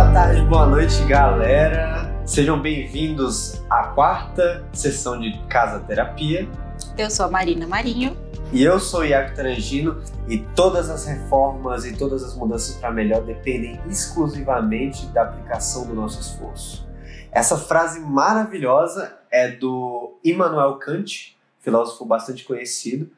boa 0.00 0.12
tarde, 0.12 0.40
boa 0.46 0.66
noite, 0.66 1.04
galera. 1.04 2.10
Sejam 2.24 2.58
bem-vindos 2.58 3.62
à 3.68 3.88
quarta 3.88 4.64
sessão 4.72 5.20
de 5.20 5.38
Casa 5.46 5.78
Terapia. 5.80 6.48
Eu 6.96 7.10
sou 7.10 7.26
a 7.26 7.30
Marina 7.30 7.66
Marinho. 7.66 8.16
E 8.50 8.62
eu 8.62 8.80
sou 8.80 9.00
o 9.00 9.04
Iaco 9.04 9.34
Trangino 9.34 10.02
e 10.26 10.38
todas 10.38 10.88
as 10.88 11.04
reformas 11.04 11.84
e 11.84 11.94
todas 11.94 12.24
as 12.24 12.34
mudanças 12.34 12.76
para 12.76 12.90
melhor 12.90 13.20
dependem 13.24 13.78
exclusivamente 13.90 15.04
da 15.08 15.20
aplicação 15.20 15.86
do 15.86 15.92
nosso 15.92 16.18
esforço. 16.18 16.88
Essa 17.30 17.58
frase 17.58 18.00
maravilhosa 18.00 19.18
é 19.30 19.48
do 19.48 20.18
Immanuel 20.24 20.76
Kant, 20.76 21.36
filósofo 21.58 22.06
bastante 22.06 22.42
conhecido, 22.46 23.10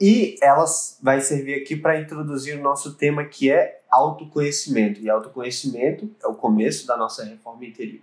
e 0.00 0.36
ela 0.40 0.64
vai 1.02 1.20
servir 1.20 1.54
aqui 1.54 1.74
para 1.74 2.00
introduzir 2.00 2.58
o 2.58 2.62
nosso 2.62 2.94
tema 2.94 3.24
que 3.24 3.50
é 3.50 3.80
autoconhecimento. 3.90 5.00
E 5.00 5.10
autoconhecimento 5.10 6.08
é 6.22 6.28
o 6.28 6.34
começo 6.34 6.86
da 6.86 6.96
nossa 6.96 7.24
reforma 7.24 7.64
interior. 7.64 8.02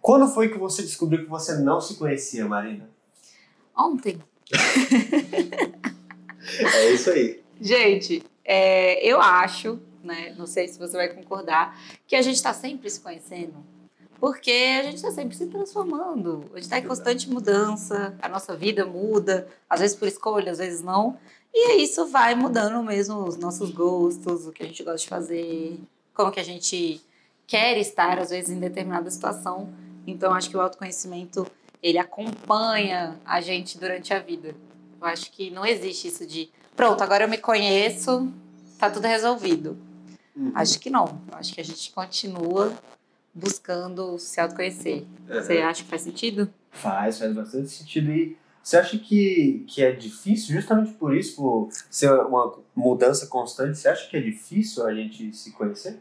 Quando 0.00 0.28
foi 0.28 0.48
que 0.48 0.58
você 0.58 0.82
descobriu 0.82 1.24
que 1.24 1.30
você 1.30 1.56
não 1.58 1.80
se 1.80 1.96
conhecia, 1.96 2.46
Marina? 2.46 2.88
Ontem. 3.76 4.18
é 6.74 6.90
isso 6.90 7.10
aí. 7.10 7.42
Gente, 7.60 8.22
é, 8.44 9.04
eu 9.06 9.20
acho, 9.20 9.80
né, 10.02 10.34
não 10.38 10.46
sei 10.46 10.68
se 10.68 10.78
você 10.78 10.96
vai 10.96 11.08
concordar, 11.08 11.78
que 12.06 12.14
a 12.16 12.22
gente 12.22 12.36
está 12.36 12.52
sempre 12.52 12.88
se 12.90 13.00
conhecendo. 13.00 13.64
Porque 14.20 14.50
a 14.80 14.82
gente 14.82 14.96
está 14.96 15.12
sempre 15.12 15.36
se 15.36 15.46
transformando, 15.46 16.44
a 16.52 16.56
gente 16.56 16.64
está 16.64 16.78
em 16.78 16.86
constante 16.86 17.30
mudança, 17.30 18.16
a 18.20 18.28
nossa 18.28 18.56
vida 18.56 18.84
muda, 18.84 19.46
às 19.70 19.80
vezes 19.80 19.96
por 19.96 20.08
escolha, 20.08 20.50
às 20.50 20.58
vezes 20.58 20.82
não. 20.82 21.16
E 21.54 21.82
isso 21.82 22.06
vai 22.06 22.34
mudando 22.34 22.82
mesmo 22.82 23.24
os 23.24 23.36
nossos 23.36 23.70
gostos, 23.70 24.46
o 24.46 24.52
que 24.52 24.62
a 24.62 24.66
gente 24.66 24.82
gosta 24.82 24.98
de 24.98 25.08
fazer, 25.08 25.80
como 26.12 26.32
que 26.32 26.40
a 26.40 26.44
gente 26.44 27.00
quer 27.46 27.78
estar, 27.78 28.18
às 28.18 28.30
vezes, 28.30 28.50
em 28.50 28.58
determinada 28.58 29.10
situação. 29.10 29.72
Então, 30.06 30.34
acho 30.34 30.50
que 30.50 30.56
o 30.56 30.60
autoconhecimento, 30.60 31.46
ele 31.82 31.98
acompanha 31.98 33.18
a 33.24 33.40
gente 33.40 33.78
durante 33.78 34.12
a 34.12 34.18
vida. 34.18 34.54
Eu 35.00 35.06
acho 35.06 35.30
que 35.30 35.48
não 35.48 35.64
existe 35.64 36.08
isso 36.08 36.26
de, 36.26 36.50
pronto, 36.76 37.02
agora 37.02 37.24
eu 37.24 37.28
me 37.28 37.38
conheço, 37.38 38.30
tá 38.78 38.90
tudo 38.90 39.06
resolvido. 39.06 39.78
Uhum. 40.36 40.52
Acho 40.54 40.78
que 40.78 40.90
não. 40.90 41.20
Acho 41.32 41.54
que 41.54 41.60
a 41.60 41.64
gente 41.64 41.90
continua 41.92 42.72
buscando 43.38 44.18
se 44.18 44.40
autoconhecer. 44.40 45.04
Uhum. 45.28 45.34
Você 45.34 45.58
acha 45.58 45.82
que 45.82 45.88
faz 45.88 46.02
sentido? 46.02 46.52
Faz, 46.70 47.18
faz 47.18 47.34
bastante 47.34 47.68
sentido. 47.68 48.10
E 48.10 48.36
você 48.62 48.76
acha 48.76 48.98
que, 48.98 49.64
que 49.66 49.82
é 49.82 49.92
difícil, 49.92 50.54
justamente 50.54 50.92
por 50.92 51.16
isso, 51.16 51.36
por 51.36 51.68
ser 51.90 52.10
uma 52.12 52.58
mudança 52.74 53.26
constante, 53.26 53.78
você 53.78 53.88
acha 53.88 54.08
que 54.08 54.16
é 54.16 54.20
difícil 54.20 54.86
a 54.86 54.94
gente 54.94 55.34
se 55.34 55.52
conhecer? 55.52 55.98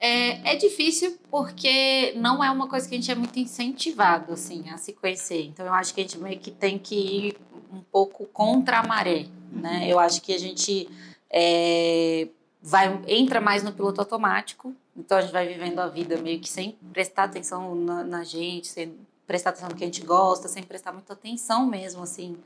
É, 0.00 0.52
é 0.52 0.56
difícil 0.56 1.18
porque 1.28 2.12
não 2.16 2.44
é 2.44 2.50
uma 2.50 2.68
coisa 2.68 2.88
que 2.88 2.94
a 2.94 2.98
gente 2.98 3.10
é 3.10 3.14
muito 3.14 3.38
incentivado, 3.38 4.32
assim, 4.32 4.70
a 4.70 4.76
se 4.76 4.92
conhecer. 4.92 5.46
Então, 5.46 5.66
eu 5.66 5.72
acho 5.72 5.92
que 5.92 6.00
a 6.00 6.04
gente 6.04 6.18
meio 6.18 6.38
que 6.38 6.52
tem 6.52 6.78
que 6.78 6.94
ir 6.94 7.36
um 7.72 7.80
pouco 7.80 8.24
contra 8.26 8.78
a 8.78 8.86
maré, 8.86 9.26
né? 9.50 9.88
Eu 9.88 9.98
acho 9.98 10.22
que 10.22 10.32
a 10.32 10.38
gente 10.38 10.88
é, 11.28 12.28
vai, 12.62 13.00
entra 13.08 13.40
mais 13.40 13.62
no 13.62 13.72
piloto 13.72 14.00
automático, 14.00 14.74
então 14.98 15.16
a 15.16 15.20
gente 15.20 15.32
vai 15.32 15.46
vivendo 15.46 15.78
a 15.78 15.86
vida 15.86 16.18
meio 16.18 16.40
que 16.40 16.48
sem 16.48 16.76
prestar 16.92 17.24
atenção 17.24 17.72
na, 17.76 18.02
na 18.02 18.24
gente, 18.24 18.66
sem 18.66 18.96
prestar 19.28 19.50
atenção 19.50 19.68
no 19.68 19.76
que 19.76 19.84
a 19.84 19.86
gente 19.86 20.04
gosta, 20.04 20.48
sem 20.48 20.62
prestar 20.62 20.92
muita 20.92 21.12
atenção 21.12 21.64
mesmo, 21.66 22.02
assim, 22.02 22.36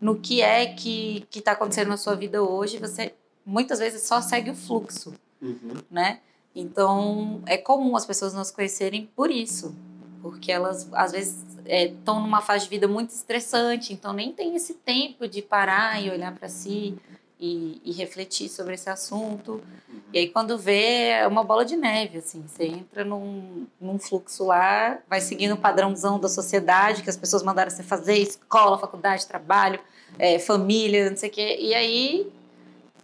no 0.00 0.18
que 0.18 0.42
é 0.42 0.66
que 0.66 1.24
está 1.32 1.52
acontecendo 1.52 1.88
na 1.88 1.96
sua 1.96 2.16
vida 2.16 2.42
hoje. 2.42 2.78
Você 2.78 3.14
muitas 3.46 3.78
vezes 3.78 4.02
só 4.02 4.20
segue 4.20 4.50
o 4.50 4.54
fluxo, 4.54 5.14
uhum. 5.40 5.74
né? 5.88 6.18
Então, 6.54 7.40
é 7.46 7.56
comum 7.56 7.94
as 7.96 8.04
pessoas 8.04 8.34
nos 8.34 8.50
conhecerem 8.50 9.08
por 9.14 9.30
isso, 9.30 9.74
porque 10.20 10.50
elas 10.50 10.88
às 10.92 11.12
vezes 11.12 11.44
estão 11.64 12.18
é, 12.18 12.20
numa 12.20 12.40
fase 12.42 12.64
de 12.64 12.70
vida 12.70 12.88
muito 12.88 13.10
estressante, 13.10 13.92
então 13.92 14.12
nem 14.12 14.32
tem 14.32 14.56
esse 14.56 14.74
tempo 14.74 15.28
de 15.28 15.40
parar 15.40 16.02
e 16.02 16.10
olhar 16.10 16.34
para 16.34 16.48
si 16.48 16.98
e, 17.42 17.82
e, 17.84 17.90
refletir 17.90 18.48
sobre 18.48 18.74
esse 18.74 18.88
assunto. 18.88 19.54
Uhum. 19.54 20.00
E 20.12 20.18
aí, 20.20 20.28
quando 20.28 20.56
vê, 20.56 21.08
é 21.08 21.26
uma 21.26 21.42
bola 21.42 21.64
de 21.64 21.76
neve, 21.76 22.18
assim. 22.18 22.44
Você 22.46 22.66
entra 22.66 23.04
num, 23.04 23.66
num 23.80 23.98
fluxo 23.98 24.46
lá, 24.46 25.00
vai 25.10 25.20
seguindo 25.20 25.54
o 25.54 25.56
padrãozão 25.56 26.20
da 26.20 26.28
sociedade 26.28 27.02
que 27.02 27.10
as 27.10 27.16
pessoas 27.16 27.42
mandaram 27.42 27.68
você 27.68 27.82
fazer, 27.82 28.16
escola, 28.18 28.78
faculdade, 28.78 29.26
trabalho, 29.26 29.80
é, 30.20 30.38
família, 30.38 31.10
não 31.10 31.16
sei 31.16 31.30
o 31.30 31.32
quê. 31.32 31.56
E 31.60 31.74
aí, 31.74 32.32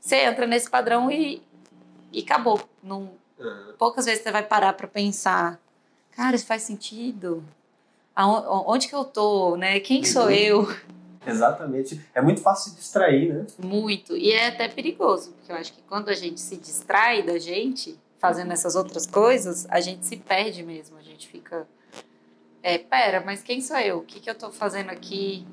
você 0.00 0.18
entra 0.18 0.46
nesse 0.46 0.70
padrão 0.70 1.10
e, 1.10 1.42
e 2.12 2.20
acabou. 2.20 2.60
Não, 2.80 3.10
uhum. 3.40 3.72
Poucas 3.76 4.04
vezes 4.04 4.22
você 4.22 4.30
vai 4.30 4.44
parar 4.44 4.72
para 4.74 4.86
pensar, 4.86 5.58
cara, 6.12 6.36
isso 6.36 6.46
faz 6.46 6.62
sentido? 6.62 7.42
Aonde 8.14 8.86
que 8.86 8.94
eu 8.94 9.04
tô, 9.04 9.56
né? 9.56 9.80
Quem 9.80 10.04
sou 10.04 10.26
uhum. 10.26 10.30
eu? 10.30 10.76
Exatamente. 11.30 12.00
É 12.14 12.20
muito 12.20 12.40
fácil 12.40 12.70
se 12.70 12.76
distrair, 12.76 13.32
né? 13.32 13.46
Muito. 13.58 14.16
E 14.16 14.32
é 14.32 14.48
até 14.48 14.68
perigoso, 14.68 15.32
porque 15.32 15.52
eu 15.52 15.56
acho 15.56 15.72
que 15.72 15.82
quando 15.82 16.08
a 16.08 16.14
gente 16.14 16.40
se 16.40 16.56
distrai 16.56 17.22
da 17.22 17.38
gente, 17.38 17.98
fazendo 18.18 18.52
essas 18.52 18.74
outras 18.74 19.06
coisas, 19.06 19.66
a 19.70 19.80
gente 19.80 20.04
se 20.04 20.16
perde 20.16 20.62
mesmo. 20.62 20.96
A 20.98 21.02
gente 21.02 21.28
fica. 21.28 21.66
É, 22.62 22.76
pera, 22.76 23.22
mas 23.24 23.42
quem 23.42 23.60
sou 23.60 23.78
eu? 23.78 23.98
O 23.98 24.02
que, 24.02 24.20
que 24.20 24.28
eu 24.28 24.34
tô 24.34 24.50
fazendo 24.50 24.90
aqui? 24.90 25.46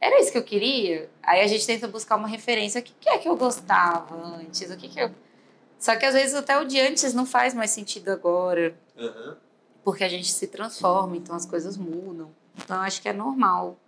Era 0.00 0.20
isso 0.20 0.32
que 0.32 0.38
eu 0.38 0.42
queria? 0.42 1.08
Aí 1.22 1.40
a 1.40 1.46
gente 1.46 1.66
tenta 1.66 1.86
buscar 1.86 2.16
uma 2.16 2.28
referência. 2.28 2.80
O 2.80 2.84
que, 2.84 2.92
que 2.98 3.08
é 3.08 3.18
que 3.18 3.28
eu 3.28 3.36
gostava 3.36 4.14
antes? 4.36 4.70
O 4.70 4.76
que, 4.76 4.88
que 4.88 5.00
eu. 5.00 5.10
Só 5.78 5.96
que 5.96 6.04
às 6.04 6.14
vezes 6.14 6.34
até 6.34 6.58
o 6.58 6.64
de 6.64 6.80
antes 6.80 7.14
não 7.14 7.24
faz 7.24 7.54
mais 7.54 7.70
sentido 7.70 8.10
agora. 8.10 8.74
Uhum. 8.96 9.36
Porque 9.84 10.04
a 10.04 10.08
gente 10.08 10.30
se 10.30 10.46
transforma, 10.46 11.16
então 11.16 11.34
as 11.34 11.46
coisas 11.46 11.76
mudam. 11.76 12.30
Então 12.56 12.76
eu 12.76 12.82
acho 12.82 13.00
que 13.00 13.08
é 13.08 13.12
normal 13.12 13.78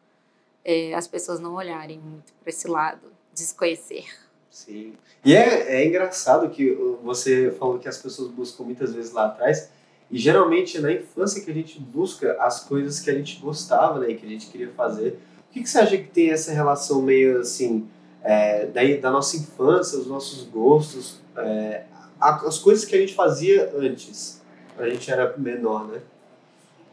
é, 0.64 0.94
as 0.94 1.06
pessoas 1.06 1.40
não 1.40 1.54
olharem 1.54 1.98
muito 1.98 2.32
para 2.40 2.50
esse 2.50 2.68
lado, 2.68 3.12
desconhecer. 3.34 4.04
Sim. 4.50 4.94
E 5.24 5.34
é, 5.34 5.82
é 5.82 5.86
engraçado 5.86 6.50
que 6.50 6.72
você 7.02 7.50
falou 7.58 7.78
que 7.78 7.88
as 7.88 7.98
pessoas 7.98 8.30
buscam 8.30 8.64
muitas 8.64 8.94
vezes 8.94 9.12
lá 9.12 9.26
atrás, 9.26 9.70
e 10.10 10.18
geralmente 10.18 10.76
é 10.76 10.80
na 10.80 10.92
infância 10.92 11.42
que 11.42 11.50
a 11.50 11.54
gente 11.54 11.80
busca 11.80 12.36
as 12.38 12.60
coisas 12.64 13.00
que 13.00 13.10
a 13.10 13.14
gente 13.14 13.40
gostava, 13.40 13.98
né, 14.00 14.12
que 14.12 14.26
a 14.26 14.28
gente 14.28 14.46
queria 14.48 14.70
fazer. 14.70 15.18
O 15.48 15.52
que, 15.52 15.62
que 15.62 15.68
você 15.68 15.78
acha 15.78 15.96
que 15.96 16.08
tem 16.08 16.30
essa 16.30 16.52
relação 16.52 17.00
meio 17.00 17.40
assim, 17.40 17.88
é, 18.22 18.66
da, 18.66 18.82
da 19.00 19.10
nossa 19.10 19.36
infância, 19.36 19.98
os 19.98 20.06
nossos 20.06 20.44
gostos, 20.44 21.18
é, 21.36 21.84
as 22.20 22.58
coisas 22.58 22.84
que 22.84 22.94
a 22.94 22.98
gente 22.98 23.14
fazia 23.14 23.72
antes, 23.74 24.42
a 24.78 24.88
gente 24.88 25.10
era 25.10 25.34
menor, 25.36 25.88
né? 25.88 26.00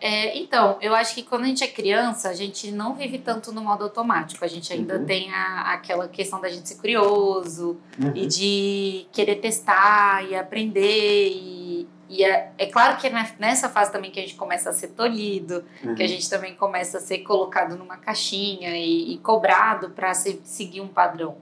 É, 0.01 0.37
então, 0.37 0.77
eu 0.81 0.95
acho 0.95 1.13
que 1.13 1.23
quando 1.23 1.43
a 1.43 1.47
gente 1.47 1.63
é 1.63 1.67
criança, 1.67 2.29
a 2.29 2.33
gente 2.33 2.71
não 2.71 2.95
vive 2.95 3.17
tanto 3.17 3.51
no 3.51 3.61
modo 3.61 3.83
automático. 3.83 4.43
A 4.45 4.47
gente 4.47 4.71
ainda 4.71 4.97
uhum. 4.97 5.05
tem 5.05 5.31
a, 5.31 5.73
aquela 5.73 6.07
questão 6.07 6.39
da 6.39 6.49
gente 6.49 6.69
ser 6.69 6.75
curioso 6.75 7.77
uhum. 8.01 8.11
e 8.15 8.25
de 8.25 9.07
querer 9.11 9.35
testar 9.35 10.23
e 10.29 10.35
aprender. 10.35 11.29
E, 11.29 11.87
e 12.07 12.23
é, 12.23 12.51
é, 12.57 12.65
claro 12.67 12.97
que 12.97 13.07
é 13.07 13.33
nessa 13.37 13.69
fase 13.69 13.91
também 13.91 14.09
que 14.09 14.19
a 14.19 14.23
gente 14.23 14.35
começa 14.35 14.69
a 14.69 14.73
ser 14.73 14.89
tolhido, 14.89 15.63
uhum. 15.83 15.95
que 15.95 16.03
a 16.03 16.07
gente 16.07 16.29
também 16.29 16.55
começa 16.55 16.97
a 16.97 17.01
ser 17.01 17.19
colocado 17.19 17.75
numa 17.75 17.97
caixinha 17.97 18.77
e, 18.77 19.13
e 19.13 19.17
cobrado 19.17 19.89
para 19.89 20.13
seguir 20.13 20.81
um 20.81 20.87
padrão. 20.87 21.37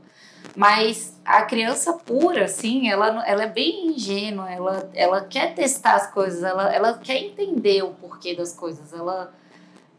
Mas 0.57 1.13
a 1.23 1.43
criança 1.43 1.93
pura, 1.93 2.45
assim, 2.45 2.89
ela, 2.89 3.23
ela 3.27 3.43
é 3.43 3.47
bem 3.47 3.89
ingênua, 3.89 4.51
ela, 4.51 4.89
ela 4.95 5.21
quer 5.23 5.53
testar 5.53 5.93
as 5.93 6.11
coisas, 6.11 6.41
ela, 6.41 6.73
ela 6.73 6.97
quer 6.97 7.17
entender 7.17 7.83
o 7.83 7.91
porquê 7.91 8.33
das 8.33 8.53
coisas, 8.53 8.91
ela, 8.91 9.31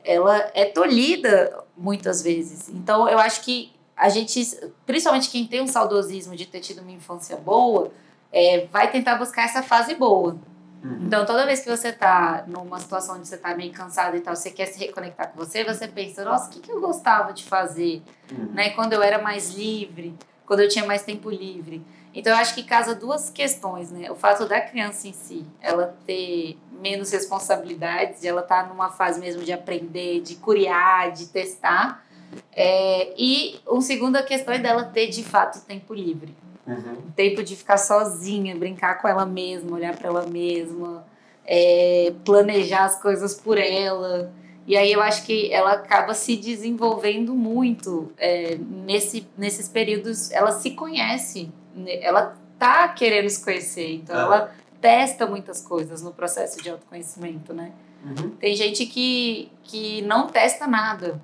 ela 0.04 0.50
é 0.54 0.64
tolhida 0.64 1.64
muitas 1.76 2.22
vezes. 2.22 2.69
Então, 2.70 3.08
eu 3.08 3.20
acho 3.20 3.42
que 3.42 3.72
a 3.96 4.08
gente, 4.08 4.58
principalmente 4.84 5.30
quem 5.30 5.46
tem 5.46 5.62
um 5.62 5.69
saudosismo 5.69 6.34
de 6.34 6.44
ter 6.44 6.58
tido 6.58 6.82
uma 6.82 6.90
infância 6.90 7.37
boa, 7.37 7.93
é, 8.32 8.66
vai 8.66 8.90
tentar 8.90 9.14
buscar 9.14 9.44
essa 9.44 9.62
fase 9.62 9.94
boa. 9.94 10.37
Uhum. 10.82 11.04
Então, 11.06 11.25
toda 11.25 11.46
vez 11.46 11.61
que 11.61 11.70
você 11.70 11.93
tá 11.93 12.43
numa 12.49 12.81
situação 12.81 13.14
onde 13.14 13.28
você 13.28 13.37
tá 13.37 13.54
meio 13.54 13.72
cansado 13.72 14.16
e 14.16 14.20
tal, 14.20 14.34
você 14.34 14.50
quer 14.50 14.66
se 14.66 14.81
reconectar 14.81 15.31
com 15.31 15.38
você, 15.38 15.62
você 15.62 15.87
pensa, 15.87 16.25
nossa, 16.25 16.49
o 16.49 16.50
que, 16.50 16.58
que 16.58 16.72
eu 16.72 16.81
gostava 16.81 17.32
de 17.32 17.44
fazer, 17.44 18.02
uhum. 18.32 18.50
né? 18.54 18.70
Quando 18.70 18.93
eu 18.93 19.00
era 19.00 19.22
mais 19.22 19.54
livre 19.54 20.19
quando 20.49 20.61
eu 20.61 20.69
tinha 20.69 20.87
mais 20.87 21.03
tempo 21.03 21.29
livre. 21.29 21.85
Então, 22.15 22.33
eu 22.33 22.39
acho 22.39 22.55
que 22.55 22.62
casa 22.62 22.95
duas 22.95 23.29
questões, 23.29 23.93
né? 23.93 24.11
O 24.11 24.15
fato 24.15 24.49
da 24.49 24.59
criança 24.59 25.06
em 25.06 25.12
si, 25.12 25.45
ela 25.61 25.95
ter 26.06 26.59
menos 26.81 27.12
responsabilidades, 27.12 28.25
ela 28.25 28.41
estar 28.41 28.62
tá 28.62 28.69
numa 28.69 28.89
fase 28.89 29.21
mesmo 29.21 29.45
de 29.45 29.53
aprender, 29.53 30.23
de 30.23 30.37
curiar, 30.37 31.12
de 31.12 31.27
testar. 31.27 32.03
É, 32.50 33.12
e 33.17 33.61
uma 33.67 33.83
segunda 33.83 34.23
questão 34.23 34.55
é 34.55 34.59
dela 34.59 34.85
ter, 34.85 35.09
de 35.09 35.23
fato, 35.23 35.61
tempo 35.67 35.93
livre. 35.93 36.35
Uhum. 36.67 36.97
Tempo 37.15 37.43
de 37.43 37.55
ficar 37.55 37.77
sozinha, 37.77 38.56
brincar 38.56 39.00
com 39.00 39.06
ela 39.06 39.27
mesma, 39.27 39.77
olhar 39.77 39.95
para 39.95 40.09
ela 40.09 40.27
mesma, 40.27 41.05
é, 41.45 42.12
planejar 42.25 42.87
as 42.87 43.00
coisas 43.00 43.35
por 43.35 43.59
ela. 43.59 44.33
E 44.69 44.76
aí 44.76 44.93
eu 44.93 45.00
acho 45.00 45.25
que 45.25 45.50
ela 45.50 45.73
acaba 45.73 46.12
se 46.12 46.37
desenvolvendo 46.37 47.35
muito 47.35 48.12
é, 48.19 48.55
nesse, 48.56 49.26
nesses 49.35 49.67
períodos. 49.67 50.31
Ela 50.31 50.53
se 50.53 50.73
conhece, 50.73 51.50
né? 51.75 52.03
ela 52.03 52.37
tá 52.59 52.87
querendo 52.88 53.31
se 53.31 53.43
conhecer. 53.43 53.94
Então 53.94 54.15
ela 54.15 54.55
testa 54.79 55.26
muitas 55.26 55.62
coisas 55.62 56.03
no 56.03 56.12
processo 56.12 56.62
de 56.62 56.69
autoconhecimento, 56.69 57.55
né? 57.55 57.73
Uhum. 58.05 58.29
Tem 58.32 58.55
gente 58.55 58.85
que, 58.85 59.50
que 59.65 60.03
não 60.03 60.26
testa 60.26 60.67
nada. 60.67 61.19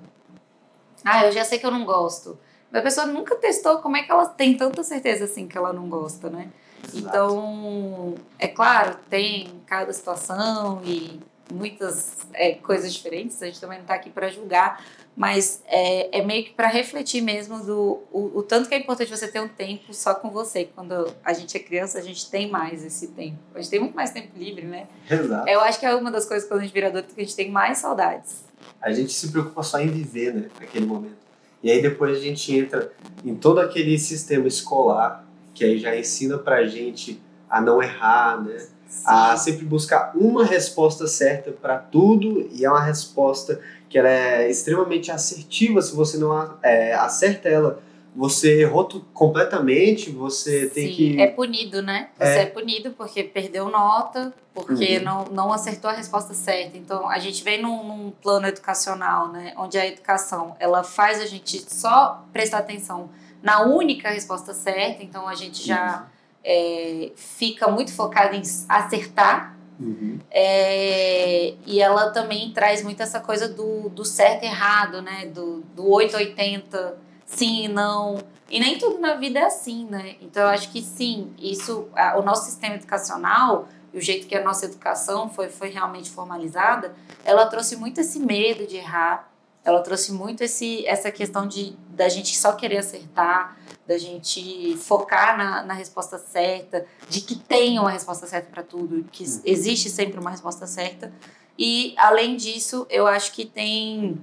Ah, 1.03 1.27
eu 1.27 1.31
já 1.31 1.45
sei 1.45 1.59
que 1.59 1.67
eu 1.67 1.71
não 1.71 1.85
gosto. 1.85 2.39
Mas 2.71 2.79
a 2.79 2.83
pessoa 2.83 3.05
nunca 3.05 3.35
testou 3.35 3.77
como 3.77 3.95
é 3.95 4.01
que 4.01 4.11
ela 4.11 4.25
tem 4.25 4.57
tanta 4.57 4.81
certeza 4.81 5.25
assim 5.25 5.47
que 5.47 5.55
ela 5.55 5.71
não 5.71 5.87
gosta, 5.87 6.31
né? 6.31 6.49
Exato. 6.83 6.97
Então, 6.97 8.15
é 8.39 8.47
claro, 8.47 8.97
tem 9.07 9.61
cada 9.67 9.93
situação 9.93 10.81
e 10.83 11.19
muitas 11.51 12.17
é, 12.33 12.53
coisas 12.53 12.93
diferentes, 12.93 13.41
a 13.41 13.45
gente 13.45 13.59
também 13.59 13.77
não 13.77 13.83
está 13.83 13.95
aqui 13.95 14.09
para 14.09 14.29
julgar, 14.29 14.83
mas 15.15 15.63
é, 15.67 16.19
é 16.19 16.21
meio 16.23 16.43
que 16.43 16.51
para 16.51 16.67
refletir 16.67 17.21
mesmo 17.21 17.63
do 17.63 18.03
o, 18.11 18.39
o, 18.39 18.43
tanto 18.43 18.67
que 18.67 18.75
é 18.75 18.79
importante 18.79 19.09
você 19.09 19.27
ter 19.27 19.39
um 19.39 19.47
tempo 19.47 19.93
só 19.93 20.13
com 20.13 20.29
você. 20.29 20.67
Quando 20.75 21.07
a 21.23 21.31
gente 21.31 21.55
é 21.55 21.59
criança, 21.59 21.97
a 21.97 22.01
gente 22.01 22.29
tem 22.29 22.49
mais 22.49 22.83
esse 22.83 23.07
tempo. 23.09 23.37
A 23.53 23.59
gente 23.59 23.69
tem 23.69 23.79
muito 23.79 23.95
mais 23.95 24.11
tempo 24.11 24.37
livre, 24.37 24.65
né? 24.65 24.87
Exato. 25.09 25.47
Eu 25.47 25.61
acho 25.61 25.79
que 25.79 25.85
é 25.85 25.95
uma 25.95 26.11
das 26.11 26.25
coisas 26.25 26.47
quando 26.47 26.61
a 26.61 26.63
gente 26.63 26.73
vira 26.73 26.87
adulto 26.87 27.15
que 27.15 27.21
a 27.21 27.23
gente 27.23 27.35
tem 27.35 27.49
mais 27.49 27.77
saudades. 27.77 28.43
A 28.81 28.91
gente 28.91 29.13
se 29.13 29.31
preocupa 29.31 29.63
só 29.63 29.79
em 29.79 29.87
viver, 29.87 30.33
né, 30.33 30.49
naquele 30.59 30.85
momento. 30.85 31.25
E 31.63 31.71
aí 31.71 31.81
depois 31.81 32.17
a 32.17 32.19
gente 32.19 32.53
entra 32.53 32.91
em 33.23 33.35
todo 33.35 33.59
aquele 33.59 33.97
sistema 33.97 34.47
escolar 34.47 35.25
que 35.53 35.63
aí 35.63 35.79
já 35.79 35.97
ensina 35.97 36.37
pra 36.37 36.65
gente 36.65 37.21
a 37.49 37.61
não 37.61 37.81
errar, 37.81 38.43
né? 38.43 38.67
A 39.05 39.37
sempre 39.37 39.65
buscar 39.65 40.11
uma 40.15 40.45
resposta 40.45 41.07
certa 41.07 41.51
para 41.51 41.77
tudo 41.77 42.49
e 42.51 42.65
é 42.65 42.69
uma 42.69 42.83
resposta 42.83 43.59
que 43.89 43.97
ela 43.97 44.09
é 44.09 44.49
extremamente 44.49 45.11
assertiva. 45.11 45.81
Se 45.81 45.95
você 45.95 46.17
não 46.17 46.57
é, 46.63 46.93
acerta 46.93 47.47
ela, 47.47 47.81
você 48.15 48.61
errou 48.61 48.87
completamente, 49.13 50.09
você 50.09 50.67
tem 50.67 50.87
Sim, 50.87 50.93
que. 50.93 51.21
É 51.21 51.27
punido, 51.27 51.81
né? 51.81 52.09
Você 52.17 52.25
é, 52.25 52.41
é 52.43 52.45
punido 52.45 52.91
porque 52.91 53.23
perdeu 53.23 53.69
nota, 53.69 54.33
porque 54.53 54.97
uhum. 54.97 55.03
não, 55.03 55.25
não 55.25 55.53
acertou 55.53 55.89
a 55.89 55.93
resposta 55.93 56.33
certa. 56.33 56.77
Então, 56.77 57.09
a 57.09 57.19
gente 57.19 57.43
vem 57.43 57.61
num, 57.61 57.83
num, 57.83 58.11
plano 58.11 58.47
educacional, 58.47 59.31
né? 59.31 59.53
Onde 59.57 59.77
a 59.77 59.85
educação 59.85 60.55
ela 60.59 60.83
faz 60.83 61.21
a 61.21 61.25
gente 61.25 61.61
só 61.71 62.25
prestar 62.31 62.59
atenção 62.59 63.09
na 63.43 63.63
única 63.63 64.09
resposta 64.09 64.53
certa. 64.53 65.03
Então, 65.03 65.27
a 65.27 65.35
gente 65.35 65.65
já. 65.65 65.99
Uhum 66.09 66.14
é, 66.45 67.11
fica 67.15 67.67
muito 67.67 67.91
focada 67.91 68.35
em 68.35 68.43
acertar. 68.69 69.57
Uhum. 69.79 70.19
É, 70.31 71.55
e 71.65 71.81
ela 71.81 72.11
também 72.11 72.51
traz 72.53 72.83
muito 72.83 73.01
essa 73.01 73.19
coisa 73.19 73.49
do, 73.49 73.89
do 73.89 74.05
certo 74.05 74.43
e 74.43 74.45
errado, 74.45 75.01
né? 75.01 75.25
Do, 75.25 75.61
do 75.75 75.89
880, 75.91 76.97
sim 77.25 77.65
e 77.65 77.67
não. 77.67 78.19
E 78.49 78.59
nem 78.59 78.77
tudo 78.77 78.99
na 78.99 79.15
vida 79.15 79.39
é 79.39 79.45
assim, 79.45 79.85
né? 79.85 80.15
Então 80.21 80.43
eu 80.43 80.49
acho 80.49 80.71
que 80.71 80.81
sim, 80.81 81.33
isso, 81.39 81.89
a, 81.93 82.17
o 82.19 82.23
nosso 82.23 82.45
sistema 82.45 82.75
educacional 82.75 83.67
e 83.91 83.97
o 83.97 84.01
jeito 84.01 84.27
que 84.27 84.35
a 84.35 84.43
nossa 84.43 84.65
educação 84.65 85.29
foi, 85.29 85.49
foi 85.49 85.69
realmente 85.69 86.11
formalizada, 86.11 86.93
ela 87.23 87.47
trouxe 87.47 87.75
muito 87.75 87.99
esse 87.99 88.19
medo 88.19 88.67
de 88.67 88.75
errar, 88.75 89.31
ela 89.63 89.81
trouxe 89.81 90.11
muito 90.11 90.43
esse, 90.43 90.85
essa 90.85 91.09
questão 91.11 91.47
de 91.47 91.75
da 91.95 92.09
gente 92.09 92.37
só 92.37 92.51
querer 92.51 92.77
acertar, 92.77 93.57
da 93.87 93.97
gente 93.97 94.75
focar 94.77 95.37
na, 95.37 95.63
na 95.63 95.73
resposta 95.73 96.17
certa, 96.17 96.85
de 97.09 97.21
que 97.21 97.35
tem 97.35 97.79
uma 97.79 97.89
resposta 97.89 98.27
certa 98.27 98.49
para 98.49 98.63
tudo, 98.63 99.05
que 99.11 99.23
uhum. 99.23 99.41
existe 99.45 99.89
sempre 99.89 100.19
uma 100.19 100.31
resposta 100.31 100.67
certa. 100.67 101.11
E, 101.57 101.95
além 101.97 102.35
disso, 102.35 102.85
eu 102.89 103.07
acho 103.07 103.31
que 103.31 103.45
tem 103.45 104.19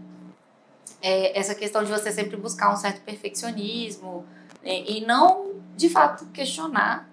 é, 1.01 1.39
essa 1.39 1.55
questão 1.55 1.83
de 1.83 1.91
você 1.91 2.13
sempre 2.13 2.37
buscar 2.37 2.73
um 2.73 2.77
certo 2.77 3.01
perfeccionismo 3.03 4.27
é, 4.63 4.91
e 4.91 5.01
não, 5.07 5.53
de 5.77 5.89
fato, 5.89 6.27
questionar, 6.27 7.09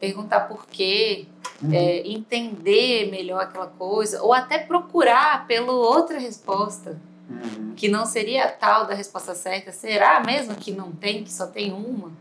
perguntar 0.00 0.40
por 0.40 0.66
quê, 0.66 1.26
uhum. 1.62 1.72
é, 1.72 2.08
entender 2.08 3.08
melhor 3.10 3.42
aquela 3.42 3.68
coisa, 3.68 4.20
ou 4.22 4.32
até 4.32 4.58
procurar 4.58 5.46
pela 5.46 5.72
outra 5.72 6.18
resposta 6.18 7.00
uhum. 7.32 7.74
que 7.74 7.88
não 7.88 8.04
seria 8.06 8.48
tal 8.48 8.86
da 8.86 8.94
resposta 8.94 9.34
certa. 9.34 9.72
Será 9.72 10.22
mesmo 10.22 10.54
que 10.54 10.72
não 10.72 10.92
tem, 10.92 11.24
que 11.24 11.32
só 11.32 11.46
tem 11.46 11.72
uma? 11.72 12.12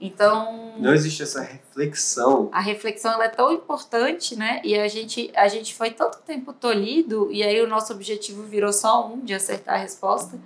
Então. 0.00 0.74
Não 0.78 0.92
existe 0.92 1.22
essa 1.22 1.40
reflexão. 1.40 2.50
A 2.52 2.60
reflexão 2.60 3.12
ela 3.12 3.24
é 3.24 3.28
tão 3.28 3.50
importante, 3.50 4.36
né? 4.36 4.60
E 4.62 4.78
a 4.78 4.88
gente, 4.88 5.30
a 5.34 5.48
gente 5.48 5.74
foi 5.74 5.90
tanto 5.90 6.18
tempo 6.18 6.52
tolhido, 6.52 7.30
e 7.32 7.42
aí 7.42 7.60
o 7.62 7.66
nosso 7.66 7.92
objetivo 7.92 8.42
virou 8.42 8.72
só 8.72 9.08
um 9.08 9.20
de 9.20 9.32
acertar 9.34 9.76
a 9.76 9.78
resposta, 9.78 10.38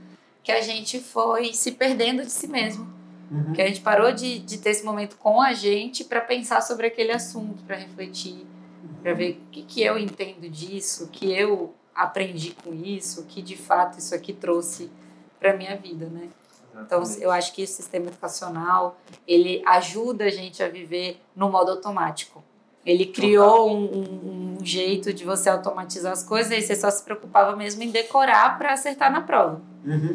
que 0.43 0.53
a 0.53 0.62
gente 0.62 1.01
foi 1.01 1.53
se 1.53 1.73
perdendo 1.73 2.23
de 2.23 2.31
si 2.31 2.47
mesmo. 2.47 2.89
Uhum. 3.31 3.53
Que 3.53 3.62
a 3.62 3.67
gente 3.67 3.81
parou 3.81 4.12
de, 4.12 4.39
de 4.39 4.59
ter 4.59 4.71
esse 4.71 4.85
momento 4.85 5.17
com 5.17 5.41
a 5.41 5.53
gente 5.53 6.05
para 6.05 6.21
pensar 6.21 6.61
sobre 6.62 6.87
aquele 6.87 7.12
assunto, 7.12 7.62
para 7.65 7.77
refletir, 7.77 8.47
para 9.03 9.15
ver 9.15 9.41
o 9.47 9.51
que, 9.51 9.62
que 9.62 9.83
eu 9.83 9.99
entendo 9.99 10.49
disso, 10.49 11.05
o 11.05 11.09
que 11.09 11.33
eu 11.33 11.75
aprendi 12.02 12.56
com 12.64 12.73
isso, 12.73 13.20
o 13.20 13.25
que 13.25 13.43
de 13.43 13.56
fato 13.56 13.99
isso 13.99 14.14
aqui 14.14 14.32
trouxe 14.32 14.91
para 15.38 15.56
minha 15.56 15.76
vida, 15.76 16.06
né? 16.06 16.29
Então, 16.75 17.02
eu 17.19 17.31
acho 17.31 17.52
que 17.52 17.64
o 17.64 17.67
sistema 17.67 18.06
educacional, 18.06 18.99
ele 19.26 19.62
ajuda 19.67 20.25
a 20.25 20.31
gente 20.31 20.62
a 20.62 20.69
viver 20.69 21.20
no 21.35 21.50
modo 21.50 21.73
automático. 21.73 22.43
Ele 22.87 23.06
criou 23.06 23.70
um, 23.70 23.85
um, 23.85 24.56
um 24.61 24.64
jeito 24.64 25.12
de 25.12 25.25
você 25.25 25.50
automatizar 25.50 26.12
as 26.12 26.23
coisas 26.23 26.52
e 26.52 26.62
você 26.62 26.75
só 26.75 26.91
se 26.91 27.02
preocupava 27.02 27.55
mesmo 27.56 27.82
em 27.82 27.91
decorar 27.91 28.56
para 28.56 28.73
acertar 28.73 29.12
na 29.12 29.20
prova. 29.20 29.61
Uhum. 29.85 30.14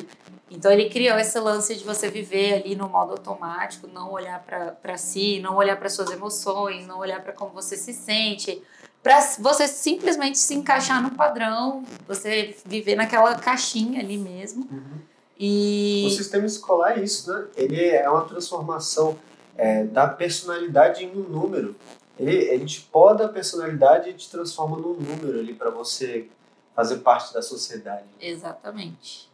Então, 0.50 0.72
ele 0.72 0.90
criou 0.90 1.18
esse 1.18 1.38
lance 1.40 1.76
de 1.76 1.84
você 1.84 2.10
viver 2.10 2.54
ali 2.54 2.76
no 2.76 2.88
modo 2.88 3.12
automático, 3.12 3.88
não 3.88 4.12
olhar 4.12 4.44
para 4.82 4.98
si, 4.98 5.40
não 5.42 5.56
olhar 5.56 5.78
para 5.78 5.90
suas 5.90 6.10
emoções, 6.10 6.88
não 6.88 7.00
olhar 7.00 7.22
para 7.22 7.34
como 7.34 7.52
você 7.52 7.76
se 7.76 7.94
sente, 7.94 8.62
para 9.06 9.22
você 9.38 9.68
simplesmente 9.68 10.40
se 10.40 10.56
encaixar 10.56 11.00
no 11.00 11.12
padrão, 11.12 11.84
você 12.08 12.56
viver 12.66 12.96
naquela 12.96 13.36
caixinha 13.36 14.00
ali 14.00 14.18
mesmo. 14.18 14.68
Uhum. 14.72 14.98
E... 15.38 16.06
O 16.08 16.10
sistema 16.10 16.48
escolar 16.48 16.98
é 16.98 17.04
isso, 17.04 17.32
né? 17.32 17.46
Ele 17.56 17.86
é 17.86 18.10
uma 18.10 18.26
transformação 18.26 19.16
é, 19.56 19.84
da 19.84 20.08
personalidade 20.08 21.06
em 21.06 21.12
um 21.12 21.22
número. 21.22 21.76
Ele, 22.18 22.36
ele 22.36 22.66
te 22.66 22.82
poda 22.82 23.26
a 23.26 23.30
personalidade 23.30 24.10
e 24.10 24.14
te 24.14 24.28
transforma 24.28 24.76
num 24.78 24.96
número 24.96 25.38
ali 25.38 25.54
para 25.54 25.70
você 25.70 26.28
fazer 26.76 26.98
parte 26.98 27.32
da 27.32 27.44
sociedade. 27.44 28.08
Exatamente. 28.20 29.30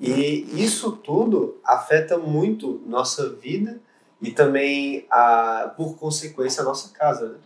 E 0.00 0.46
isso 0.62 0.92
tudo 0.92 1.58
afeta 1.64 2.16
muito 2.16 2.80
nossa 2.86 3.30
vida 3.30 3.80
e 4.22 4.30
também, 4.30 5.08
a, 5.10 5.74
por 5.76 5.96
consequência, 5.96 6.60
a 6.62 6.64
nossa 6.64 6.90
casa. 6.90 7.30
Né? 7.30 7.38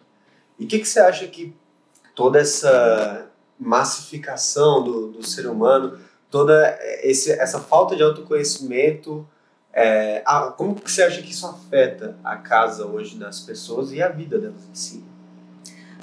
E 0.58 0.66
o 0.66 0.68
que, 0.68 0.78
que 0.78 0.84
você 0.84 1.00
acha 1.00 1.26
que 1.28 1.61
toda 2.14 2.40
essa 2.40 3.30
massificação 3.58 4.82
do, 4.82 5.08
do 5.12 5.26
ser 5.26 5.46
humano, 5.46 5.98
toda 6.30 6.78
esse, 7.02 7.30
essa 7.32 7.60
falta 7.60 7.94
de 7.94 8.02
autoconhecimento, 8.02 9.26
é, 9.72 10.22
a, 10.26 10.50
como 10.50 10.74
que 10.74 10.90
você 10.90 11.02
acha 11.02 11.22
que 11.22 11.30
isso 11.30 11.46
afeta 11.46 12.16
a 12.22 12.36
casa 12.36 12.86
hoje 12.86 13.16
das 13.16 13.40
pessoas 13.40 13.92
e 13.92 14.02
a 14.02 14.08
vida 14.08 14.38
delas 14.38 14.68
em 14.70 14.74
si? 14.74 15.04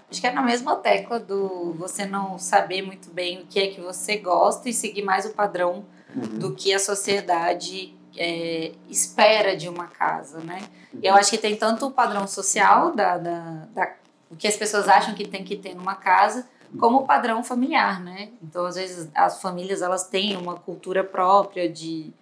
Acho 0.10 0.22
que 0.22 0.25
é 0.25 0.32
na 0.32 0.42
mesma 0.42 0.75
tecla 0.75 1.20
do 1.20 1.74
você 1.74 2.06
não 2.06 2.39
saber 2.39 2.82
muito 2.82 3.12
bem 3.12 3.42
o 3.42 3.46
que 3.46 3.60
é 3.60 3.68
que 3.68 3.80
você 3.80 4.18
gosta 4.18 4.68
e 4.68 4.74
seguir 4.74 5.04
mais 5.04 5.25
o 5.25 5.30
padrão 5.30 5.86
uhum. 6.16 6.39
do 6.39 6.56
que 6.56 6.74
a 6.74 6.80
sociedade 6.80 7.96
é, 8.18 8.72
espera 8.89 9.56
de 9.56 9.70
uma 9.70 9.86
casa, 9.86 10.39
né? 10.39 10.63
Uhum. 10.92 11.00
Eu 11.04 11.13
acho 11.13 11.30
que 11.30 11.38
tem 11.38 11.56
tanto 11.56 11.86
o 11.86 11.92
padrão 11.92 12.25
social 12.25 12.96
da, 12.96 13.20
da, 13.20 13.68
da 13.72 13.86
o 14.29 14.36
que 14.36 14.48
as 14.48 14.55
pessoas 14.55 14.88
acham 14.88 15.15
que 15.15 15.27
tem 15.27 15.43
que 15.43 15.55
ter 15.55 15.75
numa 15.75 15.95
casa, 15.95 16.48
como 16.77 17.05
padrão 17.05 17.43
familiar, 17.43 18.00
né? 18.00 18.29
Então, 18.43 18.65
às 18.65 18.75
vezes, 18.75 19.09
as 19.15 19.41
famílias 19.41 19.81
elas 19.81 20.07
têm 20.07 20.38
uma 20.38 20.55
cultura 20.55 21.03
própria 21.03 21.67
de, 21.67 22.13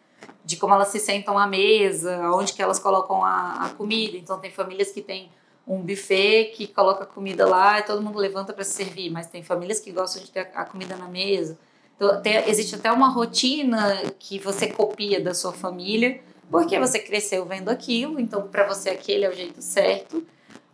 de 0.45 0.55
como 0.55 0.73
elas 0.73 0.87
se 0.87 0.99
sentam 0.99 1.37
à 1.37 1.45
mesa, 1.45 2.31
onde 2.31 2.53
que 2.53 2.61
elas 2.61 2.79
colocam 2.79 3.25
a, 3.25 3.65
a 3.65 3.69
comida. 3.71 4.15
Então, 4.15 4.39
tem 4.39 4.49
famílias 4.49 4.91
que 4.91 5.01
têm 5.01 5.29
um 5.67 5.81
buffet 5.81 6.53
que 6.55 6.65
coloca 6.65 7.03
a 7.03 7.07
comida 7.07 7.45
lá 7.45 7.79
e 7.79 7.83
todo 7.83 8.01
mundo 8.01 8.17
levanta 8.17 8.53
para 8.53 8.63
se 8.63 8.71
servir, 8.71 9.09
mas 9.09 9.27
tem 9.27 9.43
famílias 9.43 9.81
que 9.81 9.91
gostam 9.91 10.23
de 10.23 10.31
ter 10.31 10.49
a 10.55 10.63
comida 10.63 10.95
na 10.95 11.09
mesa. 11.09 11.59
Então, 11.97 12.21
tem, 12.21 12.37
existe 12.47 12.75
até 12.75 12.89
uma 12.89 13.09
rotina 13.09 14.01
que 14.17 14.39
você 14.39 14.67
copia 14.67 15.19
da 15.19 15.33
sua 15.33 15.51
família, 15.51 16.21
porque 16.49 16.79
você 16.79 16.99
cresceu 16.99 17.43
vendo 17.45 17.67
aquilo, 17.67 18.17
então 18.17 18.47
para 18.47 18.65
você 18.65 18.89
aquele 18.89 19.25
é 19.25 19.29
o 19.29 19.33
jeito 19.33 19.61
certo. 19.61 20.25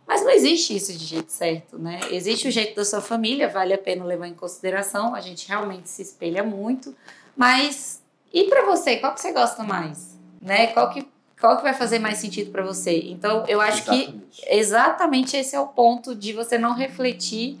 Mas 0.06 0.22
não 0.22 0.30
existe 0.30 0.76
isso 0.76 0.92
de 0.92 1.04
jeito 1.04 1.32
certo, 1.32 1.78
né? 1.78 2.00
Existe 2.10 2.46
o 2.48 2.50
jeito 2.50 2.76
da 2.76 2.84
sua 2.84 3.00
família, 3.00 3.48
vale 3.48 3.72
a 3.72 3.78
pena 3.78 4.04
levar 4.04 4.28
em 4.28 4.34
consideração, 4.34 5.14
a 5.14 5.20
gente 5.20 5.48
realmente 5.48 5.88
se 5.88 6.02
espelha 6.02 6.42
muito, 6.42 6.94
mas 7.36 8.02
e 8.32 8.44
para 8.44 8.64
você, 8.66 8.96
qual 8.96 9.14
que 9.14 9.20
você 9.20 9.32
gosta 9.32 9.62
mais? 9.62 10.18
Né? 10.42 10.68
Qual 10.68 10.90
que 10.90 11.06
qual 11.40 11.58
que 11.58 11.62
vai 11.62 11.74
fazer 11.74 11.98
mais 11.98 12.18
sentido 12.18 12.50
para 12.50 12.62
você? 12.62 13.02
Então, 13.10 13.44
eu 13.46 13.60
acho 13.60 13.82
exatamente. 13.82 14.40
que 14.40 14.54
exatamente 14.54 15.36
esse 15.36 15.54
é 15.54 15.60
o 15.60 15.66
ponto 15.66 16.14
de 16.14 16.32
você 16.32 16.56
não 16.56 16.74
refletir 16.74 17.58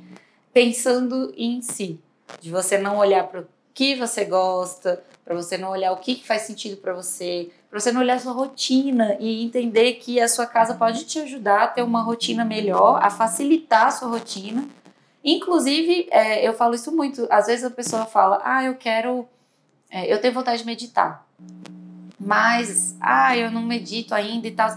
pensando 0.54 1.34
em 1.36 1.60
si, 1.60 2.00
de 2.40 2.50
você 2.50 2.78
não 2.78 2.96
olhar 2.96 3.24
para 3.24 3.44
que 3.74 3.94
você 3.94 4.24
gosta, 4.24 5.04
para 5.24 5.34
você 5.34 5.58
não 5.58 5.70
olhar 5.70 5.92
o 5.92 5.96
que, 5.96 6.14
que 6.14 6.26
faz 6.26 6.42
sentido 6.42 6.76
para 6.76 6.94
você, 6.94 7.50
para 7.74 7.80
você 7.80 7.90
não 7.90 8.02
olhar 8.02 8.14
a 8.14 8.20
sua 8.20 8.32
rotina 8.32 9.16
e 9.18 9.42
entender 9.42 9.94
que 9.94 10.20
a 10.20 10.28
sua 10.28 10.46
casa 10.46 10.74
pode 10.74 11.06
te 11.06 11.18
ajudar 11.18 11.64
a 11.64 11.66
ter 11.66 11.82
uma 11.82 12.02
rotina 12.02 12.44
melhor, 12.44 13.02
a 13.02 13.10
facilitar 13.10 13.88
a 13.88 13.90
sua 13.90 14.06
rotina. 14.06 14.64
Inclusive, 15.24 16.06
é, 16.12 16.46
eu 16.46 16.54
falo 16.54 16.76
isso 16.76 16.94
muito. 16.94 17.26
Às 17.28 17.48
vezes 17.48 17.64
a 17.64 17.70
pessoa 17.70 18.06
fala, 18.06 18.40
ah, 18.44 18.62
eu 18.62 18.76
quero, 18.76 19.26
é, 19.90 20.06
eu 20.06 20.20
tenho 20.20 20.32
vontade 20.32 20.58
de 20.58 20.66
meditar, 20.66 21.26
mas, 22.16 22.96
ah, 23.00 23.36
eu 23.36 23.50
não 23.50 23.62
medito 23.62 24.14
ainda 24.14 24.46
e 24.46 24.52
tal. 24.52 24.70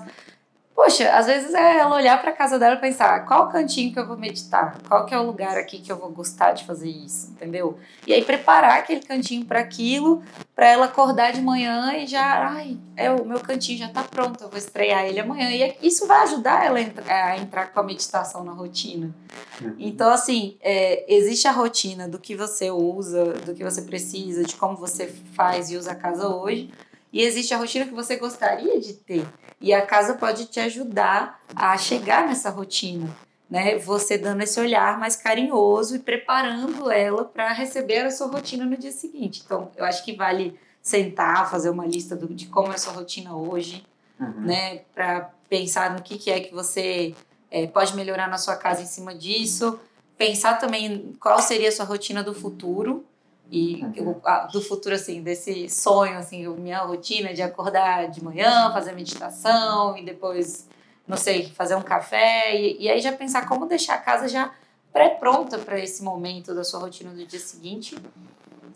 Poxa, 0.77 1.09
às 1.09 1.25
vezes 1.25 1.55
é 1.55 1.79
ela 1.79 1.95
olhar 1.95 2.21
para 2.21 2.31
casa 2.31 2.59
dela 2.59 2.75
e 2.75 2.79
pensar, 2.79 3.25
qual 3.25 3.49
cantinho 3.49 3.91
que 3.91 3.99
eu 3.99 4.05
vou 4.05 4.15
meditar? 4.15 4.77
Qual 4.87 5.07
que 5.07 5.13
é 5.13 5.17
o 5.17 5.23
lugar 5.23 5.57
aqui 5.57 5.79
que 5.79 5.91
eu 5.91 5.97
vou 5.97 6.11
gostar 6.11 6.51
de 6.51 6.65
fazer 6.65 6.87
isso, 6.87 7.31
entendeu? 7.31 7.79
E 8.05 8.13
aí 8.13 8.23
preparar 8.23 8.77
aquele 8.77 9.01
cantinho 9.01 9.43
para 9.43 9.59
aquilo, 9.59 10.21
para 10.55 10.67
ela 10.67 10.85
acordar 10.85 11.33
de 11.33 11.41
manhã 11.41 11.95
e 11.95 12.05
já, 12.05 12.47
ai, 12.47 12.77
é 12.95 13.09
o 13.09 13.25
meu 13.25 13.39
cantinho 13.39 13.79
já 13.79 13.89
tá 13.89 14.03
pronto, 14.03 14.43
eu 14.43 14.49
vou 14.49 14.57
estrear 14.59 15.03
ele 15.03 15.19
amanhã. 15.19 15.49
E 15.49 15.75
isso 15.81 16.05
vai 16.05 16.21
ajudar 16.21 16.63
ela 16.63 16.77
a 16.77 17.37
entrar 17.39 17.73
com 17.73 17.79
a 17.79 17.83
meditação 17.83 18.43
na 18.43 18.51
rotina. 18.51 19.15
Uhum. 19.59 19.73
Então, 19.79 20.11
assim, 20.11 20.59
é, 20.61 21.11
existe 21.11 21.47
a 21.47 21.51
rotina 21.51 22.07
do 22.07 22.19
que 22.19 22.35
você 22.35 22.69
usa, 22.69 23.33
do 23.33 23.55
que 23.55 23.63
você 23.63 23.81
precisa, 23.81 24.43
de 24.43 24.55
como 24.55 24.77
você 24.77 25.07
faz 25.33 25.71
e 25.71 25.75
usa 25.75 25.93
a 25.93 25.95
casa 25.95 26.27
hoje, 26.27 26.71
e 27.11 27.23
existe 27.23 27.51
a 27.51 27.57
rotina 27.57 27.85
que 27.85 27.95
você 27.95 28.15
gostaria 28.17 28.79
de 28.79 28.93
ter. 28.93 29.25
E 29.59 29.73
a 29.73 29.85
casa 29.85 30.13
pode 30.13 30.45
te 30.45 30.59
ajudar 30.59 31.41
a 31.55 31.77
chegar 31.77 32.27
nessa 32.27 32.49
rotina, 32.49 33.09
né? 33.49 33.77
Você 33.79 34.17
dando 34.17 34.41
esse 34.41 34.59
olhar 34.59 34.99
mais 34.99 35.15
carinhoso 35.15 35.95
e 35.95 35.99
preparando 35.99 36.91
ela 36.91 37.25
para 37.25 37.51
receber 37.53 38.05
a 38.05 38.11
sua 38.11 38.27
rotina 38.27 38.65
no 38.65 38.77
dia 38.77 38.91
seguinte. 38.91 39.41
Então, 39.43 39.71
eu 39.75 39.83
acho 39.83 40.05
que 40.05 40.15
vale 40.15 40.59
sentar, 40.81 41.49
fazer 41.49 41.69
uma 41.69 41.85
lista 41.85 42.15
do, 42.15 42.27
de 42.33 42.45
como 42.45 42.71
é 42.71 42.75
a 42.75 42.77
sua 42.77 42.93
rotina 42.93 43.35
hoje, 43.35 43.83
uhum. 44.19 44.41
né? 44.41 44.81
Para 44.93 45.31
pensar 45.49 45.93
no 45.93 46.03
que, 46.03 46.17
que 46.17 46.29
é 46.29 46.39
que 46.39 46.53
você 46.53 47.15
é, 47.49 47.65
pode 47.65 47.95
melhorar 47.95 48.29
na 48.29 48.37
sua 48.37 48.55
casa 48.55 48.83
em 48.83 48.85
cima 48.87 49.15
disso. 49.15 49.79
Pensar 50.17 50.59
também 50.59 51.15
qual 51.19 51.41
seria 51.41 51.69
a 51.69 51.71
sua 51.71 51.85
rotina 51.85 52.23
do 52.23 52.33
futuro 52.33 53.05
e 53.51 53.81
eu, 53.95 54.21
do 54.51 54.61
futuro, 54.61 54.95
assim, 54.95 55.21
desse 55.21 55.69
sonho, 55.69 56.17
assim, 56.17 56.47
minha 56.49 56.79
rotina 56.79 57.33
de 57.33 57.41
acordar 57.41 58.09
de 58.09 58.23
manhã, 58.23 58.71
fazer 58.73 58.91
meditação 58.93 59.97
e 59.97 60.03
depois, 60.03 60.67
não 61.07 61.17
sei, 61.17 61.49
fazer 61.49 61.75
um 61.75 61.81
café. 61.81 62.55
E, 62.55 62.83
e 62.83 62.89
aí 62.89 62.99
já 62.99 63.11
pensar 63.11 63.47
como 63.47 63.65
deixar 63.65 63.95
a 63.95 63.99
casa 63.99 64.27
já 64.27 64.51
pré-pronta 64.91 65.57
para 65.57 65.79
esse 65.79 66.03
momento 66.03 66.53
da 66.53 66.63
sua 66.63 66.79
rotina 66.81 67.11
do 67.11 67.25
dia 67.25 67.39
seguinte. 67.39 67.95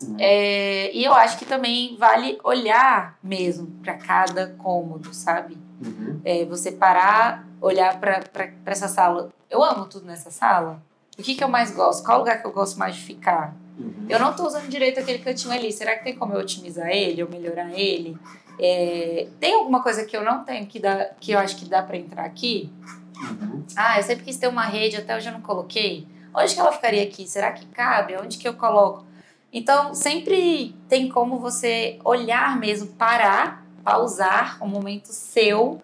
Uhum. 0.02 0.16
É, 0.18 0.90
e 0.94 1.04
eu 1.04 1.12
acho 1.12 1.38
que 1.38 1.44
também 1.44 1.96
vale 1.96 2.38
olhar 2.42 3.18
mesmo 3.22 3.66
para 3.82 3.94
cada 3.94 4.48
cômodo, 4.58 5.12
sabe? 5.12 5.58
Uhum. 5.84 6.20
É, 6.24 6.44
você 6.44 6.72
parar, 6.72 7.46
olhar 7.60 8.00
para 8.00 8.22
essa 8.66 8.88
sala. 8.88 9.30
Eu 9.50 9.62
amo 9.62 9.86
tudo 9.86 10.06
nessa 10.06 10.30
sala. 10.30 10.82
O 11.18 11.22
que, 11.22 11.34
que 11.34 11.44
eu 11.44 11.48
mais 11.48 11.70
gosto? 11.72 12.04
Qual 12.04 12.18
lugar 12.18 12.40
que 12.40 12.46
eu 12.46 12.52
gosto 12.52 12.78
mais 12.78 12.96
de 12.96 13.02
ficar? 13.02 13.54
Uhum. 13.78 14.06
Eu 14.08 14.18
não 14.18 14.30
estou 14.30 14.46
usando 14.46 14.68
direito 14.68 15.00
aquele 15.00 15.18
cantinho 15.18 15.52
ali. 15.52 15.72
Será 15.72 15.96
que 15.96 16.04
tem 16.04 16.14
como 16.14 16.34
eu 16.34 16.40
otimizar 16.40 16.88
ele 16.88 17.22
ou 17.22 17.28
melhorar 17.28 17.72
ele? 17.72 18.16
É, 18.58 19.28
tem 19.40 19.54
alguma 19.54 19.82
coisa 19.82 20.04
que 20.04 20.16
eu 20.16 20.24
não 20.24 20.44
tenho 20.44 20.66
que, 20.66 20.78
dá, 20.78 21.10
que 21.20 21.32
eu 21.32 21.38
acho 21.38 21.56
que 21.56 21.64
dá 21.64 21.82
para 21.82 21.96
entrar 21.96 22.24
aqui? 22.24 22.70
Uhum. 23.16 23.64
Ah, 23.76 23.98
eu 23.98 24.02
sempre 24.02 24.24
quis 24.24 24.36
ter 24.36 24.48
uma 24.48 24.64
rede, 24.64 24.96
até 24.96 25.16
hoje 25.16 25.28
eu 25.28 25.32
não 25.32 25.40
coloquei. 25.40 26.06
Onde 26.34 26.54
que 26.54 26.60
ela 26.60 26.72
ficaria 26.72 27.02
aqui? 27.02 27.26
Será 27.26 27.52
que 27.52 27.66
cabe? 27.66 28.16
Onde 28.16 28.38
que 28.38 28.48
eu 28.48 28.54
coloco? 28.54 29.04
Então, 29.52 29.94
sempre 29.94 30.74
tem 30.88 31.08
como 31.08 31.38
você 31.38 31.98
olhar 32.04 32.58
mesmo, 32.58 32.88
parar, 32.88 33.66
pausar 33.84 34.58
um 34.62 34.68
momento 34.68 35.08
seu, 35.08 35.82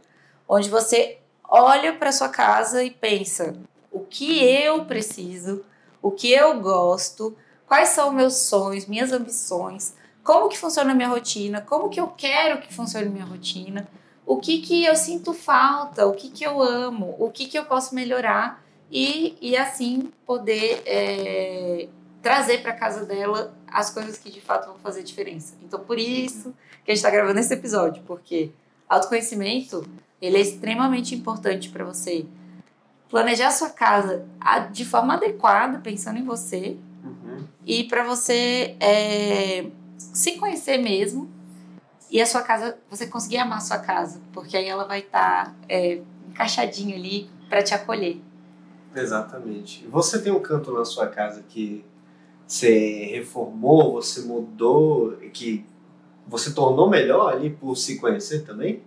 onde 0.48 0.70
você 0.70 1.18
olha 1.46 1.92
para 1.92 2.12
sua 2.12 2.30
casa 2.30 2.82
e 2.82 2.90
pensa: 2.90 3.56
o 3.92 4.00
que 4.00 4.42
eu 4.42 4.84
preciso, 4.86 5.64
o 6.00 6.10
que 6.10 6.32
eu 6.32 6.58
gosto, 6.60 7.36
quais 7.68 7.90
são 7.90 8.10
meus 8.10 8.34
sonhos, 8.34 8.86
minhas 8.86 9.12
ambições, 9.12 9.94
como 10.24 10.48
que 10.48 10.58
funciona 10.58 10.92
a 10.92 10.94
minha 10.94 11.08
rotina, 11.08 11.60
como 11.60 11.90
que 11.90 12.00
eu 12.00 12.08
quero 12.08 12.60
que 12.60 12.72
funcione 12.72 13.06
a 13.06 13.10
minha 13.10 13.24
rotina, 13.24 13.86
o 14.26 14.38
que 14.38 14.60
que 14.60 14.84
eu 14.84 14.96
sinto 14.96 15.32
falta, 15.32 16.06
o 16.06 16.12
que 16.12 16.30
que 16.30 16.44
eu 16.44 16.62
amo, 16.62 17.14
o 17.18 17.30
que 17.30 17.46
que 17.46 17.58
eu 17.58 17.64
posso 17.66 17.94
melhorar? 17.94 18.62
E, 18.90 19.36
e 19.40 19.54
assim 19.54 20.10
poder 20.26 20.82
é, 20.86 21.88
trazer 22.22 22.62
para 22.62 22.72
casa 22.72 23.04
dela 23.04 23.54
as 23.66 23.90
coisas 23.90 24.16
que 24.16 24.30
de 24.30 24.40
fato 24.40 24.66
vão 24.66 24.78
fazer 24.78 25.02
diferença. 25.02 25.54
Então 25.62 25.80
por 25.80 25.98
isso 25.98 26.54
que 26.84 26.90
a 26.90 26.94
gente 26.94 27.04
está 27.04 27.10
gravando 27.10 27.38
esse 27.38 27.52
episódio, 27.52 28.02
porque 28.06 28.50
autoconhecimento 28.88 29.86
ele 30.20 30.38
é 30.38 30.40
extremamente 30.40 31.14
importante 31.14 31.68
para 31.68 31.84
você 31.84 32.26
planejar 33.10 33.50
sua 33.50 33.70
casa 33.70 34.26
de 34.72 34.84
forma 34.84 35.14
adequada, 35.14 35.78
pensando 35.78 36.18
em 36.18 36.24
você, 36.24 36.76
e 37.68 37.84
para 37.84 38.02
você 38.02 38.76
é, 38.80 39.66
se 39.98 40.38
conhecer 40.38 40.78
mesmo 40.78 41.30
e 42.10 42.18
a 42.18 42.24
sua 42.24 42.40
casa, 42.40 42.78
você 42.88 43.06
conseguir 43.06 43.36
amar 43.36 43.58
a 43.58 43.60
sua 43.60 43.76
casa, 43.76 44.22
porque 44.32 44.56
aí 44.56 44.66
ela 44.66 44.84
vai 44.84 45.00
estar 45.00 45.44
tá, 45.44 45.54
é, 45.68 46.00
ali 46.38 47.28
para 47.46 47.62
te 47.62 47.74
acolher. 47.74 48.22
Exatamente. 48.96 49.86
Você 49.88 50.18
tem 50.18 50.32
um 50.32 50.40
canto 50.40 50.72
na 50.72 50.86
sua 50.86 51.08
casa 51.08 51.44
que 51.46 51.84
você 52.46 53.10
reformou, 53.12 53.92
você 53.92 54.22
mudou, 54.22 55.18
que 55.34 55.66
você 56.26 56.54
tornou 56.54 56.88
melhor 56.88 57.34
ali 57.34 57.50
por 57.50 57.76
se 57.76 57.98
conhecer 57.98 58.46
também? 58.46 58.82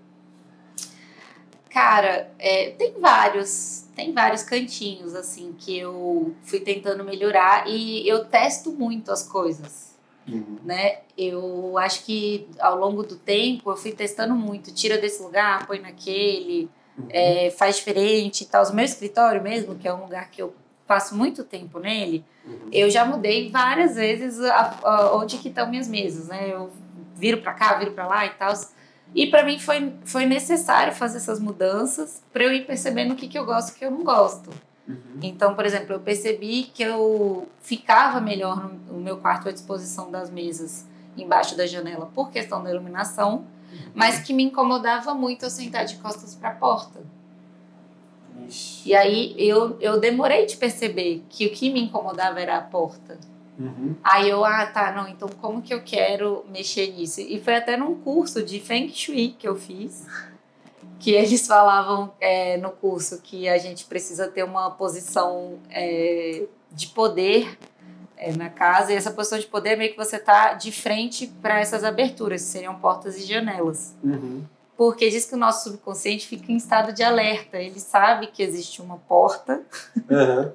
Cara, 1.72 2.30
é, 2.38 2.72
tem 2.72 3.00
vários 3.00 3.82
tem 3.96 4.14
vários 4.14 4.42
cantinhos 4.42 5.14
assim 5.16 5.54
que 5.58 5.78
eu 5.78 6.34
fui 6.44 6.60
tentando 6.60 7.04
melhorar 7.04 7.68
e 7.68 8.08
eu 8.08 8.26
testo 8.26 8.72
muito 8.72 9.12
as 9.12 9.24
coisas. 9.24 9.92
Uhum. 10.28 10.58
Né? 10.64 11.00
Eu 11.18 11.78
acho 11.78 12.04
que 12.06 12.48
ao 12.60 12.78
longo 12.78 13.04
do 13.04 13.16
tempo 13.16 13.70
eu 13.70 13.78
fui 13.78 13.92
testando 13.92 14.36
muito, 14.36 14.74
tira 14.74 14.98
desse 14.98 15.22
lugar, 15.22 15.68
põe 15.68 15.80
naquele, 15.80 16.70
uhum. 16.98 17.08
é, 17.10 17.52
faz 17.52 17.78
diferente 17.78 18.42
e 18.42 18.46
tal. 18.48 18.66
O 18.66 18.74
meu 18.74 18.86
escritório 18.86 19.42
mesmo, 19.42 19.76
que 19.76 19.88
é 19.88 19.94
um 19.94 20.04
lugar 20.04 20.30
que 20.30 20.42
eu 20.42 20.54
passo 20.88 21.16
muito 21.16 21.44
tempo 21.44 21.80
nele, 21.80 22.24
uhum. 22.46 22.70
eu 22.72 22.90
já 22.90 23.06
mudei 23.06 23.50
várias 23.50 23.96
vezes 23.96 24.40
a, 24.42 24.80
a, 24.84 25.16
onde 25.16 25.38
que 25.38 25.50
estão 25.50 25.70
minhas 25.70 25.88
mesas, 25.88 26.28
né? 26.28 26.50
Eu 26.52 26.72
viro 27.16 27.42
para 27.42 27.54
cá, 27.54 27.76
viro 27.76 27.92
para 27.92 28.08
lá 28.08 28.26
e 28.26 28.32
tal. 28.32 28.54
E 29.14 29.28
para 29.28 29.44
mim 29.44 29.60
foi, 29.60 29.94
foi 30.06 30.26
necessário 30.26 30.94
fazer 30.94 31.18
essas 31.18 31.40
mudanças 31.40 32.24
para 32.32 32.44
eu 32.44 32.54
ir 32.54 32.66
percebendo 32.66 33.14
o 33.14 33.16
que, 33.16 33.28
que 33.28 33.38
eu 33.38 33.46
gosto 33.46 33.70
e 33.70 33.72
o 33.72 33.76
que 33.76 33.86
eu 33.86 33.92
não 33.92 34.04
gosto. 34.04 34.50
Uhum. 34.88 35.20
Então, 35.22 35.54
por 35.54 35.66
exemplo, 35.66 35.94
eu 35.94 36.00
percebi 36.00 36.64
que 36.64 36.82
eu 36.82 37.48
ficava 37.62 38.22
melhor 38.22 38.72
no, 38.88 39.00
meu 39.00 39.18
quarto 39.18 39.50
à 39.50 39.52
disposição 39.52 40.10
das 40.10 40.30
mesas 40.30 40.86
embaixo 41.18 41.58
da 41.58 41.68
janela 41.68 42.10
por 42.16 42.32
questão 42.32 42.64
da 42.64 42.72
iluminação, 42.72 43.46
uhum. 43.72 43.80
mas 43.94 44.20
que 44.20 44.34
me 44.34 44.44
incomodava 44.44 45.14
muito 45.14 45.44
eu 45.44 45.50
sentar 45.50 45.86
de 45.86 45.98
costas 45.98 46.34
para 46.34 46.50
a 46.50 46.56
porta. 46.56 47.02
Ixi. 48.48 48.90
E 48.90 48.96
aí 48.96 49.36
eu, 49.38 49.78
eu 49.80 50.00
demorei 50.00 50.46
de 50.46 50.56
perceber 50.56 51.24
que 51.30 51.46
o 51.48 51.52
que 51.52 51.70
me 51.72 51.82
incomodava 51.82 52.40
era 52.40 52.58
a 52.58 52.62
porta. 52.62 53.18
Uhum. 53.60 53.96
Aí 54.04 54.30
eu, 54.30 54.44
ah, 54.44 54.66
tá, 54.66 54.92
não, 54.92 55.08
então 55.08 55.30
como 55.40 55.62
que 55.62 55.74
eu 55.74 55.84
quero 55.84 56.46
mexer 56.50 56.92
nisso? 56.92 57.22
E 57.22 57.40
foi 57.40 57.56
até 57.56 57.78
num 57.78 57.96
curso 57.96 58.44
de 58.44 58.60
Feng 58.60 58.90
Shui 58.90 59.36
que 59.38 59.48
eu 59.48 59.56
fiz, 59.56 60.08
que 61.00 61.12
eles 61.12 61.46
falavam 61.46 62.14
é, 62.20 62.58
no 62.58 62.72
curso 62.72 63.22
que 63.22 63.48
a 63.48 63.58
gente 63.58 63.86
precisa 63.86 64.28
ter 64.28 64.44
uma 64.44 64.72
posição 64.72 65.60
é, 65.70 66.44
de 66.72 66.88
poder 66.88 67.58
é, 68.18 68.32
na 68.34 68.50
casa, 68.50 68.94
e 68.94 68.96
essa 68.96 69.12
posição 69.12 69.40
de 69.40 69.48
poder 69.48 69.72
é 69.72 69.76
meio 69.76 69.92
que 69.92 69.98
você 69.98 70.20
tá 70.20 70.54
de 70.54 70.72
frente 70.72 71.28
para 71.42 71.60
essas 71.60 71.84
aberturas, 71.84 72.42
que 72.42 72.48
seriam 72.48 72.76
portas 72.76 73.18
e 73.18 73.24
janelas. 73.24 73.96
Uhum. 74.04 74.44
Porque 74.78 75.10
diz 75.10 75.26
que 75.26 75.36
o 75.36 75.38
nosso 75.38 75.70
subconsciente 75.70 76.28
fica 76.28 76.52
em 76.52 76.56
estado 76.56 76.94
de 76.94 77.04
alerta, 77.04 77.58
ele 77.58 77.80
sabe 77.80 78.28
que 78.28 78.42
existe 78.42 78.82
uma 78.82 78.98
porta. 78.98 79.62
Uhum. 80.10 80.52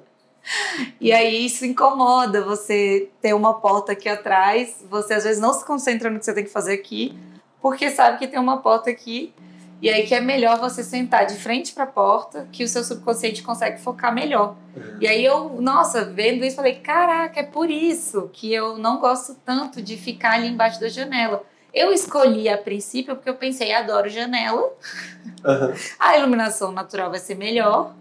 E 1.01 1.13
aí 1.13 1.45
isso 1.45 1.65
incomoda 1.65 2.43
você 2.43 3.11
ter 3.21 3.35
uma 3.35 3.55
porta 3.55 3.93
aqui 3.93 4.09
atrás, 4.09 4.85
você 4.89 5.15
às 5.15 5.25
vezes 5.25 5.41
não 5.41 5.53
se 5.53 5.65
concentra 5.65 6.11
no 6.11 6.19
que 6.19 6.25
você 6.25 6.33
tem 6.33 6.45
que 6.45 6.51
fazer 6.51 6.75
aqui, 6.75 7.19
porque 7.61 7.91
sabe 7.91 8.19
que 8.19 8.29
tem 8.29 8.39
uma 8.39 8.59
porta 8.59 8.91
aqui. 8.91 9.35
E 9.81 9.91
aí 9.91 10.07
que 10.07 10.15
é 10.15 10.21
melhor 10.21 10.59
você 10.59 10.83
sentar 10.83 11.27
de 11.27 11.35
frente 11.35 11.75
para 11.75 11.85
a 11.85 11.87
porta, 11.87 12.49
que 12.51 12.65
o 12.65 12.69
seu 12.69 12.83
subconsciente 12.83 13.43
consegue 13.43 13.79
focar 13.79 14.15
melhor. 14.15 14.57
Uhum. 14.75 14.97
E 15.01 15.07
aí 15.07 15.23
eu, 15.23 15.61
nossa, 15.61 16.05
vendo 16.05 16.45
isso, 16.45 16.57
falei, 16.57 16.77
caraca, 16.77 17.41
é 17.41 17.43
por 17.43 17.71
isso 17.71 18.31
que 18.33 18.53
eu 18.53 18.79
não 18.79 18.99
gosto 18.99 19.35
tanto 19.45 19.83
de 19.83 19.97
ficar 19.99 20.33
ali 20.33 20.49
embaixo 20.49 20.81
da 20.81 20.89
janela. 20.89 21.45
Eu 21.75 21.93
escolhi 21.93 22.49
a 22.49 22.57
princípio 22.57 23.15
porque 23.17 23.29
eu 23.29 23.35
pensei, 23.35 23.75
adoro 23.75 24.09
janela. 24.09 24.63
Uhum. 24.63 25.75
A 26.01 26.17
iluminação 26.17 26.73
natural 26.73 27.11
vai 27.11 27.19
ser 27.19 27.35
melhor. 27.35 27.95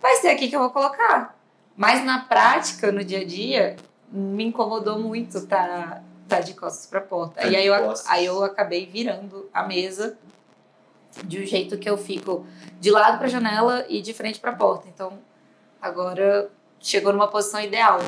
Vai 0.00 0.16
ser 0.16 0.28
aqui 0.28 0.48
que 0.48 0.56
eu 0.56 0.60
vou 0.60 0.70
colocar. 0.70 1.37
Mas 1.78 2.04
na 2.04 2.18
prática, 2.18 2.90
no 2.90 3.04
dia 3.04 3.20
a 3.20 3.24
dia, 3.24 3.76
me 4.10 4.44
incomodou 4.44 4.98
muito 4.98 5.46
tá 5.46 6.02
tá 6.26 6.40
de 6.40 6.52
costas 6.52 6.86
para 6.86 6.98
a 6.98 7.02
porta. 7.02 7.40
Tá 7.40 7.46
e 7.46 7.56
aí 7.56 7.66
eu, 7.66 7.94
aí 8.06 8.26
eu 8.26 8.42
acabei 8.42 8.84
virando 8.84 9.48
a 9.54 9.62
mesa 9.62 10.18
de 11.24 11.40
um 11.40 11.46
jeito 11.46 11.78
que 11.78 11.88
eu 11.88 11.96
fico 11.96 12.44
de 12.80 12.90
lado 12.90 13.16
para 13.16 13.28
a 13.28 13.30
janela 13.30 13.86
e 13.88 14.02
de 14.02 14.12
frente 14.12 14.40
para 14.40 14.50
a 14.50 14.54
porta. 14.56 14.88
Então, 14.92 15.20
agora 15.80 16.50
chegou 16.80 17.12
numa 17.12 17.28
posição 17.28 17.60
ideal. 17.60 18.00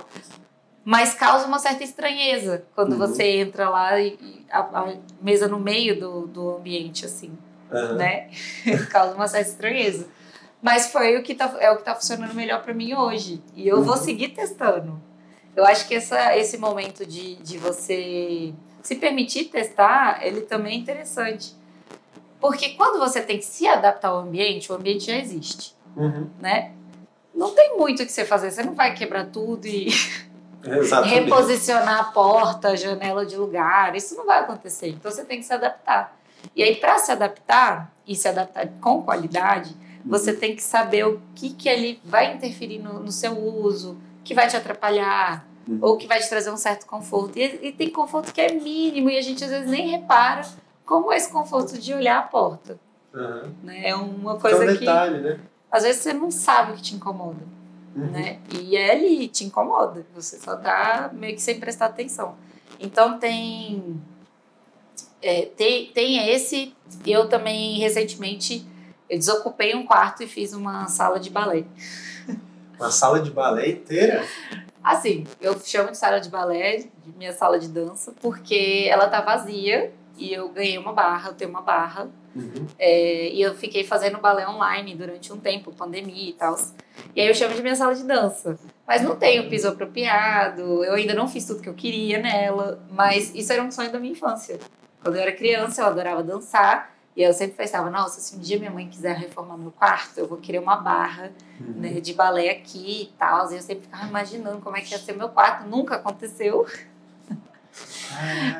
Mas 0.84 1.14
causa 1.14 1.46
uma 1.46 1.58
certa 1.58 1.84
estranheza 1.84 2.64
quando 2.74 2.92
uhum. 2.92 2.98
você 2.98 3.24
entra 3.38 3.70
lá 3.70 3.98
e, 4.00 4.18
e 4.20 4.46
a, 4.50 4.58
a, 4.58 4.94
mesa 5.22 5.46
no 5.46 5.60
meio 5.60 5.98
do, 5.98 6.26
do 6.26 6.56
ambiente, 6.56 7.06
assim, 7.06 7.36
uhum. 7.70 7.94
né? 7.94 8.30
causa 8.90 9.14
uma 9.14 9.28
certa 9.28 9.48
estranheza. 9.48 10.08
Mas 10.62 10.92
foi 10.92 11.16
o 11.16 11.22
que 11.22 11.34
tá, 11.34 11.56
é 11.58 11.70
o 11.70 11.76
que 11.76 11.82
está 11.82 11.94
funcionando 11.94 12.34
melhor 12.34 12.62
para 12.62 12.74
mim 12.74 12.94
hoje. 12.94 13.42
E 13.54 13.66
eu 13.66 13.78
uhum. 13.78 13.82
vou 13.82 13.96
seguir 13.96 14.28
testando. 14.28 15.00
Eu 15.56 15.64
acho 15.64 15.88
que 15.88 15.94
essa, 15.94 16.36
esse 16.36 16.58
momento 16.58 17.04
de, 17.04 17.36
de 17.36 17.58
você 17.58 18.54
se 18.82 18.94
permitir 18.96 19.46
testar, 19.46 20.24
ele 20.24 20.42
também 20.42 20.74
é 20.74 20.78
interessante. 20.78 21.54
Porque 22.40 22.70
quando 22.70 22.98
você 22.98 23.20
tem 23.20 23.38
que 23.38 23.44
se 23.44 23.66
adaptar 23.66 24.08
ao 24.08 24.20
ambiente, 24.20 24.70
o 24.72 24.74
ambiente 24.74 25.06
já 25.06 25.16
existe, 25.16 25.76
uhum. 25.96 26.28
né? 26.38 26.72
Não 27.34 27.54
tem 27.54 27.76
muito 27.76 28.02
o 28.02 28.06
que 28.06 28.12
você 28.12 28.24
fazer. 28.24 28.50
Você 28.50 28.62
não 28.62 28.74
vai 28.74 28.94
quebrar 28.94 29.26
tudo 29.26 29.66
e 29.66 29.88
reposicionar 31.04 32.00
a 32.00 32.04
porta, 32.04 32.68
a 32.68 32.76
janela 32.76 33.24
de 33.24 33.36
lugar. 33.36 33.94
Isso 33.94 34.14
não 34.16 34.26
vai 34.26 34.40
acontecer. 34.40 34.88
Então 34.88 35.10
você 35.10 35.24
tem 35.24 35.38
que 35.38 35.44
se 35.44 35.52
adaptar. 35.52 36.16
E 36.56 36.62
aí, 36.62 36.76
para 36.76 36.98
se 36.98 37.12
adaptar 37.12 37.92
e 38.06 38.16
se 38.16 38.26
adaptar 38.26 38.66
com 38.80 39.02
qualidade, 39.02 39.74
você 40.04 40.32
tem 40.32 40.56
que 40.56 40.62
saber 40.62 41.06
o 41.06 41.20
que, 41.34 41.50
que 41.50 41.68
ele 41.68 42.00
vai 42.04 42.34
interferir 42.34 42.78
no, 42.78 43.00
no 43.00 43.12
seu 43.12 43.38
uso, 43.38 43.98
que 44.24 44.34
vai 44.34 44.48
te 44.48 44.56
atrapalhar, 44.56 45.46
uhum. 45.68 45.78
ou 45.82 45.96
que 45.96 46.06
vai 46.06 46.20
te 46.20 46.28
trazer 46.28 46.50
um 46.50 46.56
certo 46.56 46.86
conforto. 46.86 47.38
E, 47.38 47.68
e, 47.68 47.72
tem 47.72 47.90
conforto 47.90 48.32
que 48.32 48.40
é 48.40 48.52
mínimo 48.52 49.10
e 49.10 49.18
a 49.18 49.22
gente 49.22 49.44
às 49.44 49.50
vezes 49.50 49.68
nem 49.68 49.88
repara 49.88 50.42
como 50.84 51.12
é 51.12 51.16
esse 51.16 51.30
conforto 51.30 51.78
de 51.78 51.94
olhar 51.94 52.18
a 52.18 52.22
porta. 52.22 52.78
Uhum. 53.14 53.52
Né? 53.62 53.88
É 53.88 53.94
uma 53.94 54.38
coisa 54.38 54.64
é 54.64 54.70
um 54.70 54.72
detalhe, 54.72 55.18
que. 55.18 55.24
Né? 55.24 55.40
Às 55.70 55.84
vezes 55.84 56.02
você 56.02 56.12
não 56.12 56.30
sabe 56.30 56.72
o 56.72 56.74
que 56.76 56.82
te 56.82 56.94
incomoda. 56.94 57.44
Uhum. 57.94 58.06
Né? 58.10 58.40
E 58.52 58.76
é 58.76 58.92
ali 58.92 59.28
te 59.28 59.44
incomoda. 59.44 60.04
Você 60.14 60.38
só 60.38 60.56
tá 60.56 61.10
meio 61.12 61.34
que 61.34 61.42
sem 61.42 61.58
prestar 61.60 61.86
atenção. 61.86 62.34
Então 62.78 63.18
tem. 63.18 64.00
É, 65.22 65.46
tem, 65.56 65.92
tem 65.92 66.30
esse. 66.30 66.74
Eu 67.06 67.28
também 67.28 67.78
recentemente 67.78 68.66
eu 69.10 69.18
desocupei 69.18 69.74
um 69.74 69.84
quarto 69.84 70.22
e 70.22 70.26
fiz 70.28 70.52
uma 70.52 70.86
sala 70.86 71.18
de 71.18 71.30
balé. 71.30 71.64
Uma 72.78 72.90
sala 72.90 73.20
de 73.20 73.30
balé 73.30 73.70
inteira? 73.70 74.24
Assim, 74.82 75.26
eu 75.40 75.58
chamo 75.60 75.90
de 75.90 75.98
sala 75.98 76.20
de 76.20 76.30
balé, 76.30 76.76
de 76.76 77.12
minha 77.18 77.32
sala 77.32 77.58
de 77.58 77.68
dança, 77.68 78.14
porque 78.22 78.86
ela 78.88 79.08
tá 79.08 79.20
vazia 79.20 79.92
e 80.16 80.32
eu 80.32 80.48
ganhei 80.50 80.78
uma 80.78 80.92
barra, 80.92 81.30
eu 81.30 81.34
tenho 81.34 81.50
uma 81.50 81.60
barra. 81.60 82.08
Uhum. 82.34 82.66
É, 82.78 83.30
e 83.32 83.42
eu 83.42 83.52
fiquei 83.54 83.82
fazendo 83.82 84.18
balé 84.18 84.48
online 84.48 84.94
durante 84.94 85.32
um 85.32 85.36
tempo, 85.36 85.72
pandemia 85.72 86.30
e 86.30 86.32
tal. 86.32 86.56
E 87.14 87.20
aí 87.20 87.26
eu 87.26 87.34
chamo 87.34 87.54
de 87.54 87.62
minha 87.62 87.74
sala 87.74 87.94
de 87.94 88.04
dança. 88.04 88.56
Mas 88.86 89.02
não 89.02 89.16
tenho 89.16 89.50
piso 89.50 89.68
apropriado, 89.68 90.84
eu 90.84 90.94
ainda 90.94 91.14
não 91.14 91.26
fiz 91.26 91.44
tudo 91.46 91.60
que 91.60 91.68
eu 91.68 91.74
queria 91.74 92.18
nela, 92.18 92.80
mas 92.90 93.34
isso 93.34 93.52
era 93.52 93.62
um 93.62 93.70
sonho 93.70 93.90
da 93.90 93.98
minha 93.98 94.12
infância. 94.12 94.58
Quando 95.02 95.16
eu 95.16 95.22
era 95.22 95.32
criança, 95.32 95.82
eu 95.82 95.86
adorava 95.86 96.22
dançar. 96.22 96.94
E 97.16 97.22
eu 97.22 97.32
sempre 97.32 97.56
pensava, 97.56 97.90
nossa, 97.90 98.20
se 98.20 98.36
um 98.36 98.38
dia 98.38 98.58
minha 98.58 98.70
mãe 98.70 98.88
quiser 98.88 99.16
reformar 99.16 99.56
meu 99.56 99.72
quarto, 99.72 100.18
eu 100.18 100.28
vou 100.28 100.38
querer 100.38 100.58
uma 100.58 100.76
barra 100.76 101.32
uhum. 101.60 101.74
né, 101.76 102.00
de 102.00 102.14
balé 102.14 102.50
aqui 102.50 103.02
e 103.02 103.06
tal. 103.18 103.50
E 103.50 103.56
eu 103.56 103.60
sempre 103.60 103.84
ficava 103.84 104.06
imaginando 104.06 104.60
como 104.60 104.76
é 104.76 104.80
que 104.80 104.92
ia 104.92 104.98
ser 104.98 105.14
meu 105.14 105.28
quarto. 105.28 105.68
Nunca 105.68 105.96
aconteceu. 105.96 106.66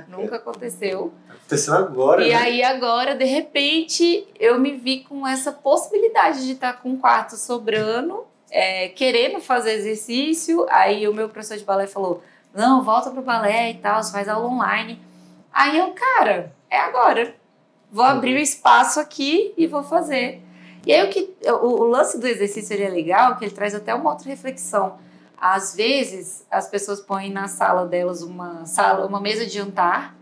Nunca 0.09 0.37
aconteceu. 0.37 1.13
Tá 1.27 1.35
acontecendo 1.35 1.77
agora. 1.77 2.27
E 2.27 2.31
né? 2.31 2.35
aí 2.35 2.63
agora, 2.63 3.15
de 3.15 3.25
repente, 3.25 4.27
eu 4.39 4.59
me 4.59 4.77
vi 4.77 5.05
com 5.05 5.27
essa 5.27 5.53
possibilidade 5.53 6.45
de 6.45 6.53
estar 6.53 6.75
com 6.75 6.91
um 6.91 6.97
quarto 6.97 7.37
sobrando, 7.37 8.27
é, 8.51 8.89
querendo 8.89 9.41
fazer 9.41 9.73
exercício. 9.73 10.67
Aí 10.71 11.09
o 11.09 11.15
meu 11.15 11.29
professor 11.29 11.57
de 11.57 11.65
balé 11.65 11.87
falou: 11.87 12.23
não, 12.53 12.83
volta 12.83 13.11
pro 13.11 13.23
balé 13.23 13.71
e 13.71 13.75
tal, 13.75 14.03
você 14.03 14.13
faz 14.13 14.29
aula 14.29 14.49
online. 14.49 15.01
Aí 15.53 15.79
eu, 15.79 15.93
cara, 15.93 16.53
é 16.69 16.79
agora 16.79 17.40
Vou 17.93 18.05
abrir 18.05 18.35
o 18.35 18.39
espaço 18.39 19.01
aqui 19.01 19.53
e 19.57 19.67
vou 19.67 19.83
fazer. 19.83 20.43
E 20.87 20.93
aí 20.93 21.07
o, 21.07 21.11
que, 21.11 21.35
o, 21.45 21.83
o 21.83 21.85
lance 21.85 22.19
do 22.19 22.27
exercício 22.27 22.69
seria 22.69 22.89
legal, 22.89 23.37
que 23.37 23.45
ele 23.45 23.55
traz 23.55 23.75
até 23.75 23.95
uma 23.95 24.11
outra 24.11 24.29
reflexão. 24.29 24.99
Às 25.37 25.75
vezes 25.75 26.47
as 26.51 26.69
pessoas 26.69 27.01
põem 27.01 27.31
na 27.31 27.49
sala 27.49 27.87
delas 27.87 28.23
uma 28.23 28.65
sala, 28.67 29.07
uma 29.07 29.21
mesa 29.21 29.45
de 29.45 29.53
jantar, 29.53 30.15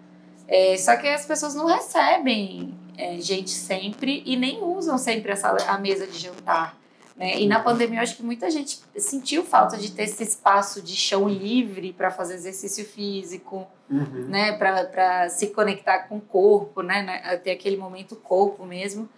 é, 0.46 0.76
só 0.76 0.96
que 0.96 1.06
as 1.06 1.26
pessoas 1.26 1.54
não 1.54 1.66
recebem 1.66 2.74
é, 2.96 3.20
gente 3.20 3.50
sempre 3.50 4.22
e 4.24 4.36
nem 4.36 4.62
usam 4.62 4.96
sempre 4.96 5.32
a, 5.32 5.36
sala, 5.36 5.58
a 5.66 5.78
mesa 5.78 6.06
de 6.06 6.18
jantar. 6.18 6.76
Né? 7.18 7.40
E 7.40 7.48
na 7.48 7.58
pandemia, 7.58 7.98
eu 7.98 8.02
acho 8.02 8.16
que 8.16 8.22
muita 8.22 8.48
gente 8.48 8.80
sentiu 8.96 9.44
falta 9.44 9.76
de 9.76 9.90
ter 9.90 10.04
esse 10.04 10.22
espaço 10.22 10.80
de 10.80 10.94
chão 10.94 11.28
livre 11.28 11.92
para 11.92 12.12
fazer 12.12 12.34
exercício 12.34 12.84
físico, 12.84 13.66
uhum. 13.90 14.28
né? 14.28 14.52
para 14.52 15.28
se 15.28 15.48
conectar 15.48 16.04
com 16.04 16.18
o 16.18 16.20
corpo, 16.20 16.80
né? 16.80 17.36
ter 17.42 17.50
aquele 17.50 17.76
momento 17.76 18.14
corpo 18.14 18.64
mesmo. 18.64 19.08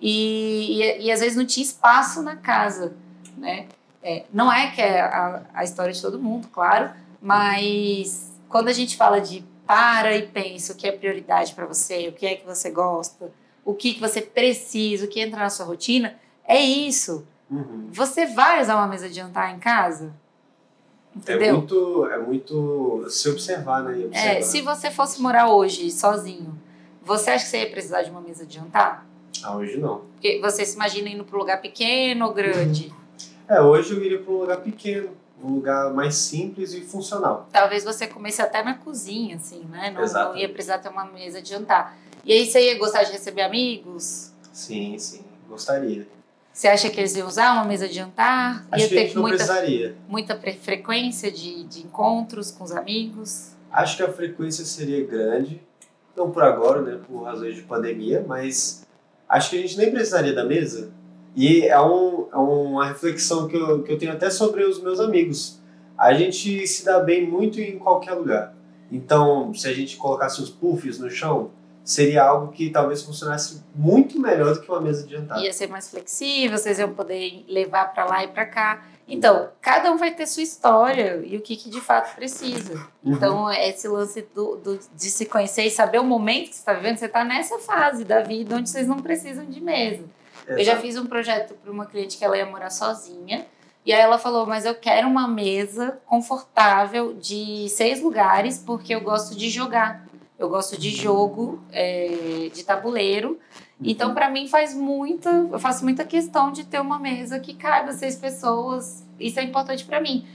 E, 0.00 0.82
e, 0.82 1.06
e, 1.06 1.12
às 1.12 1.20
vezes 1.20 1.36
não 1.36 1.46
tinha 1.46 1.64
espaço 1.64 2.20
na 2.20 2.36
casa. 2.36 2.94
Né? 3.38 3.66
É, 4.02 4.24
não 4.32 4.52
é 4.52 4.72
que 4.72 4.82
é 4.82 5.00
a, 5.00 5.42
a 5.54 5.64
história 5.64 5.92
de 5.92 6.02
todo 6.02 6.18
mundo, 6.18 6.48
claro, 6.48 6.90
mas 7.22 8.32
quando 8.48 8.68
a 8.68 8.72
gente 8.72 8.96
fala 8.96 9.20
de 9.20 9.44
para 9.66 10.14
e 10.16 10.26
pensa 10.26 10.72
o 10.72 10.76
que 10.76 10.86
é 10.86 10.92
prioridade 10.92 11.54
para 11.54 11.66
você, 11.66 12.08
o 12.08 12.12
que 12.12 12.26
é 12.26 12.36
que 12.36 12.46
você 12.46 12.70
gosta, 12.70 13.32
o 13.64 13.74
que, 13.74 13.94
que 13.94 14.00
você 14.00 14.20
precisa, 14.20 15.04
o 15.06 15.08
que 15.08 15.20
entra 15.20 15.40
na 15.40 15.50
sua 15.50 15.66
rotina, 15.66 16.14
é 16.46 16.60
isso. 16.60 17.26
Uhum. 17.50 17.88
Você 17.92 18.26
vai 18.26 18.60
usar 18.60 18.76
uma 18.76 18.88
mesa 18.88 19.08
de 19.08 19.14
jantar 19.14 19.54
em 19.54 19.58
casa? 19.58 20.12
É 21.14 21.18
Entendeu? 21.18 21.48
É 21.48 21.52
muito, 21.52 22.06
é 22.06 22.18
muito 22.18 23.06
se 23.08 23.28
observar, 23.28 23.82
né? 23.82 24.04
Observar. 24.04 24.36
É, 24.36 24.42
se 24.42 24.60
você 24.60 24.90
fosse 24.90 25.20
morar 25.20 25.48
hoje 25.48 25.90
sozinho, 25.90 26.58
você 27.02 27.30
acha 27.30 27.44
que 27.44 27.50
você 27.50 27.60
ia 27.60 27.70
precisar 27.70 28.02
de 28.02 28.10
uma 28.10 28.20
mesa 28.20 28.44
de 28.44 28.56
jantar? 28.56 29.06
Ah, 29.42 29.56
hoje 29.56 29.78
não. 29.78 30.02
Porque 30.12 30.40
você 30.40 30.64
se 30.64 30.74
imagina 30.74 31.08
indo 31.08 31.24
para 31.24 31.36
um 31.36 31.40
lugar 31.40 31.60
pequeno 31.60 32.26
ou 32.26 32.34
grande? 32.34 32.92
É, 33.48 33.60
hoje 33.60 33.94
eu 33.94 34.02
iria 34.02 34.20
para 34.20 34.32
um 34.32 34.38
lugar 34.38 34.56
pequeno, 34.56 35.10
um 35.40 35.52
lugar 35.52 35.94
mais 35.94 36.16
simples 36.16 36.72
e 36.72 36.80
funcional. 36.80 37.48
Talvez 37.52 37.84
você 37.84 38.08
comece 38.08 38.42
até 38.42 38.60
na 38.60 38.74
cozinha, 38.74 39.36
assim, 39.36 39.64
né? 39.70 39.92
Não, 39.92 40.04
não 40.04 40.36
ia 40.36 40.48
precisar 40.48 40.78
ter 40.78 40.88
uma 40.88 41.04
mesa 41.04 41.40
de 41.40 41.50
jantar. 41.50 41.96
E 42.24 42.32
aí 42.32 42.44
você 42.44 42.60
ia 42.60 42.76
gostar 42.76 43.04
de 43.04 43.12
receber 43.12 43.42
amigos? 43.42 44.32
Sim, 44.52 44.98
sim, 44.98 45.22
gostaria. 45.48 46.08
Você 46.56 46.68
acha 46.68 46.88
que 46.88 46.98
eles 46.98 47.14
iam 47.14 47.28
usar 47.28 47.52
uma 47.52 47.66
mesa 47.66 47.86
de 47.86 47.92
jantar? 47.92 48.66
Acho 48.72 48.84
Ia 48.84 48.88
ter 48.88 49.14
muita, 49.14 49.36
precisaria. 49.36 49.94
muita 50.08 50.40
frequência 50.58 51.30
de, 51.30 51.64
de 51.64 51.82
encontros 51.82 52.50
com 52.50 52.64
os 52.64 52.72
amigos? 52.72 53.50
Acho 53.70 53.98
que 53.98 54.02
a 54.02 54.10
frequência 54.10 54.64
seria 54.64 55.04
grande, 55.04 55.60
não 56.16 56.30
por 56.30 56.42
agora, 56.42 56.80
né, 56.80 56.98
por 57.06 57.24
razões 57.24 57.56
de 57.56 57.60
pandemia, 57.60 58.24
mas 58.26 58.86
acho 59.28 59.50
que 59.50 59.58
a 59.58 59.60
gente 59.60 59.76
nem 59.76 59.90
precisaria 59.90 60.32
da 60.32 60.46
mesa. 60.46 60.90
E 61.36 61.66
é, 61.66 61.78
um, 61.78 62.26
é 62.32 62.36
uma 62.38 62.86
reflexão 62.86 63.46
que 63.46 63.54
eu, 63.54 63.82
que 63.82 63.92
eu 63.92 63.98
tenho 63.98 64.12
até 64.12 64.30
sobre 64.30 64.64
os 64.64 64.82
meus 64.82 64.98
amigos. 64.98 65.60
A 65.98 66.14
gente 66.14 66.66
se 66.66 66.86
dá 66.86 67.00
bem 67.00 67.26
muito 67.26 67.60
em 67.60 67.78
qualquer 67.78 68.14
lugar. 68.14 68.56
Então, 68.90 69.52
se 69.52 69.68
a 69.68 69.74
gente 69.74 69.98
colocasse 69.98 70.40
os 70.40 70.48
puffs 70.48 70.98
no 70.98 71.10
chão, 71.10 71.50
seria 71.86 72.24
algo 72.24 72.52
que 72.52 72.68
talvez 72.68 73.02
funcionasse 73.02 73.62
muito 73.72 74.18
melhor 74.20 74.52
do 74.52 74.60
que 74.60 74.68
uma 74.68 74.80
mesa 74.80 75.06
de 75.06 75.12
jantar. 75.12 75.40
Ia 75.40 75.52
ser 75.52 75.68
mais 75.68 75.88
flexível, 75.88 76.58
vocês 76.58 76.80
iam 76.80 76.92
poder 76.92 77.44
levar 77.48 77.94
para 77.94 78.04
lá 78.04 78.24
e 78.24 78.28
para 78.28 78.44
cá. 78.44 78.84
Então, 79.06 79.50
cada 79.60 79.92
um 79.92 79.96
vai 79.96 80.12
ter 80.12 80.26
sua 80.26 80.42
história 80.42 81.22
e 81.24 81.36
o 81.36 81.40
que, 81.40 81.54
que 81.54 81.70
de 81.70 81.80
fato 81.80 82.16
precisa. 82.16 82.74
Uhum. 83.04 83.12
Então, 83.12 83.52
esse 83.52 83.86
lance 83.86 84.26
do, 84.34 84.56
do, 84.56 84.80
de 84.96 85.10
se 85.10 85.26
conhecer 85.26 85.62
e 85.62 85.70
saber 85.70 86.00
o 86.00 86.04
momento 86.04 86.48
que 86.48 86.56
você 86.56 86.60
está 86.60 86.72
vivendo, 86.72 86.96
você 86.96 87.06
está 87.06 87.24
nessa 87.24 87.60
fase 87.60 88.04
da 88.04 88.20
vida 88.20 88.56
onde 88.56 88.68
vocês 88.68 88.88
não 88.88 88.98
precisam 88.98 89.46
de 89.46 89.60
mesa. 89.60 90.02
Exato. 90.44 90.60
Eu 90.60 90.64
já 90.64 90.76
fiz 90.78 90.96
um 90.96 91.06
projeto 91.06 91.54
para 91.54 91.70
uma 91.70 91.86
cliente 91.86 92.18
que 92.18 92.24
ela 92.24 92.36
ia 92.36 92.46
morar 92.46 92.70
sozinha. 92.70 93.46
E 93.84 93.92
aí 93.92 94.00
ela 94.00 94.18
falou, 94.18 94.44
mas 94.44 94.64
eu 94.64 94.74
quero 94.74 95.06
uma 95.06 95.28
mesa 95.28 96.00
confortável 96.04 97.14
de 97.14 97.68
seis 97.68 98.02
lugares, 98.02 98.58
porque 98.58 98.92
eu 98.92 99.00
gosto 99.00 99.36
de 99.36 99.48
jogar. 99.48 100.04
Eu 100.38 100.48
gosto 100.48 100.78
de 100.78 100.90
jogo, 100.90 101.60
é, 101.72 102.50
de 102.52 102.62
tabuleiro. 102.62 103.38
Então, 103.82 104.14
para 104.14 104.30
mim, 104.30 104.48
faz 104.48 104.74
muita. 104.74 105.30
Eu 105.30 105.58
faço 105.58 105.82
muita 105.82 106.04
questão 106.04 106.52
de 106.52 106.64
ter 106.64 106.80
uma 106.80 106.98
mesa 106.98 107.40
que 107.40 107.54
caiba 107.54 107.92
seis 107.92 108.16
pessoas. 108.16 109.04
Isso 109.18 109.40
é 109.40 109.42
importante 109.42 109.84
para 109.84 110.00
mim. 110.00 110.26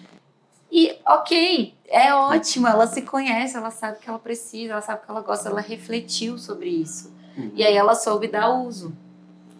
E, 0.71 0.95
ok, 1.05 1.75
é 1.87 2.13
ótimo, 2.13 2.65
ela 2.65 2.87
se 2.87 3.01
conhece, 3.01 3.57
ela 3.57 3.69
sabe 3.69 3.97
o 3.97 3.99
que 3.99 4.09
ela 4.09 4.17
precisa, 4.17 4.71
ela 4.71 4.81
sabe 4.81 5.01
o 5.01 5.05
que 5.05 5.11
ela 5.11 5.21
gosta, 5.21 5.49
ela 5.49 5.59
refletiu 5.59 6.37
sobre 6.37 6.69
isso. 6.69 7.13
Uhum. 7.37 7.51
E 7.53 7.63
aí 7.63 7.75
ela 7.75 7.93
soube 7.93 8.29
dar 8.29 8.49
uso. 8.49 8.95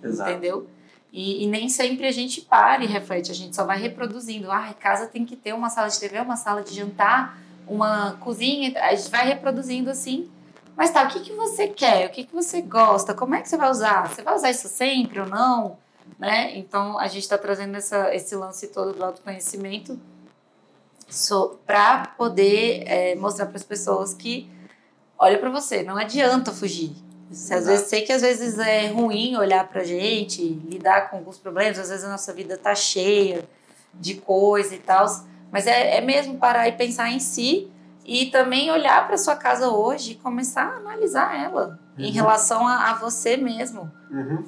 Exato. 0.01 0.31
Entendeu? 0.31 0.67
E, 1.11 1.43
e, 1.43 1.47
nem 1.47 1.67
sempre 1.67 2.07
a 2.07 2.11
gente 2.11 2.39
para 2.39 2.81
e 2.85 2.87
reflete, 2.87 3.29
a 3.29 3.35
gente 3.35 3.53
só 3.53 3.65
vai 3.65 3.77
reproduzindo. 3.77 4.49
Ah, 4.49 4.73
casa 4.79 5.07
tem 5.07 5.25
que 5.25 5.35
ter 5.35 5.53
uma 5.53 5.69
sala 5.69 5.89
de 5.89 5.99
TV, 5.99 6.21
uma 6.21 6.37
sala 6.37 6.63
de 6.63 6.73
jantar, 6.73 7.37
uma 7.71 8.17
cozinha, 8.19 8.73
a 8.81 8.93
gente 8.93 9.09
vai 9.09 9.25
reproduzindo 9.25 9.89
assim. 9.89 10.29
Mas 10.75 10.89
tá, 10.91 11.03
o 11.03 11.07
que, 11.07 11.21
que 11.21 11.33
você 11.33 11.67
quer? 11.67 12.07
O 12.07 12.09
que, 12.09 12.25
que 12.25 12.33
você 12.33 12.61
gosta? 12.61 13.13
Como 13.13 13.35
é 13.35 13.41
que 13.41 13.47
você 13.47 13.57
vai 13.57 13.69
usar? 13.69 14.09
Você 14.09 14.21
vai 14.21 14.35
usar 14.35 14.49
isso 14.49 14.67
sempre 14.67 15.19
ou 15.19 15.27
não? 15.27 15.77
Né? 16.19 16.57
Então, 16.57 16.97
a 16.99 17.07
gente 17.07 17.23
está 17.23 17.37
trazendo 17.37 17.75
essa, 17.75 18.13
esse 18.13 18.35
lance 18.35 18.67
todo 18.67 18.93
do 18.93 19.03
autoconhecimento 19.03 19.99
so, 21.09 21.59
para 21.65 22.07
poder 22.17 22.83
é, 22.87 23.15
mostrar 23.15 23.45
para 23.45 23.57
as 23.57 23.63
pessoas 23.63 24.13
que, 24.13 24.49
olha 25.17 25.37
para 25.37 25.49
você, 25.49 25.83
não 25.83 25.97
adianta 25.97 26.51
fugir. 26.51 26.95
Se, 27.31 27.53
às 27.53 27.65
vezes, 27.65 27.87
sei 27.87 28.01
que 28.01 28.11
às 28.11 28.21
vezes 28.21 28.59
é 28.59 28.87
ruim 28.87 29.37
olhar 29.37 29.67
para 29.67 29.83
gente, 29.83 30.43
lidar 30.43 31.09
com 31.09 31.17
alguns 31.17 31.37
problemas, 31.37 31.79
às 31.79 31.89
vezes 31.89 32.03
a 32.03 32.09
nossa 32.09 32.33
vida 32.33 32.57
tá 32.57 32.75
cheia 32.75 33.47
de 33.93 34.15
coisa 34.15 34.75
e 34.75 34.79
tal, 34.79 35.05
mas 35.51 35.67
é, 35.67 35.97
é 35.97 36.01
mesmo 36.01 36.37
parar 36.37 36.67
e 36.67 36.71
pensar 36.73 37.11
em 37.11 37.19
si 37.19 37.69
e 38.05 38.27
também 38.27 38.71
olhar 38.71 39.05
para 39.07 39.17
sua 39.17 39.35
casa 39.35 39.69
hoje 39.69 40.13
e 40.13 40.15
começar 40.15 40.63
a 40.63 40.77
analisar 40.77 41.39
ela 41.39 41.79
uhum. 41.97 42.05
em 42.05 42.11
relação 42.11 42.67
a, 42.67 42.91
a 42.91 42.93
você 42.95 43.37
mesmo. 43.37 43.91
Uhum. 44.09 44.43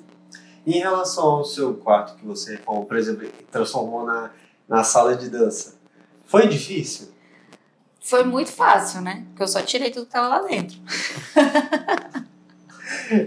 Em 0.65 0.79
relação 0.79 1.25
ao 1.25 1.43
seu 1.43 1.73
quarto 1.75 2.15
que 2.15 2.25
você, 2.25 2.57
por 2.57 2.95
exemplo, 2.95 3.29
transformou 3.51 4.05
na, 4.05 4.31
na 4.67 4.83
sala 4.83 5.15
de 5.15 5.29
dança, 5.29 5.75
foi 6.25 6.47
difícil? 6.47 7.09
Foi 7.99 8.23
muito 8.23 8.51
fácil, 8.51 9.01
né? 9.01 9.25
Porque 9.29 9.43
eu 9.43 9.47
só 9.47 9.61
tirei 9.61 9.91
tudo 9.91 10.03
que 10.03 10.09
estava 10.09 10.27
lá 10.27 10.41
dentro. 10.41 10.77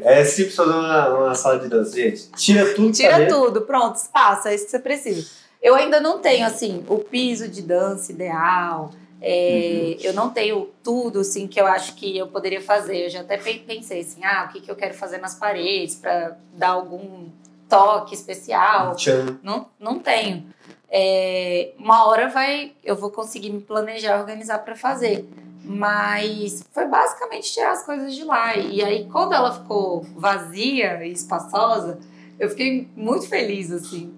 É 0.02 0.24
simples 0.24 0.54
fazer 0.54 0.70
uma, 0.70 1.08
uma, 1.08 1.34
sala 1.34 1.58
de 1.58 1.68
dança, 1.68 1.94
gente. 1.94 2.30
Tira 2.30 2.74
tudo. 2.74 2.92
Tira 2.92 3.26
tudo, 3.26 3.62
pronto, 3.62 3.96
espaço, 3.96 4.48
é 4.48 4.54
isso 4.54 4.66
que 4.66 4.70
você 4.70 4.78
precisa. 4.78 5.28
Eu 5.66 5.74
ainda 5.74 6.00
não 6.00 6.20
tenho, 6.20 6.46
assim, 6.46 6.84
o 6.86 6.98
piso 6.98 7.48
de 7.48 7.60
dança 7.60 8.12
ideal. 8.12 8.92
É, 9.20 9.96
uhum. 9.96 9.96
Eu 10.00 10.14
não 10.14 10.30
tenho 10.30 10.70
tudo, 10.80 11.18
assim, 11.18 11.48
que 11.48 11.60
eu 11.60 11.66
acho 11.66 11.96
que 11.96 12.16
eu 12.16 12.28
poderia 12.28 12.60
fazer. 12.60 13.06
Eu 13.06 13.10
já 13.10 13.22
até 13.22 13.36
pensei, 13.36 14.02
assim, 14.02 14.24
ah, 14.24 14.46
o 14.48 14.52
que, 14.52 14.60
que 14.60 14.70
eu 14.70 14.76
quero 14.76 14.94
fazer 14.94 15.18
nas 15.18 15.34
paredes 15.34 15.96
para 15.96 16.36
dar 16.52 16.68
algum 16.68 17.28
toque 17.68 18.14
especial. 18.14 18.94
Não, 19.42 19.66
não 19.76 19.98
tenho. 19.98 20.46
É, 20.88 21.72
uma 21.80 22.06
hora 22.06 22.28
vai, 22.28 22.72
eu 22.84 22.94
vou 22.94 23.10
conseguir 23.10 23.50
me 23.50 23.60
planejar, 23.60 24.20
organizar 24.20 24.60
para 24.60 24.76
fazer. 24.76 25.28
Mas 25.64 26.64
foi 26.70 26.86
basicamente 26.86 27.52
tirar 27.52 27.72
as 27.72 27.84
coisas 27.84 28.14
de 28.14 28.22
lá. 28.22 28.56
E 28.56 28.84
aí, 28.84 29.08
quando 29.10 29.32
ela 29.32 29.52
ficou 29.52 30.06
vazia 30.14 31.04
e 31.04 31.10
espaçosa, 31.10 31.98
eu 32.38 32.48
fiquei 32.50 32.88
muito 32.94 33.28
feliz, 33.28 33.72
assim. 33.72 34.14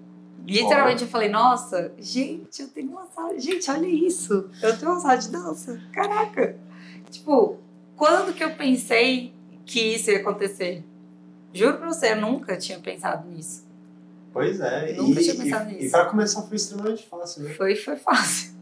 Literalmente, 0.49 1.03
eu 1.03 1.07
falei, 1.07 1.29
nossa, 1.29 1.91
gente, 1.97 2.61
eu 2.61 2.67
tenho 2.67 2.89
uma 2.89 3.05
sala. 3.05 3.39
Gente, 3.39 3.69
olha 3.69 3.87
isso. 3.87 4.49
Eu 4.61 4.77
tenho 4.77 4.91
uma 4.91 4.99
sala 4.99 5.15
de 5.15 5.29
dança. 5.29 5.81
Caraca. 5.93 6.55
Tipo, 7.09 7.57
quando 7.95 8.33
que 8.33 8.43
eu 8.43 8.55
pensei 8.55 9.33
que 9.65 9.95
isso 9.95 10.11
ia 10.11 10.19
acontecer? 10.19 10.83
Juro 11.53 11.77
pra 11.77 11.87
você, 11.87 12.11
eu 12.11 12.21
nunca 12.21 12.57
tinha 12.57 12.79
pensado 12.79 13.27
nisso. 13.29 13.67
Pois 14.31 14.59
é. 14.59 14.93
nunca 14.93 15.19
e, 15.19 15.23
tinha 15.23 15.35
pensado 15.35 15.69
e, 15.69 15.73
nisso. 15.73 15.87
E 15.87 15.91
pra 15.91 16.05
começar 16.05 16.41
foi 16.43 16.55
extremamente 16.55 17.07
fácil, 17.07 17.43
né? 17.43 17.53
Foi, 17.53 17.75
foi 17.75 17.95
fácil 17.95 18.59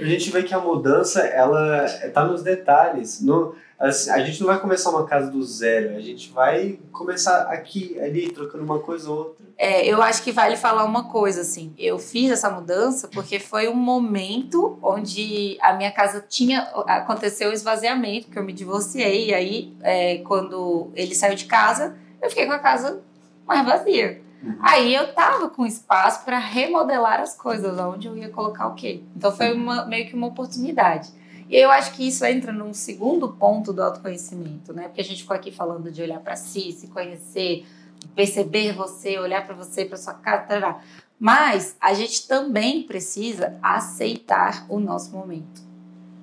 a 0.00 0.04
gente 0.04 0.30
vê 0.30 0.42
que 0.42 0.54
a 0.54 0.58
mudança 0.58 1.20
ela 1.20 1.84
está 1.84 2.24
nos 2.24 2.42
detalhes. 2.42 3.20
No, 3.20 3.54
assim, 3.80 4.10
a 4.10 4.18
gente 4.22 4.40
não 4.40 4.46
vai 4.46 4.60
começar 4.60 4.90
uma 4.90 5.06
casa 5.06 5.30
do 5.30 5.42
zero, 5.42 5.96
a 5.96 6.00
gente 6.00 6.30
vai 6.30 6.78
começar 6.92 7.42
aqui, 7.44 7.98
ali, 7.98 8.30
trocando 8.30 8.62
uma 8.62 8.78
coisa 8.78 9.10
ou 9.10 9.18
outra. 9.18 9.46
É, 9.56 9.86
eu 9.86 10.02
acho 10.02 10.22
que 10.22 10.32
vale 10.32 10.56
falar 10.56 10.84
uma 10.84 11.04
coisa 11.04 11.40
assim. 11.40 11.74
Eu 11.78 11.98
fiz 11.98 12.30
essa 12.30 12.50
mudança 12.50 13.08
porque 13.08 13.38
foi 13.38 13.68
um 13.68 13.74
momento 13.74 14.78
onde 14.82 15.58
a 15.60 15.72
minha 15.72 15.90
casa 15.90 16.24
tinha 16.26 16.62
aconteceu 16.86 17.50
o 17.50 17.52
esvaziamento, 17.52 18.26
porque 18.26 18.38
eu 18.38 18.44
me 18.44 18.52
divorciei 18.52 19.28
e 19.28 19.34
aí 19.34 19.76
é, 19.82 20.18
quando 20.18 20.90
ele 20.94 21.14
saiu 21.14 21.34
de 21.34 21.46
casa, 21.46 21.96
eu 22.22 22.28
fiquei 22.28 22.46
com 22.46 22.52
a 22.52 22.58
casa 22.58 23.02
mais 23.46 23.66
vazia. 23.66 24.22
Uhum. 24.42 24.56
Aí 24.62 24.94
eu 24.94 25.12
tava 25.12 25.50
com 25.50 25.66
espaço 25.66 26.24
para 26.24 26.38
remodelar 26.38 27.20
as 27.20 27.34
coisas, 27.34 27.78
onde 27.78 28.08
eu 28.08 28.16
ia 28.16 28.30
colocar 28.30 28.68
o 28.68 28.74
quê. 28.74 29.02
Então 29.14 29.30
foi 29.30 29.52
uma, 29.52 29.84
meio 29.84 30.06
que 30.08 30.14
uma 30.14 30.28
oportunidade. 30.28 31.10
E 31.50 31.56
eu 31.56 31.68
acho 31.68 31.92
que 31.94 32.06
isso 32.06 32.24
entra 32.24 32.52
num 32.52 32.72
segundo 32.72 33.28
ponto 33.32 33.72
do 33.72 33.82
autoconhecimento, 33.82 34.72
né? 34.72 34.84
Porque 34.84 35.00
a 35.00 35.04
gente 35.04 35.22
ficou 35.22 35.34
aqui 35.34 35.50
falando 35.50 35.90
de 35.90 36.00
olhar 36.00 36.20
para 36.20 36.36
si, 36.36 36.70
se 36.70 36.86
conhecer, 36.86 37.66
perceber 38.14 38.72
você, 38.72 39.18
olhar 39.18 39.44
para 39.44 39.56
você, 39.56 39.84
para 39.84 39.96
sua 39.96 40.14
casa, 40.14 40.44
tarará. 40.44 40.80
mas 41.18 41.76
a 41.80 41.92
gente 41.92 42.28
também 42.28 42.84
precisa 42.84 43.58
aceitar 43.60 44.64
o 44.68 44.78
nosso 44.78 45.10
momento, 45.10 45.60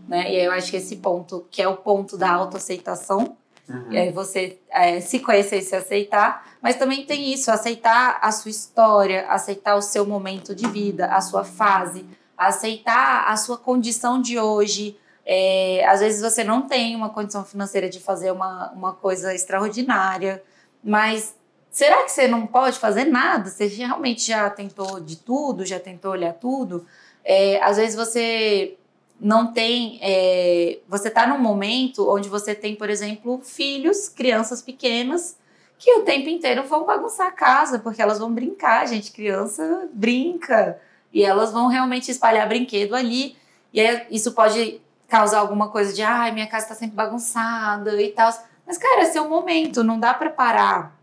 né? 0.08 0.32
E 0.32 0.38
eu 0.38 0.54
acho 0.54 0.72
que 0.72 0.78
esse 0.78 0.96
ponto, 0.96 1.46
que 1.52 1.62
é 1.62 1.68
o 1.68 1.76
ponto 1.76 2.18
da 2.18 2.32
autoaceitação, 2.32 3.36
Uhum. 3.70 3.94
É 3.94 4.12
você 4.13 4.60
é, 4.70 5.02
se 5.02 5.20
conhecer 5.20 5.58
e 5.58 5.62
se 5.62 5.76
aceitar, 5.76 6.56
mas 6.62 6.78
também 6.78 7.06
tem 7.06 7.34
isso, 7.34 7.52
aceitar 7.52 8.18
a 8.22 8.32
sua 8.32 8.50
história, 8.50 9.28
aceitar 9.28 9.76
o 9.76 9.82
seu 9.82 10.06
momento 10.06 10.56
de 10.56 10.66
vida, 10.68 11.08
a 11.08 11.20
sua 11.20 11.44
fase, 11.44 12.06
aceitar 12.38 13.26
a 13.28 13.36
sua 13.36 13.58
condição 13.58 14.22
de 14.22 14.40
hoje. 14.40 14.98
É, 15.30 15.86
às 15.86 16.00
vezes 16.00 16.22
você 16.22 16.42
não 16.42 16.62
tem 16.62 16.96
uma 16.96 17.10
condição 17.10 17.44
financeira 17.44 17.90
de 17.90 18.00
fazer 18.00 18.32
uma, 18.32 18.72
uma 18.72 18.94
coisa 18.94 19.36
extraordinária, 19.36 20.42
mas 20.82 21.36
será 21.70 22.04
que 22.06 22.12
você 22.12 22.30
não 22.30 22.48
pode 22.48 22.80
fazer 22.80 23.04
nada? 23.04 23.50
Você 23.50 23.68
realmente 23.68 24.26
já 24.26 24.50
tentou 24.50 25.02
de 25.02 25.18
tudo, 25.18 25.66
já 25.66 25.82
tentou 25.82 26.12
olhar 26.12 26.32
tudo? 26.32 26.86
É, 27.26 27.62
às 27.62 27.76
vezes 27.76 27.94
você 27.94 28.78
não 29.20 29.52
tem. 29.52 30.00
É, 30.02 30.80
você 30.88 31.10
está 31.10 31.28
num 31.28 31.40
momento 31.40 32.10
onde 32.10 32.30
você 32.30 32.56
tem, 32.56 32.74
por 32.74 32.90
exemplo, 32.90 33.42
filhos, 33.44 34.08
crianças 34.08 34.62
pequenas, 34.62 35.38
que 35.78 35.92
o 35.96 36.04
tempo 36.04 36.30
inteiro 36.30 36.63
vão 36.63 36.86
bagunçar 36.86 37.28
a 37.28 37.32
casa, 37.32 37.80
porque 37.80 38.02
elas 38.02 38.18
vão 38.18 38.32
brincar, 38.32 38.88
gente. 38.88 39.12
Criança 39.12 39.90
brinca. 39.92 40.80
E 41.13 41.22
elas 41.22 41.52
vão 41.52 41.68
realmente 41.68 42.10
espalhar 42.10 42.48
brinquedo 42.48 42.96
ali. 42.96 43.36
E 43.74 43.82
aí, 43.82 44.08
isso 44.10 44.32
pode 44.32 44.80
causar 45.08 45.39
alguma 45.39 45.70
coisa 45.70 45.93
de, 45.93 46.02
ai, 46.02 46.30
ah, 46.30 46.34
minha 46.34 46.48
casa 46.48 46.65
está 46.65 46.76
sempre 46.76 46.96
bagunçada 46.96 48.02
e 48.02 48.10
tal. 48.10 48.32
Mas, 48.65 48.78
cara, 48.78 49.04
esse 49.04 49.17
é 49.17 49.22
o 49.22 49.30
momento, 49.30 49.84
não 49.84 50.00
dá 50.00 50.13
para 50.13 50.30
parar 50.30 50.96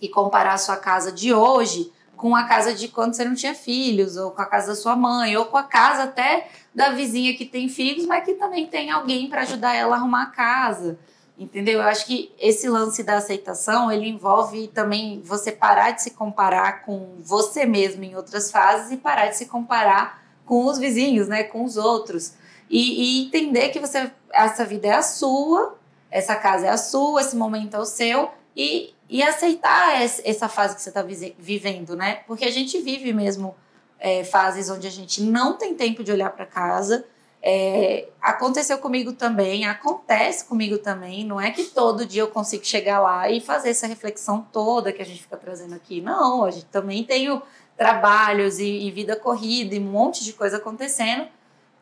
e 0.00 0.08
comparar 0.08 0.54
a 0.54 0.58
sua 0.58 0.76
casa 0.76 1.12
de 1.12 1.32
hoje 1.32 1.92
com 2.16 2.34
a 2.34 2.44
casa 2.44 2.72
de 2.72 2.88
quando 2.88 3.14
você 3.14 3.24
não 3.24 3.34
tinha 3.34 3.54
filhos, 3.54 4.16
ou 4.16 4.30
com 4.30 4.40
a 4.40 4.46
casa 4.46 4.68
da 4.68 4.74
sua 4.74 4.96
mãe, 4.96 5.36
ou 5.36 5.44
com 5.44 5.56
a 5.56 5.62
casa 5.62 6.04
até 6.04 6.48
da 6.74 6.90
vizinha 6.90 7.36
que 7.36 7.44
tem 7.44 7.68
filhos, 7.68 8.06
mas 8.06 8.24
que 8.24 8.34
também 8.34 8.66
tem 8.66 8.90
alguém 8.90 9.28
para 9.28 9.42
ajudar 9.42 9.74
ela 9.74 9.96
a 9.96 9.98
arrumar 9.98 10.22
a 10.22 10.26
casa. 10.26 10.98
Entendeu? 11.38 11.80
Eu 11.80 11.86
acho 11.86 12.06
que 12.06 12.34
esse 12.38 12.66
lance 12.66 13.02
da 13.02 13.18
aceitação, 13.18 13.92
ele 13.92 14.08
envolve 14.08 14.68
também 14.68 15.20
você 15.22 15.52
parar 15.52 15.90
de 15.90 16.02
se 16.02 16.12
comparar 16.12 16.82
com 16.82 17.16
você 17.20 17.66
mesmo 17.66 18.02
em 18.02 18.16
outras 18.16 18.50
fases 18.50 18.90
e 18.90 18.96
parar 18.96 19.26
de 19.26 19.36
se 19.36 19.44
comparar 19.44 20.22
com 20.46 20.64
os 20.64 20.78
vizinhos, 20.78 21.28
né, 21.28 21.42
com 21.42 21.62
os 21.64 21.76
outros. 21.76 22.32
E, 22.68 23.22
e 23.22 23.26
entender 23.26 23.68
que 23.70 23.78
você 23.78 24.10
essa 24.32 24.64
vida 24.64 24.88
é 24.88 24.92
a 24.92 25.02
sua, 25.02 25.78
essa 26.10 26.36
casa 26.36 26.66
é 26.66 26.70
a 26.70 26.76
sua, 26.76 27.20
esse 27.20 27.36
momento 27.36 27.74
é 27.74 27.78
o 27.78 27.84
seu 27.84 28.30
e 28.56 28.94
e 29.08 29.22
aceitar 29.22 30.02
essa 30.02 30.48
fase 30.48 30.74
que 30.74 30.82
você 30.82 30.88
está 30.88 31.02
vivendo, 31.02 31.94
né? 31.94 32.22
Porque 32.26 32.44
a 32.44 32.50
gente 32.50 32.80
vive 32.80 33.12
mesmo 33.12 33.54
é, 34.00 34.24
fases 34.24 34.68
onde 34.68 34.86
a 34.86 34.90
gente 34.90 35.22
não 35.22 35.56
tem 35.56 35.74
tempo 35.74 36.02
de 36.02 36.10
olhar 36.10 36.30
para 36.30 36.44
casa. 36.44 37.04
É, 37.40 38.08
aconteceu 38.20 38.78
comigo 38.78 39.12
também, 39.12 39.64
acontece 39.64 40.44
comigo 40.44 40.78
também. 40.78 41.24
Não 41.24 41.40
é 41.40 41.52
que 41.52 41.64
todo 41.66 42.04
dia 42.04 42.22
eu 42.22 42.28
consigo 42.28 42.64
chegar 42.64 42.98
lá 42.98 43.30
e 43.30 43.40
fazer 43.40 43.70
essa 43.70 43.86
reflexão 43.86 44.44
toda 44.52 44.92
que 44.92 45.00
a 45.00 45.06
gente 45.06 45.22
fica 45.22 45.36
trazendo 45.36 45.76
aqui. 45.76 46.00
Não, 46.00 46.44
a 46.44 46.50
gente 46.50 46.66
também 46.66 47.04
tem 47.04 47.40
trabalhos 47.76 48.58
e, 48.58 48.66
e 48.66 48.90
vida 48.90 49.14
corrida 49.14 49.76
e 49.76 49.78
um 49.78 49.84
monte 49.84 50.24
de 50.24 50.32
coisa 50.32 50.56
acontecendo 50.56 51.28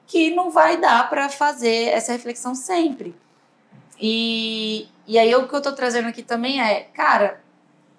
que 0.06 0.30
não 0.34 0.50
vai 0.50 0.76
dar 0.76 1.08
para 1.08 1.28
fazer 1.28 1.88
essa 1.88 2.12
reflexão 2.12 2.54
sempre. 2.54 3.14
E, 4.00 4.88
e 5.06 5.18
aí 5.18 5.34
o 5.34 5.48
que 5.48 5.54
eu 5.54 5.62
tô 5.62 5.72
trazendo 5.72 6.08
aqui 6.08 6.22
também 6.22 6.60
é, 6.60 6.80
cara, 6.94 7.40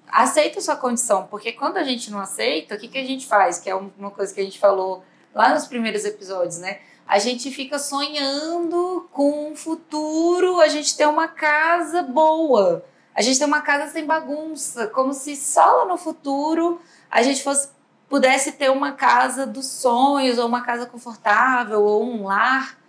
aceita 0.08 0.60
a 0.60 0.62
sua 0.62 0.76
condição, 0.76 1.28
porque 1.28 1.52
quando 1.52 1.78
a 1.78 1.84
gente 1.84 2.12
não 2.12 2.20
aceita, 2.20 2.76
o 2.76 2.78
que, 2.78 2.88
que 2.88 2.98
a 2.98 3.06
gente 3.06 3.26
faz? 3.26 3.60
Que 3.60 3.70
é 3.70 3.76
uma 3.76 4.12
coisa 4.12 4.34
que 4.34 4.40
a 4.40 4.44
gente 4.44 4.60
falou 4.60 5.04
lá 5.34 5.54
nos 5.54 5.68
primeiros 5.68 6.06
episódios, 6.06 6.58
né? 6.60 6.80
A 7.08 7.20
gente 7.20 7.52
fica 7.52 7.78
sonhando 7.78 9.08
com 9.12 9.52
um 9.52 9.56
futuro, 9.56 10.60
a 10.60 10.68
gente 10.68 10.98
tem 10.98 11.06
uma 11.06 11.28
casa 11.28 12.02
boa, 12.02 12.84
a 13.14 13.22
gente 13.22 13.38
tem 13.38 13.48
uma 13.48 13.62
casa 13.62 13.92
sem 13.92 14.06
bagunça, 14.06 14.88
como 14.88 15.14
se 15.14 15.36
só 15.36 15.66
lá 15.66 15.86
no 15.86 15.98
futuro 15.98 16.82
a 17.12 17.22
gente 17.22 17.44
fosse 17.44 17.70
pudesse 18.16 18.54
ter 18.54 18.72
uma 18.72 18.94
casa 18.94 19.46
dos 19.46 19.66
sonhos, 19.66 20.38
ou 20.38 20.48
uma 20.48 20.62
casa 20.62 20.86
confortável, 20.86 21.84
ou 21.84 22.02
um 22.02 22.24
lar. 22.24 22.80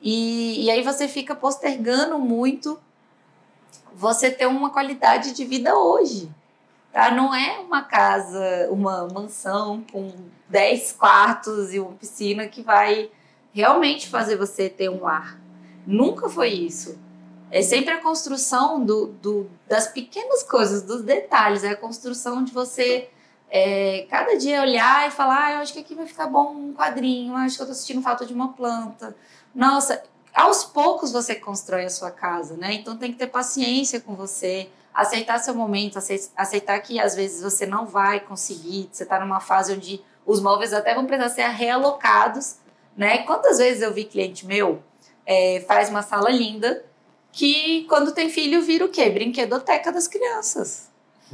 E, 0.00 0.64
e 0.64 0.70
aí 0.70 0.84
você 0.84 1.08
fica 1.08 1.34
postergando 1.34 2.16
muito 2.16 2.78
você 3.92 4.30
ter 4.30 4.46
uma 4.46 4.70
qualidade 4.70 5.32
de 5.32 5.44
vida 5.44 5.74
hoje. 5.76 6.30
Tá? 6.92 7.10
Não 7.10 7.34
é 7.34 7.58
uma 7.58 7.82
casa, 7.82 8.68
uma 8.70 9.08
mansão 9.08 9.84
com 9.90 10.12
10 10.48 10.92
quartos 10.92 11.74
e 11.74 11.80
uma 11.80 11.94
piscina 11.94 12.46
que 12.46 12.62
vai 12.62 13.10
realmente 13.52 14.08
fazer 14.08 14.36
você 14.36 14.68
ter 14.68 14.88
um 14.88 15.08
ar. 15.08 15.40
Nunca 15.84 16.28
foi 16.28 16.50
isso. 16.50 16.96
É 17.50 17.62
sempre 17.62 17.94
a 17.94 18.00
construção 18.00 18.84
do, 18.84 19.08
do, 19.20 19.50
das 19.66 19.88
pequenas 19.88 20.44
coisas, 20.44 20.82
dos 20.82 21.02
detalhes. 21.02 21.64
É 21.64 21.70
a 21.70 21.76
construção 21.76 22.44
de 22.44 22.52
você 22.52 23.10
é, 23.50 24.06
cada 24.10 24.36
dia 24.36 24.62
olhar 24.62 25.08
e 25.08 25.10
falar: 25.10 25.46
ah, 25.46 25.52
eu 25.54 25.58
acho 25.58 25.72
que 25.72 25.80
aqui 25.80 25.94
vai 25.94 26.06
ficar 26.06 26.26
bom 26.26 26.52
um 26.52 26.74
quadrinho, 26.74 27.34
acho 27.36 27.56
que 27.56 27.62
eu 27.62 27.66
tô 27.66 27.74
sentindo 27.74 28.02
falta 28.02 28.26
de 28.26 28.34
uma 28.34 28.52
planta. 28.52 29.16
Nossa, 29.54 30.02
aos 30.34 30.64
poucos 30.64 31.12
você 31.12 31.34
constrói 31.34 31.84
a 31.84 31.90
sua 31.90 32.10
casa, 32.10 32.56
né? 32.56 32.74
Então 32.74 32.96
tem 32.96 33.12
que 33.12 33.18
ter 33.18 33.26
paciência 33.26 34.00
com 34.00 34.14
você, 34.14 34.68
aceitar 34.94 35.38
seu 35.38 35.54
momento, 35.54 35.98
aceitar 36.36 36.78
que 36.80 37.00
às 37.00 37.14
vezes 37.14 37.42
você 37.42 37.66
não 37.66 37.86
vai 37.86 38.20
conseguir, 38.20 38.88
você 38.92 39.02
está 39.02 39.18
numa 39.18 39.40
fase 39.40 39.72
onde 39.72 40.00
os 40.26 40.40
móveis 40.40 40.72
até 40.72 40.94
vão 40.94 41.06
precisar 41.06 41.30
ser 41.30 41.48
realocados, 41.48 42.56
né? 42.96 43.18
Quantas 43.18 43.58
vezes 43.58 43.82
eu 43.82 43.92
vi 43.92 44.04
cliente 44.04 44.46
meu 44.46 44.82
é, 45.24 45.64
faz 45.66 45.90
uma 45.90 46.02
sala 46.02 46.30
linda 46.30 46.84
que 47.32 47.84
quando 47.88 48.12
tem 48.12 48.30
filho 48.30 48.62
vira 48.62 48.84
o 48.84 48.88
quê? 48.88 49.08
Brinquedoteca 49.10 49.92
das 49.92 50.08
crianças. 50.08 50.87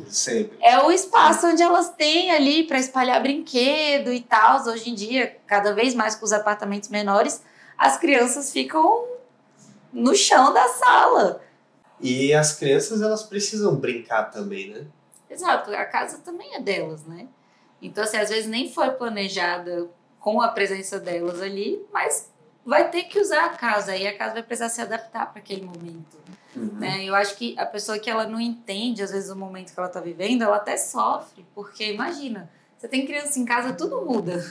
Sempre. 0.08 0.58
É 0.60 0.78
o 0.82 0.90
espaço 0.90 1.46
onde 1.46 1.62
elas 1.62 1.90
têm 1.90 2.30
ali 2.32 2.64
para 2.64 2.78
espalhar 2.78 3.22
brinquedo 3.22 4.12
e 4.12 4.20
tal. 4.20 4.60
Hoje 4.66 4.90
em 4.90 4.94
dia, 4.94 5.36
cada 5.46 5.72
vez 5.72 5.94
mais 5.94 6.16
com 6.16 6.24
os 6.24 6.32
apartamentos 6.32 6.88
menores, 6.88 7.42
as 7.78 7.96
crianças 7.96 8.52
ficam 8.52 9.06
no 9.92 10.14
chão 10.14 10.52
da 10.52 10.68
sala. 10.68 11.40
E 12.00 12.34
as 12.34 12.52
crianças, 12.54 13.00
elas 13.00 13.22
precisam 13.22 13.76
brincar 13.76 14.24
também, 14.24 14.70
né? 14.70 14.84
Exato, 15.30 15.70
a 15.72 15.84
casa 15.84 16.18
também 16.18 16.54
é 16.54 16.60
delas, 16.60 17.04
né? 17.04 17.28
Então, 17.80 18.04
assim, 18.04 18.16
às 18.16 18.30
vezes 18.30 18.46
nem 18.46 18.72
foi 18.72 18.90
planejada 18.90 19.88
com 20.18 20.40
a 20.40 20.48
presença 20.48 20.98
delas 20.98 21.40
ali, 21.40 21.84
mas 21.92 22.30
vai 22.64 22.90
ter 22.90 23.04
que 23.04 23.18
usar 23.20 23.46
a 23.46 23.50
casa 23.50 23.96
e 23.96 24.06
a 24.06 24.16
casa 24.16 24.34
vai 24.34 24.42
precisar 24.42 24.68
se 24.68 24.80
adaptar 24.80 25.30
para 25.30 25.40
aquele 25.40 25.62
momento. 25.62 26.16
Uhum. 26.56 26.78
Né? 26.78 27.04
Eu 27.04 27.14
acho 27.14 27.36
que 27.36 27.58
a 27.58 27.66
pessoa 27.66 27.98
que 27.98 28.08
ela 28.08 28.26
não 28.26 28.40
entende, 28.40 29.02
às 29.02 29.10
vezes, 29.10 29.30
o 29.30 29.36
momento 29.36 29.72
que 29.72 29.78
ela 29.78 29.88
está 29.88 30.00
vivendo, 30.00 30.42
ela 30.42 30.56
até 30.56 30.76
sofre, 30.76 31.44
porque 31.54 31.92
imagina, 31.92 32.50
você 32.78 32.88
tem 32.88 33.06
criança 33.06 33.38
em 33.38 33.44
casa, 33.44 33.72
tudo 33.72 34.02
muda. 34.02 34.44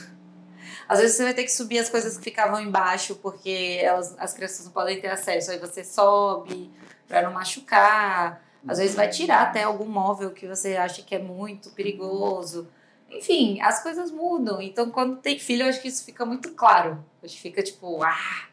Às 0.88 0.98
vezes 0.98 1.16
você 1.16 1.24
vai 1.24 1.34
ter 1.34 1.44
que 1.44 1.52
subir 1.52 1.78
as 1.78 1.88
coisas 1.88 2.16
que 2.16 2.24
ficavam 2.24 2.60
embaixo, 2.60 3.14
porque 3.16 3.78
elas, 3.82 4.14
as 4.18 4.34
crianças 4.34 4.66
não 4.66 4.72
podem 4.72 5.00
ter 5.00 5.08
acesso, 5.08 5.50
aí 5.50 5.58
você 5.58 5.82
sobe 5.82 6.70
para 7.08 7.22
não 7.22 7.32
machucar. 7.32 8.42
Às 8.66 8.78
vezes 8.78 8.94
vai 8.94 9.08
tirar 9.08 9.42
até 9.42 9.62
algum 9.62 9.86
móvel 9.86 10.30
que 10.30 10.46
você 10.46 10.76
acha 10.76 11.02
que 11.02 11.14
é 11.14 11.18
muito 11.18 11.70
perigoso. 11.70 12.68
Enfim, 13.10 13.60
as 13.60 13.82
coisas 13.82 14.10
mudam. 14.10 14.60
Então, 14.60 14.90
quando 14.90 15.16
tem 15.16 15.38
filho, 15.38 15.62
eu 15.62 15.68
acho 15.68 15.80
que 15.80 15.88
isso 15.88 16.04
fica 16.04 16.24
muito 16.24 16.52
claro. 16.52 17.04
Acho 17.22 17.34
que 17.34 17.40
fica 17.40 17.62
tipo, 17.62 18.02
ah, 18.02 18.48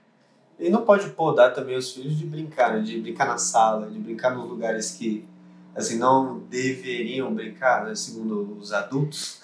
e 0.62 0.70
não 0.70 0.86
pode 0.86 1.10
podar 1.10 1.56
também 1.56 1.76
os 1.76 1.92
filhos 1.92 2.16
de 2.16 2.24
brincar, 2.24 2.76
né? 2.76 2.82
de 2.82 3.02
brincar 3.02 3.26
na 3.26 3.40
sala, 3.40 3.90
de 3.90 3.98
brincar 3.98 4.30
nos 4.30 4.48
lugares 4.48 4.92
que 4.92 5.28
assim 5.74 5.98
não 5.98 6.38
deveriam 6.38 7.34
brincar, 7.34 7.84
né? 7.84 7.96
segundo 7.96 8.60
os 8.60 8.72
adultos. 8.72 9.42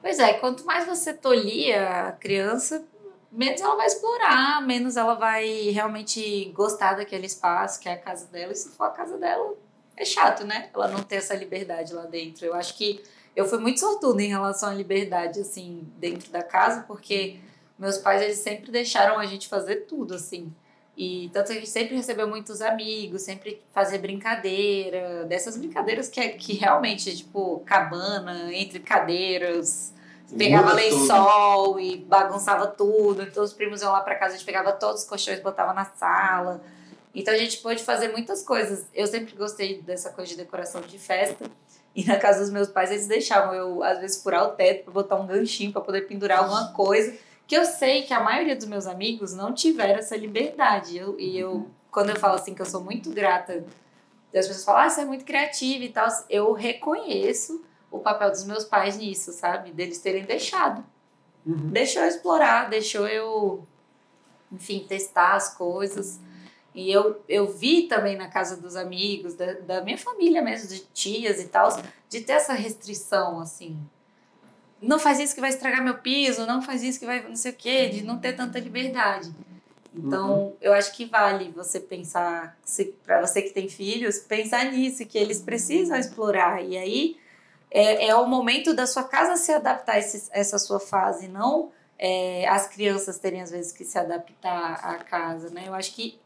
Pois 0.00 0.18
é, 0.18 0.32
quanto 0.34 0.66
mais 0.66 0.84
você 0.84 1.14
tolia 1.14 2.08
a 2.08 2.12
criança, 2.12 2.84
menos 3.30 3.60
ela 3.60 3.76
vai 3.76 3.86
explorar, 3.86 4.60
menos 4.66 4.96
ela 4.96 5.14
vai 5.14 5.70
realmente 5.70 6.46
gostar 6.46 6.94
daquele 6.94 7.26
espaço 7.26 7.78
que 7.78 7.88
é 7.88 7.92
a 7.92 7.98
casa 7.98 8.26
dela. 8.26 8.50
E 8.50 8.56
se 8.56 8.70
for 8.70 8.86
a 8.86 8.90
casa 8.90 9.16
dela, 9.16 9.54
é 9.96 10.04
chato, 10.04 10.44
né? 10.44 10.70
Ela 10.74 10.88
não 10.88 11.04
ter 11.04 11.16
essa 11.16 11.36
liberdade 11.36 11.94
lá 11.94 12.04
dentro. 12.06 12.44
Eu 12.44 12.54
acho 12.54 12.76
que 12.76 13.00
eu 13.34 13.46
fui 13.46 13.58
muito 13.58 13.80
sortuda 13.80 14.22
em 14.22 14.28
relação 14.28 14.70
à 14.70 14.74
liberdade, 14.74 15.40
assim, 15.40 15.86
dentro 15.98 16.30
da 16.30 16.42
casa, 16.42 16.84
porque 16.86 17.38
meus 17.78 17.98
pais, 17.98 18.22
eles 18.22 18.38
sempre 18.38 18.70
deixaram 18.70 19.18
a 19.18 19.26
gente 19.26 19.48
fazer 19.48 19.86
tudo, 19.86 20.14
assim. 20.14 20.52
E 20.96 21.30
tanto 21.32 21.46
que 21.46 21.52
a 21.52 21.56
gente 21.56 21.70
sempre 21.70 21.96
recebeu 21.96 22.28
muitos 22.28 22.60
amigos, 22.60 23.22
sempre 23.22 23.62
fazer 23.72 23.98
brincadeira, 23.98 25.24
dessas 25.24 25.56
brincadeiras 25.56 26.08
que, 26.08 26.20
é, 26.20 26.28
que 26.28 26.52
realmente, 26.52 27.16
tipo, 27.16 27.60
cabana, 27.64 28.52
entre 28.54 28.78
cadeiras, 28.78 29.92
pegava 30.36 30.74
lençol 30.74 31.80
e 31.80 31.96
bagunçava 31.96 32.66
tudo. 32.66 33.22
Então 33.22 33.42
os 33.42 33.52
primos 33.52 33.80
iam 33.80 33.90
lá 33.90 34.00
para 34.00 34.14
casa, 34.16 34.34
a 34.34 34.36
gente 34.36 34.46
pegava 34.46 34.72
todos 34.72 35.02
os 35.02 35.08
colchões 35.08 35.38
e 35.38 35.42
botava 35.42 35.72
na 35.72 35.86
sala. 35.86 36.62
Então 37.14 37.32
a 37.32 37.38
gente 37.38 37.58
pôde 37.58 37.82
fazer 37.82 38.08
muitas 38.08 38.42
coisas. 38.42 38.86
Eu 38.94 39.06
sempre 39.06 39.34
gostei 39.34 39.80
dessa 39.82 40.10
coisa 40.10 40.30
de 40.30 40.36
decoração 40.36 40.82
de 40.82 40.98
festa. 40.98 41.50
E 41.94 42.04
na 42.04 42.16
casa 42.16 42.40
dos 42.40 42.50
meus 42.50 42.68
pais, 42.68 42.90
eles 42.90 43.06
deixavam 43.06 43.54
eu, 43.54 43.82
às 43.82 43.98
vezes, 43.98 44.22
furar 44.22 44.44
o 44.44 44.52
teto 44.52 44.84
para 44.84 44.92
botar 44.92 45.16
um 45.16 45.26
ganchinho 45.26 45.72
para 45.72 45.82
poder 45.82 46.02
pendurar 46.02 46.38
alguma 46.38 46.72
coisa. 46.72 47.14
Que 47.46 47.56
eu 47.56 47.64
sei 47.64 48.02
que 48.02 48.14
a 48.14 48.20
maioria 48.20 48.56
dos 48.56 48.64
meus 48.64 48.86
amigos 48.86 49.34
não 49.34 49.52
tiveram 49.52 49.98
essa 49.98 50.16
liberdade. 50.16 50.96
Eu, 50.96 51.18
e 51.20 51.38
eu, 51.38 51.68
quando 51.90 52.10
eu 52.10 52.16
falo 52.16 52.36
assim 52.36 52.54
que 52.54 52.62
eu 52.62 52.66
sou 52.66 52.82
muito 52.82 53.10
grata, 53.10 53.64
as 54.34 54.46
pessoas 54.46 54.64
falam, 54.64 54.82
ah, 54.82 54.88
você 54.88 55.02
é 55.02 55.04
muito 55.04 55.24
criativa 55.24 55.84
e 55.84 55.88
tal, 55.90 56.08
eu 56.30 56.52
reconheço 56.52 57.62
o 57.90 57.98
papel 57.98 58.30
dos 58.30 58.44
meus 58.44 58.64
pais 58.64 58.96
nisso, 58.96 59.32
sabe? 59.32 59.70
Deles 59.70 59.98
terem 59.98 60.24
deixado. 60.24 60.82
Uhum. 61.44 61.68
Deixou 61.68 62.02
eu 62.02 62.08
explorar, 62.08 62.70
deixou 62.70 63.06
eu, 63.06 63.66
enfim, 64.50 64.86
testar 64.88 65.34
as 65.34 65.54
coisas. 65.54 66.18
E 66.74 66.90
eu, 66.90 67.22
eu 67.28 67.52
vi 67.52 67.82
também 67.82 68.16
na 68.16 68.28
casa 68.28 68.56
dos 68.56 68.76
amigos, 68.76 69.34
da, 69.34 69.52
da 69.52 69.80
minha 69.82 69.98
família 69.98 70.40
mesmo, 70.40 70.68
de 70.68 70.80
tias 70.94 71.40
e 71.40 71.48
tal, 71.48 71.68
de 72.08 72.20
ter 72.20 72.32
essa 72.32 72.54
restrição, 72.54 73.40
assim 73.40 73.78
não 74.82 74.98
faz 74.98 75.20
isso 75.20 75.34
que 75.34 75.40
vai 75.40 75.50
estragar 75.50 75.82
meu 75.82 75.98
piso, 75.98 76.44
não 76.44 76.60
faz 76.60 76.82
isso 76.82 76.98
que 76.98 77.06
vai 77.06 77.22
não 77.22 77.36
sei 77.36 77.52
o 77.52 77.54
quê, 77.54 77.88
de 77.88 78.02
não 78.02 78.18
ter 78.18 78.32
tanta 78.34 78.58
liberdade. 78.58 79.32
Então, 79.94 80.46
uhum. 80.46 80.56
eu 80.60 80.72
acho 80.72 80.92
que 80.92 81.04
vale 81.04 81.50
você 81.50 81.78
pensar, 81.78 82.56
para 83.04 83.20
você 83.20 83.42
que 83.42 83.50
tem 83.50 83.68
filhos, 83.68 84.18
pensar 84.18 84.64
nisso, 84.72 85.06
que 85.06 85.16
eles 85.16 85.40
precisam 85.40 85.96
explorar. 85.96 86.64
E 86.64 86.76
aí 86.76 87.16
é, 87.70 88.08
é 88.08 88.16
o 88.16 88.26
momento 88.26 88.74
da 88.74 88.86
sua 88.86 89.04
casa 89.04 89.36
se 89.36 89.52
adaptar 89.52 89.92
a 89.92 89.98
esse, 89.98 90.28
essa 90.32 90.58
sua 90.58 90.80
fase, 90.80 91.28
não 91.28 91.70
é, 92.04 92.48
as 92.48 92.66
crianças 92.66 93.16
terem 93.16 93.40
às 93.40 93.52
vezes 93.52 93.70
que 93.70 93.84
se 93.84 93.96
adaptar 93.96 94.80
à 94.82 94.96
casa, 94.96 95.50
né? 95.50 95.64
Eu 95.68 95.74
acho 95.74 95.94
que. 95.94 96.18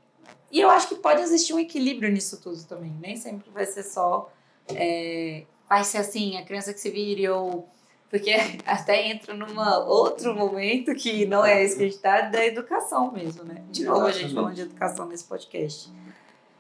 E 0.51 0.61
eu 0.61 0.71
acho 0.71 0.89
que 0.89 0.95
pode 0.97 1.21
existir 1.23 1.53
um 1.55 1.59
equilíbrio 1.59 2.11
nisso 2.11 2.41
tudo 2.41 2.63
também. 2.65 2.93
Nem 3.01 3.17
sempre 3.17 3.51
vai 3.51 3.67
ser 3.67 3.83
só. 3.83 4.31
É, 4.69 5.45
vai 5.69 5.85
ser 5.85 5.99
assim, 5.99 6.37
a 6.37 6.45
criança 6.45 6.73
que 6.73 6.81
se 6.81 6.91
vire 6.91 7.29
ou 7.29 7.69
porque 8.09 8.31
até 8.65 9.09
entra 9.09 9.35
num 9.35 9.59
outro 9.87 10.35
momento 10.35 10.95
que 10.95 11.27
não 11.27 11.45
é 11.45 11.63
esse 11.63 11.77
que 11.77 11.83
a 11.83 11.87
gente 11.87 11.97
está, 11.97 12.21
da 12.23 12.45
educação 12.45 13.13
mesmo, 13.13 13.45
né? 13.45 13.63
De 13.71 13.85
novo 13.85 14.07
a 14.07 14.13
gente 14.13 14.35
falando 14.35 14.55
de 14.55 14.63
educação 14.63 15.07
nesse 15.07 15.25
podcast. 15.25 15.93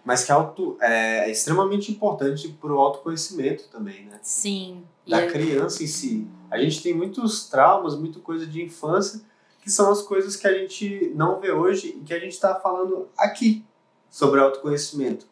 Mas 0.04 0.24
que 0.24 0.30
auto, 0.30 0.76
é, 0.80 1.28
é 1.28 1.30
extremamente 1.30 1.90
importante 1.90 2.48
para 2.48 2.72
o 2.72 2.78
autoconhecimento 2.78 3.68
também, 3.68 4.06
né? 4.06 4.18
Sim. 4.22 4.84
Da 5.06 5.24
e 5.24 5.30
criança 5.30 5.82
em 5.82 5.86
si. 5.86 6.28
A 6.50 6.58
gente 6.58 6.82
tem 6.82 6.94
muitos 6.94 7.48
traumas, 7.48 7.96
muita 7.96 8.20
coisa 8.20 8.46
de 8.46 8.62
infância, 8.62 9.20
que 9.60 9.70
são 9.70 9.90
as 9.90 10.02
coisas 10.02 10.36
que 10.36 10.46
a 10.46 10.56
gente 10.56 11.12
não 11.16 11.40
vê 11.40 11.50
hoje 11.50 11.88
e 12.00 12.04
que 12.04 12.14
a 12.14 12.20
gente 12.20 12.32
está 12.32 12.54
falando 12.54 13.08
aqui 13.18 13.64
sobre 14.10 14.40
autoconhecimento. 14.40 15.26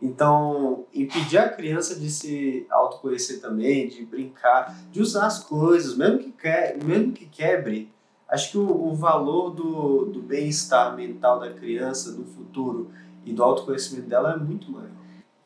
Então, 0.00 0.84
impedir 0.92 1.38
a 1.38 1.48
criança 1.48 1.94
de 1.94 2.10
se 2.10 2.66
autoconhecer 2.70 3.40
também, 3.40 3.88
de 3.88 4.04
brincar, 4.04 4.76
de 4.92 5.00
usar 5.00 5.26
as 5.26 5.42
coisas, 5.42 5.96
mesmo 5.96 6.18
que, 6.18 6.32
que, 6.32 6.84
mesmo 6.84 7.12
que 7.12 7.26
quebre, 7.26 7.90
acho 8.28 8.50
que 8.50 8.58
o, 8.58 8.88
o 8.88 8.94
valor 8.94 9.50
do, 9.50 10.06
do 10.06 10.20
bem-estar 10.20 10.94
mental 10.94 11.40
da 11.40 11.50
criança, 11.50 12.12
do 12.12 12.24
futuro 12.24 12.90
e 13.24 13.32
do 13.32 13.42
autoconhecimento 13.42 14.08
dela 14.08 14.34
é 14.34 14.36
muito 14.36 14.70
maior. 14.70 14.90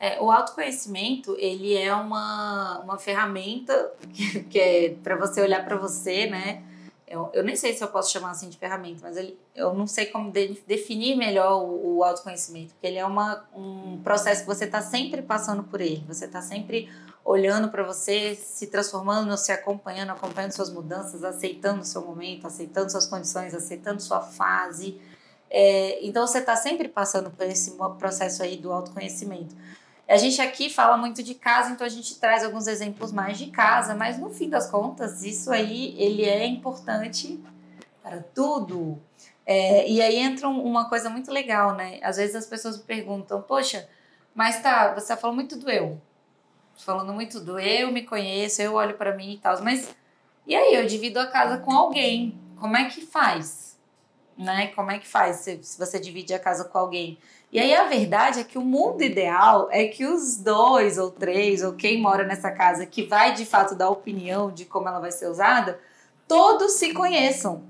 É, 0.00 0.20
o 0.20 0.30
autoconhecimento, 0.30 1.36
ele 1.38 1.76
é 1.76 1.94
uma, 1.94 2.80
uma 2.80 2.98
ferramenta 2.98 3.92
que, 4.12 4.42
que 4.44 4.58
é 4.58 4.94
para 5.02 5.14
você 5.14 5.42
olhar 5.42 5.64
para 5.64 5.76
você, 5.76 6.26
né? 6.26 6.64
Eu, 7.10 7.28
eu 7.34 7.42
nem 7.42 7.56
sei 7.56 7.74
se 7.74 7.82
eu 7.82 7.88
posso 7.88 8.12
chamar 8.12 8.30
assim 8.30 8.48
de 8.48 8.56
ferramenta, 8.56 9.00
mas 9.02 9.16
ele, 9.16 9.36
eu 9.52 9.74
não 9.74 9.84
sei 9.84 10.06
como 10.06 10.30
de, 10.30 10.62
definir 10.64 11.16
melhor 11.16 11.60
o, 11.60 11.96
o, 11.96 12.04
autoconhecimento, 12.04 12.72
porque 12.72 12.86
ele 12.86 12.98
é 12.98 13.04
uma, 13.04 13.44
um 13.52 14.00
processo 14.00 14.42
que 14.42 14.46
você 14.46 14.64
está 14.64 14.80
sempre 14.80 15.20
passando 15.20 15.64
por 15.64 15.80
ele, 15.80 16.04
você 16.06 16.26
está 16.26 16.40
sempre 16.40 16.88
olhando 17.24 17.68
para 17.68 17.82
você, 17.82 18.36
se 18.36 18.68
transformando, 18.68 19.36
se 19.36 19.50
acompanhando, 19.50 20.10
acompanhando 20.10 20.52
suas 20.52 20.70
mudanças, 20.72 21.24
aceitando 21.24 21.80
o 21.80 21.84
seu 21.84 22.00
momento, 22.00 22.46
aceitando 22.46 22.92
suas 22.92 23.06
condições, 23.06 23.54
aceitando 23.54 24.00
sua 24.00 24.20
fase. 24.20 25.00
É, 25.50 25.98
então 26.06 26.24
você 26.24 26.38
está 26.38 26.54
sempre 26.54 26.88
passando 26.88 27.28
por 27.28 27.44
esse 27.44 27.72
processo 27.98 28.44
aí 28.44 28.56
do 28.56 28.72
autoconhecimento. 28.72 29.56
A 30.10 30.16
gente 30.16 30.42
aqui 30.42 30.68
fala 30.68 30.96
muito 30.96 31.22
de 31.22 31.36
casa, 31.36 31.70
então 31.70 31.86
a 31.86 31.90
gente 31.90 32.18
traz 32.18 32.42
alguns 32.42 32.66
exemplos 32.66 33.12
mais 33.12 33.38
de 33.38 33.46
casa, 33.46 33.94
mas 33.94 34.18
no 34.18 34.28
fim 34.28 34.50
das 34.50 34.68
contas, 34.68 35.22
isso 35.22 35.52
aí 35.52 35.94
ele 35.96 36.24
é 36.24 36.44
importante 36.44 37.40
para 38.02 38.20
tudo. 38.20 39.00
É, 39.46 39.88
e 39.88 40.02
aí 40.02 40.16
entra 40.16 40.48
uma 40.48 40.88
coisa 40.88 41.08
muito 41.08 41.30
legal, 41.30 41.76
né? 41.76 42.00
Às 42.02 42.16
vezes 42.16 42.34
as 42.34 42.44
pessoas 42.44 42.76
perguntam, 42.76 43.40
poxa, 43.40 43.88
mas 44.34 44.60
tá, 44.60 44.92
você 44.92 45.06
tá 45.06 45.16
falando 45.16 45.36
muito 45.36 45.56
do 45.56 45.70
eu. 45.70 46.02
Falando 46.76 47.12
muito 47.12 47.38
do 47.38 47.60
eu, 47.60 47.92
me 47.92 48.02
conheço, 48.02 48.60
eu 48.60 48.74
olho 48.74 48.96
para 48.96 49.14
mim 49.14 49.34
e 49.34 49.38
tal, 49.38 49.62
mas 49.62 49.94
e 50.44 50.56
aí 50.56 50.74
eu 50.74 50.86
divido 50.86 51.20
a 51.20 51.28
casa 51.28 51.58
com 51.58 51.70
alguém, 51.70 52.36
como 52.56 52.76
é 52.76 52.86
que 52.86 53.06
faz? 53.06 53.69
Né? 54.40 54.68
Como 54.68 54.90
é 54.90 54.98
que 54.98 55.06
faz 55.06 55.36
se, 55.36 55.60
se 55.62 55.78
você 55.78 56.00
divide 56.00 56.32
a 56.32 56.38
casa 56.38 56.64
com 56.64 56.78
alguém? 56.78 57.18
E 57.52 57.58
aí 57.58 57.74
a 57.74 57.84
verdade 57.84 58.40
é 58.40 58.44
que 58.44 58.56
o 58.56 58.62
mundo 58.62 59.02
ideal 59.02 59.68
é 59.70 59.86
que 59.86 60.06
os 60.06 60.36
dois 60.36 60.98
ou 60.98 61.10
três, 61.10 61.62
ou 61.62 61.72
quem 61.72 62.00
mora 62.00 62.24
nessa 62.24 62.50
casa, 62.50 62.86
que 62.86 63.02
vai 63.02 63.34
de 63.34 63.44
fato 63.44 63.74
dar 63.74 63.90
opinião 63.90 64.50
de 64.50 64.64
como 64.64 64.88
ela 64.88 65.00
vai 65.00 65.12
ser 65.12 65.28
usada, 65.28 65.78
todos 66.26 66.72
se 66.72 66.94
conheçam. 66.94 67.62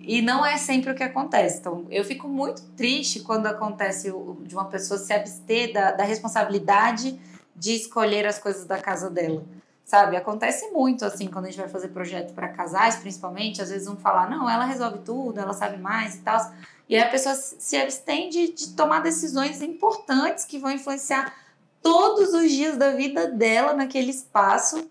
E 0.00 0.20
não 0.20 0.44
é 0.44 0.56
sempre 0.56 0.90
o 0.90 0.94
que 0.94 1.04
acontece. 1.04 1.60
Então, 1.60 1.86
eu 1.88 2.04
fico 2.04 2.26
muito 2.26 2.62
triste 2.72 3.20
quando 3.20 3.46
acontece 3.46 4.12
de 4.40 4.54
uma 4.54 4.64
pessoa 4.64 4.98
se 4.98 5.12
abster 5.12 5.72
da, 5.72 5.92
da 5.92 6.02
responsabilidade 6.02 7.20
de 7.54 7.72
escolher 7.76 8.26
as 8.26 8.38
coisas 8.38 8.64
da 8.64 8.78
casa 8.78 9.08
dela. 9.08 9.44
Sabe? 9.92 10.16
Acontece 10.16 10.70
muito 10.70 11.04
assim 11.04 11.28
quando 11.28 11.44
a 11.44 11.48
gente 11.50 11.60
vai 11.60 11.68
fazer 11.68 11.88
projeto 11.88 12.32
para 12.32 12.48
casais, 12.48 12.96
principalmente. 12.96 13.60
Às 13.60 13.68
vezes 13.68 13.86
vão 13.86 13.94
falar, 13.94 14.30
não, 14.30 14.48
ela 14.48 14.64
resolve 14.64 15.00
tudo, 15.00 15.38
ela 15.38 15.52
sabe 15.52 15.76
mais 15.76 16.14
e 16.14 16.20
tal. 16.20 16.50
E 16.88 16.96
aí 16.96 17.02
a 17.02 17.10
pessoa 17.10 17.34
se 17.34 17.76
abstém 17.76 18.30
de, 18.30 18.54
de 18.54 18.68
tomar 18.70 19.00
decisões 19.00 19.60
importantes 19.60 20.46
que 20.46 20.58
vão 20.58 20.70
influenciar 20.70 21.34
todos 21.82 22.32
os 22.32 22.50
dias 22.50 22.78
da 22.78 22.92
vida 22.92 23.26
dela 23.26 23.74
naquele 23.74 24.10
espaço, 24.10 24.90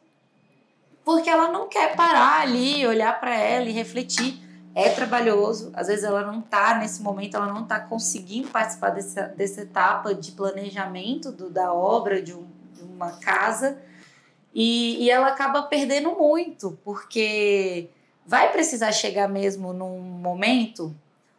porque 1.04 1.32
ela 1.32 1.48
não 1.48 1.68
quer 1.68 1.96
parar 1.96 2.40
ali, 2.40 2.86
olhar 2.86 3.20
para 3.20 3.36
ela 3.36 3.66
e 3.66 3.72
refletir. 3.72 4.40
É 4.76 4.88
trabalhoso, 4.90 5.72
às 5.74 5.88
vezes 5.88 6.04
ela 6.04 6.22
não 6.22 6.42
está 6.42 6.78
nesse 6.78 7.02
momento, 7.02 7.38
ela 7.38 7.48
não 7.48 7.64
está 7.64 7.80
conseguindo 7.80 8.50
participar 8.50 8.92
dessa, 8.92 9.24
dessa 9.24 9.62
etapa 9.62 10.14
de 10.14 10.32
planejamento 10.34 11.32
do, 11.32 11.50
da 11.50 11.74
obra 11.74 12.22
de, 12.22 12.36
um, 12.36 12.46
de 12.76 12.84
uma 12.84 13.14
casa 13.14 13.80
e, 14.54 15.04
e 15.04 15.10
ela 15.10 15.28
acaba 15.28 15.64
perdendo 15.64 16.12
muito, 16.12 16.78
porque 16.84 17.90
vai 18.26 18.52
precisar 18.52 18.92
chegar 18.92 19.28
mesmo 19.28 19.74
num 19.74 20.00
momento 20.00 20.94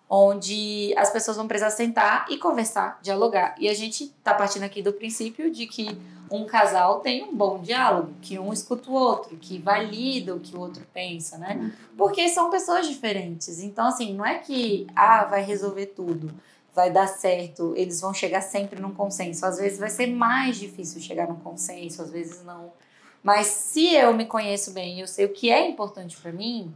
onde 0.08 0.92
as 0.96 1.10
pessoas 1.10 1.38
vão 1.38 1.48
precisar 1.48 1.70
sentar 1.70 2.26
e 2.28 2.36
conversar, 2.36 2.98
dialogar. 3.02 3.54
E 3.58 3.68
a 3.68 3.74
gente 3.74 4.04
está 4.04 4.34
partindo 4.34 4.62
aqui 4.62 4.82
do 4.82 4.92
princípio 4.92 5.50
de 5.50 5.66
que 5.66 5.98
um 6.30 6.44
casal 6.44 7.00
tem 7.00 7.24
um 7.24 7.34
bom 7.34 7.60
diálogo, 7.60 8.12
que 8.20 8.38
um 8.38 8.52
escuta 8.52 8.90
o 8.90 8.94
outro, 8.94 9.36
que 9.36 9.58
valida 9.58 10.34
o 10.34 10.40
que 10.40 10.56
o 10.56 10.60
outro 10.60 10.86
pensa, 10.92 11.38
né? 11.38 11.72
Porque 11.96 12.28
são 12.28 12.50
pessoas 12.50 12.86
diferentes. 12.86 13.60
Então, 13.60 13.86
assim, 13.86 14.14
não 14.14 14.24
é 14.24 14.38
que, 14.38 14.86
ah, 14.96 15.24
vai 15.24 15.42
resolver 15.42 15.86
tudo, 15.86 16.32
vai 16.74 16.90
dar 16.90 17.06
certo, 17.06 17.74
eles 17.76 18.00
vão 18.00 18.14
chegar 18.14 18.40
sempre 18.40 18.80
num 18.80 18.94
consenso. 18.94 19.44
Às 19.44 19.58
vezes 19.58 19.78
vai 19.78 19.90
ser 19.90 20.06
mais 20.06 20.56
difícil 20.56 21.00
chegar 21.00 21.28
num 21.28 21.36
consenso, 21.36 22.02
às 22.02 22.10
vezes 22.10 22.42
não. 22.44 22.72
Mas 23.22 23.46
se 23.46 23.94
eu 23.94 24.12
me 24.12 24.26
conheço 24.26 24.72
bem 24.72 24.96
e 24.96 25.00
eu 25.00 25.06
sei 25.06 25.26
o 25.26 25.32
que 25.32 25.50
é 25.50 25.68
importante 25.68 26.16
para 26.16 26.32
mim, 26.32 26.74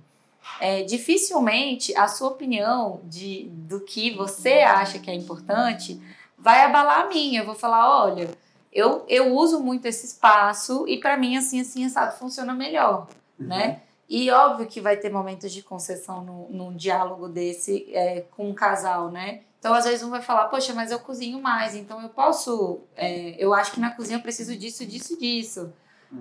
é, 0.61 0.83
dificilmente 0.85 1.97
a 1.97 2.07
sua 2.07 2.29
opinião 2.29 3.01
de, 3.05 3.49
do 3.51 3.81
que 3.81 4.15
você 4.15 4.61
acha 4.61 4.99
que 4.99 5.11
é 5.11 5.15
importante 5.15 6.01
vai 6.39 6.63
abalar 6.63 7.01
a 7.01 7.09
minha. 7.09 7.41
Eu 7.41 7.47
vou 7.47 7.55
falar, 7.55 8.05
olha, 8.05 8.31
eu, 8.73 9.05
eu 9.09 9.35
uso 9.35 9.61
muito 9.61 9.87
esse 9.87 10.07
espaço 10.07 10.87
e 10.87 10.99
para 10.99 11.17
mim 11.17 11.37
assim, 11.37 11.61
assim, 11.61 11.89
sabe, 11.89 12.17
funciona 12.19 12.55
melhor, 12.55 13.09
uhum. 13.39 13.47
né? 13.47 13.81
E 14.09 14.31
óbvio 14.31 14.67
que 14.67 14.81
vai 14.81 14.97
ter 14.97 15.11
momentos 15.11 15.51
de 15.51 15.63
concessão 15.63 16.23
no, 16.23 16.49
num 16.51 16.77
diálogo 16.77 17.29
desse 17.29 17.89
é, 17.93 18.25
com 18.37 18.49
um 18.49 18.55
casal, 18.55 19.11
né? 19.11 19.41
Então, 19.59 19.75
às 19.75 19.85
vezes, 19.85 20.05
um 20.05 20.11
vai 20.11 20.23
falar, 20.23 20.45
poxa, 20.45 20.73
mas 20.73 20.93
eu 20.93 21.01
cozinho 21.01 21.43
mais, 21.43 21.75
então 21.75 22.01
eu 22.01 22.09
posso. 22.09 22.79
É, 22.95 23.35
eu 23.37 23.53
acho 23.53 23.73
que 23.73 23.81
na 23.81 23.91
cozinha 23.91 24.17
eu 24.17 24.23
preciso 24.23 24.55
disso, 24.57 24.87
disso, 24.87 25.19
disso. 25.19 25.73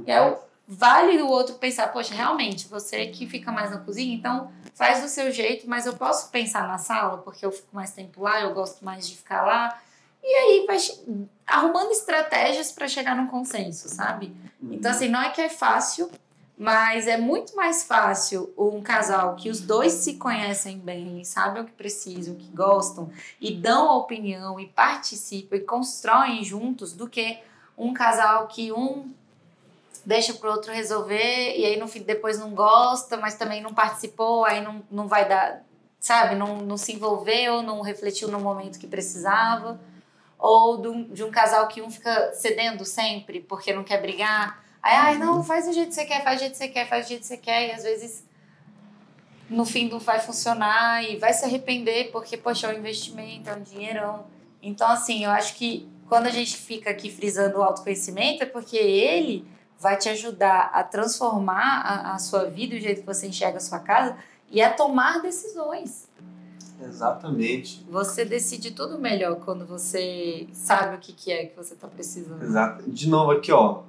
E 0.05 0.11
aí, 0.11 0.35
vale 0.67 1.21
o 1.21 1.27
outro 1.27 1.55
pensar, 1.55 1.87
poxa, 1.87 2.13
realmente, 2.13 2.67
você 2.67 3.07
que 3.07 3.27
fica 3.27 3.51
mais 3.51 3.71
na 3.71 3.77
cozinha, 3.77 4.15
então 4.15 4.51
faz 4.73 5.01
do 5.01 5.07
seu 5.07 5.31
jeito, 5.31 5.69
mas 5.69 5.85
eu 5.85 5.93
posso 5.93 6.29
pensar 6.29 6.67
na 6.67 6.77
sala, 6.77 7.19
porque 7.19 7.45
eu 7.45 7.51
fico 7.51 7.69
mais 7.73 7.91
tempo 7.91 8.21
lá, 8.21 8.41
eu 8.41 8.53
gosto 8.53 8.83
mais 8.83 9.07
de 9.07 9.15
ficar 9.15 9.43
lá. 9.43 9.79
E 10.23 10.27
aí 10.27 10.65
vai 10.65 10.77
arrumando 11.45 11.91
estratégias 11.91 12.71
para 12.71 12.87
chegar 12.87 13.15
num 13.15 13.27
consenso, 13.27 13.87
sabe? 13.87 14.35
Então, 14.61 14.89
assim, 14.89 15.07
não 15.07 15.21
é 15.21 15.29
que 15.29 15.39
é 15.39 15.49
fácil, 15.49 16.09
mas 16.57 17.07
é 17.07 17.17
muito 17.17 17.55
mais 17.55 17.83
fácil 17.83 18.51
um 18.57 18.81
casal 18.81 19.35
que 19.35 19.49
os 19.49 19.59
dois 19.61 19.93
se 19.93 20.15
conhecem 20.15 20.79
bem, 20.79 21.23
sabem 21.23 21.61
o 21.61 21.65
que 21.65 21.73
precisam, 21.73 22.33
o 22.33 22.37
que 22.37 22.47
gostam, 22.47 23.11
e 23.39 23.53
dão 23.53 23.89
a 23.89 23.97
opinião, 23.97 24.59
e 24.59 24.65
participam, 24.65 25.57
e 25.57 25.59
constroem 25.59 26.43
juntos, 26.43 26.93
do 26.93 27.07
que 27.07 27.39
um 27.77 27.93
casal 27.93 28.47
que 28.47 28.71
um 28.71 29.13
deixa 30.05 30.33
pro 30.33 30.51
outro 30.51 30.71
resolver 30.71 31.57
e 31.57 31.65
aí 31.65 31.77
no 31.77 31.87
fim 31.87 32.01
depois 32.01 32.39
não 32.39 32.51
gosta, 32.51 33.17
mas 33.17 33.35
também 33.35 33.61
não 33.61 33.73
participou, 33.73 34.45
aí 34.45 34.61
não, 34.61 34.83
não 34.91 35.07
vai 35.07 35.27
dar, 35.27 35.63
sabe, 35.99 36.35
não, 36.35 36.57
não 36.57 36.77
se 36.77 36.93
envolveu, 36.93 37.61
não 37.61 37.81
refletiu 37.81 38.27
no 38.27 38.39
momento 38.39 38.79
que 38.79 38.87
precisava. 38.87 39.79
Ou 40.37 40.77
de 40.77 40.87
um, 40.89 41.03
de 41.05 41.23
um 41.23 41.31
casal 41.31 41.67
que 41.67 41.81
um 41.81 41.89
fica 41.89 42.33
cedendo 42.33 42.85
sempre 42.85 43.39
porque 43.39 43.73
não 43.73 43.83
quer 43.83 44.01
brigar. 44.01 44.63
Aí, 44.83 44.95
ai, 44.95 45.17
não, 45.17 45.43
faz 45.43 45.65
do 45.65 45.73
jeito 45.73 45.89
que 45.89 45.95
você 45.95 46.05
quer, 46.05 46.23
faz 46.23 46.37
do 46.37 46.39
jeito 46.41 46.51
que 46.51 46.57
você 46.57 46.67
quer, 46.67 46.87
faz 46.87 47.05
do 47.05 47.09
jeito 47.09 47.21
que 47.21 47.27
você 47.27 47.37
quer, 47.37 47.69
e 47.69 47.71
às 47.71 47.83
vezes 47.83 48.23
no 49.49 49.65
fim 49.65 49.89
não 49.89 49.99
vai 49.99 50.19
funcionar 50.19 51.03
e 51.03 51.17
vai 51.17 51.33
se 51.33 51.45
arrepender 51.45 52.11
porque, 52.11 52.37
poxa, 52.37 52.67
é 52.67 52.75
um 52.75 52.77
investimento, 52.77 53.49
é 53.49 53.55
um 53.55 53.61
dinheirão. 53.61 54.25
Então, 54.61 54.87
assim, 54.87 55.23
eu 55.23 55.31
acho 55.31 55.55
que 55.55 55.87
quando 56.07 56.27
a 56.27 56.31
gente 56.31 56.55
fica 56.57 56.89
aqui 56.89 57.09
frisando 57.11 57.57
o 57.57 57.63
autoconhecimento 57.63 58.43
é 58.43 58.45
porque 58.45 58.77
ele 58.77 59.47
vai 59.79 59.97
te 59.97 60.09
ajudar 60.09 60.71
a 60.73 60.83
transformar 60.83 61.81
a, 61.81 62.13
a 62.13 62.19
sua 62.19 62.45
vida, 62.45 62.75
o 62.75 62.79
jeito 62.79 63.01
que 63.01 63.07
você 63.07 63.27
enxerga 63.27 63.57
a 63.57 63.61
sua 63.61 63.79
casa 63.79 64.15
e 64.49 64.61
a 64.61 64.71
tomar 64.71 65.21
decisões. 65.21 66.07
Exatamente. 66.81 67.85
Você 67.89 68.25
decide 68.25 68.71
tudo 68.71 68.99
melhor 68.99 69.37
quando 69.37 69.65
você 69.65 70.47
sabe 70.51 70.95
o 70.95 70.99
que, 70.99 71.13
que 71.13 71.31
é 71.31 71.45
que 71.45 71.55
você 71.55 71.73
está 71.73 71.87
precisando. 71.87 72.43
Exato. 72.43 72.89
De 72.89 73.07
novo 73.07 73.31
aqui, 73.31 73.51
ó, 73.51 73.83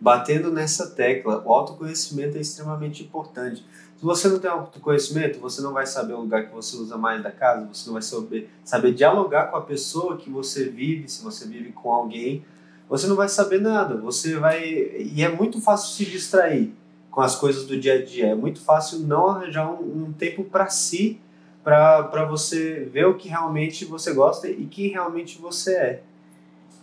batendo 0.00 0.50
nessa 0.50 0.90
tecla, 0.90 1.42
o 1.44 1.52
autoconhecimento 1.52 2.36
é 2.36 2.40
extremamente 2.40 3.02
importante. 3.02 3.64
Se 3.96 4.04
você 4.04 4.28
não 4.28 4.40
tem 4.40 4.50
autoconhecimento, 4.50 5.38
você 5.38 5.60
não 5.60 5.72
vai 5.72 5.86
saber 5.86 6.14
o 6.14 6.20
lugar 6.22 6.46
que 6.48 6.52
você 6.52 6.76
usa 6.76 6.96
mais 6.96 7.22
da 7.22 7.30
casa, 7.30 7.66
você 7.72 7.86
não 7.86 7.92
vai 7.92 8.02
saber, 8.02 8.50
saber 8.64 8.92
dialogar 8.94 9.46
com 9.46 9.56
a 9.56 9.62
pessoa 9.62 10.16
que 10.16 10.28
você 10.28 10.68
vive, 10.68 11.08
se 11.08 11.22
você 11.22 11.46
vive 11.46 11.70
com 11.70 11.92
alguém, 11.92 12.44
você 12.92 13.06
não 13.06 13.16
vai 13.16 13.26
saber 13.26 13.58
nada. 13.58 13.96
Você 13.96 14.36
vai. 14.36 14.62
E 14.62 15.24
é 15.24 15.28
muito 15.30 15.62
fácil 15.62 15.94
se 15.94 16.04
distrair 16.04 16.74
com 17.10 17.22
as 17.22 17.34
coisas 17.34 17.64
do 17.64 17.80
dia 17.80 17.94
a 17.94 18.04
dia. 18.04 18.26
É 18.26 18.34
muito 18.34 18.60
fácil 18.60 18.98
não 18.98 19.28
arranjar 19.28 19.72
um, 19.72 20.08
um 20.08 20.12
tempo 20.12 20.44
para 20.44 20.68
si, 20.68 21.18
para 21.64 22.26
você 22.26 22.84
ver 22.92 23.06
o 23.06 23.14
que 23.14 23.30
realmente 23.30 23.86
você 23.86 24.12
gosta 24.12 24.46
e 24.46 24.66
que 24.66 24.88
realmente 24.88 25.38
você 25.38 25.74
é. 25.74 26.02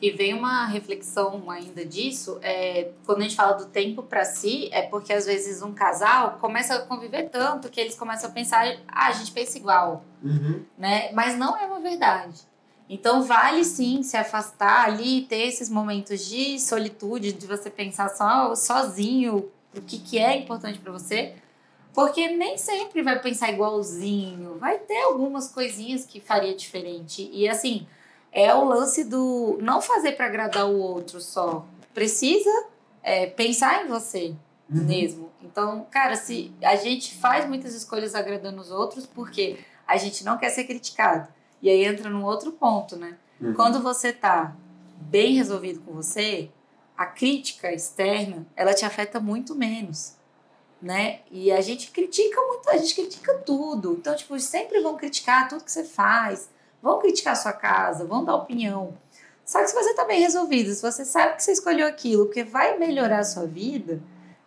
E 0.01 0.09
vem 0.09 0.33
uma 0.33 0.65
reflexão 0.65 1.43
ainda 1.51 1.85
disso, 1.85 2.39
é, 2.41 2.89
quando 3.05 3.19
a 3.19 3.23
gente 3.23 3.35
fala 3.35 3.53
do 3.53 3.65
tempo 3.65 4.01
para 4.01 4.25
si, 4.25 4.67
é 4.71 4.81
porque 4.81 5.13
às 5.13 5.27
vezes 5.27 5.61
um 5.61 5.73
casal 5.73 6.37
começa 6.39 6.73
a 6.73 6.79
conviver 6.79 7.29
tanto 7.29 7.69
que 7.69 7.79
eles 7.79 7.95
começam 7.95 8.31
a 8.31 8.33
pensar, 8.33 8.65
ah, 8.87 9.07
a 9.07 9.11
gente 9.11 9.31
pensa 9.31 9.57
igual, 9.57 10.05
uhum. 10.23 10.63
né? 10.77 11.11
Mas 11.11 11.37
não 11.37 11.55
é 11.55 11.65
uma 11.67 11.81
verdade. 11.81 12.49
Então 12.89 13.21
vale 13.21 13.63
sim 13.63 14.01
se 14.01 14.17
afastar 14.17 14.85
ali, 14.85 15.21
ter 15.21 15.47
esses 15.47 15.69
momentos 15.69 16.25
de 16.27 16.59
solitude, 16.59 17.31
de 17.31 17.45
você 17.45 17.69
pensar 17.69 18.09
só 18.09 18.55
sozinho 18.55 19.51
o 19.77 19.81
que, 19.81 19.99
que 19.99 20.17
é 20.17 20.35
importante 20.35 20.79
para 20.79 20.91
você, 20.91 21.35
porque 21.93 22.29
nem 22.29 22.57
sempre 22.57 23.03
vai 23.03 23.21
pensar 23.21 23.51
igualzinho, 23.51 24.57
vai 24.57 24.79
ter 24.79 25.03
algumas 25.03 25.49
coisinhas 25.49 26.03
que 26.03 26.19
faria 26.19 26.55
diferente. 26.55 27.29
E 27.31 27.47
assim, 27.47 27.85
é 28.31 28.51
o 28.55 28.63
lance 28.63 29.03
do 29.03 29.59
não 29.61 29.79
fazer 29.79 30.13
para 30.13 30.25
agradar 30.25 30.67
o 30.67 30.79
outro 30.79 31.21
só. 31.21 31.67
Precisa 31.93 32.49
é, 33.03 33.27
pensar 33.27 33.85
em 33.85 33.87
você 33.87 34.33
uhum. 34.67 34.83
mesmo. 34.85 35.29
Então, 35.43 35.85
cara, 35.91 36.15
se 36.15 36.51
a 36.63 36.75
gente 36.75 37.13
faz 37.15 37.47
muitas 37.47 37.75
escolhas 37.75 38.15
agradando 38.15 38.59
os 38.59 38.71
outros 38.71 39.05
porque 39.05 39.59
a 39.87 39.97
gente 39.97 40.23
não 40.23 40.39
quer 40.39 40.49
ser 40.49 40.63
criticado 40.63 41.27
e 41.61 41.69
aí 41.69 41.85
entra 41.85 42.09
num 42.09 42.23
outro 42.23 42.51
ponto, 42.51 42.95
né? 42.95 43.17
Uhum. 43.39 43.53
Quando 43.53 43.81
você 43.81 44.11
tá 44.13 44.55
bem 44.95 45.35
resolvido 45.35 45.79
com 45.81 45.93
você, 45.93 46.49
a 46.97 47.05
crítica 47.05 47.71
externa, 47.71 48.45
ela 48.55 48.73
te 48.73 48.85
afeta 48.85 49.19
muito 49.19 49.55
menos, 49.55 50.15
né? 50.81 51.21
E 51.31 51.51
a 51.51 51.61
gente 51.61 51.91
critica 51.91 52.41
muito, 52.41 52.69
a 52.69 52.77
gente 52.77 52.95
critica 52.95 53.33
tudo. 53.45 53.93
Então, 53.93 54.15
tipo, 54.15 54.37
sempre 54.39 54.81
vão 54.81 54.97
criticar 54.97 55.47
tudo 55.47 55.63
que 55.63 55.71
você 55.71 55.83
faz, 55.83 56.49
vão 56.81 56.99
criticar 56.99 57.33
a 57.33 57.37
sua 57.37 57.53
casa, 57.53 58.05
vão 58.05 58.23
dar 58.23 58.35
opinião. 58.35 58.97
Só 59.45 59.61
que 59.61 59.67
se 59.67 59.73
você 59.73 59.93
tá 59.93 60.05
bem 60.05 60.21
resolvido, 60.21 60.73
se 60.73 60.81
você 60.81 61.03
sabe 61.03 61.35
que 61.35 61.43
você 61.43 61.53
escolheu 61.53 61.87
aquilo 61.87 62.25
porque 62.25 62.43
vai 62.43 62.77
melhorar 62.77 63.19
a 63.19 63.23
sua 63.23 63.47
vida, 63.47 64.01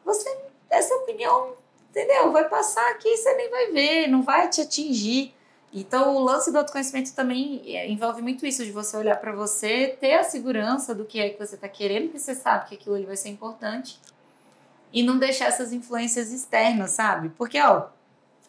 você 0.05 0.29
essa 0.73 0.95
opinião, 0.97 1.55
entendeu? 1.91 2.33
Vai 2.33 2.49
passar 2.49 2.91
aqui, 2.91 3.17
você 3.17 3.35
nem 3.35 3.51
vai 3.51 3.71
ver, 3.71 4.07
não 4.09 4.23
vai 4.23 4.49
te 4.49 4.63
atingir. 4.63 5.35
Então, 5.73 6.15
o 6.17 6.21
lance 6.21 6.53
do 6.53 6.59
autoconhecimento 6.59 7.15
também 7.15 7.63
é, 7.65 7.89
envolve 7.89 8.21
muito 8.21 8.45
isso, 8.45 8.63
de 8.63 8.71
você 8.71 8.95
olhar 8.97 9.17
para 9.17 9.33
você, 9.33 9.97
ter 9.99 10.15
a 10.15 10.23
segurança 10.23 10.95
do 10.95 11.07
que 11.07 11.19
é 11.19 11.31
que 11.31 11.39
você 11.39 11.55
está 11.55 11.69
querendo, 11.69 12.11
que 12.11 12.19
você 12.19 12.35
sabe 12.35 12.69
que 12.69 12.75
aquilo 12.75 12.95
ali 12.95 13.07
vai 13.07 13.17
ser 13.17 13.31
importante, 13.31 13.99
e 14.93 15.03
não 15.03 15.19
deixar 15.19 15.47
essas 15.47 15.73
influências 15.73 16.31
externas, 16.31 16.91
sabe? 16.91 17.31
Porque, 17.31 17.59
ó, 17.59 17.87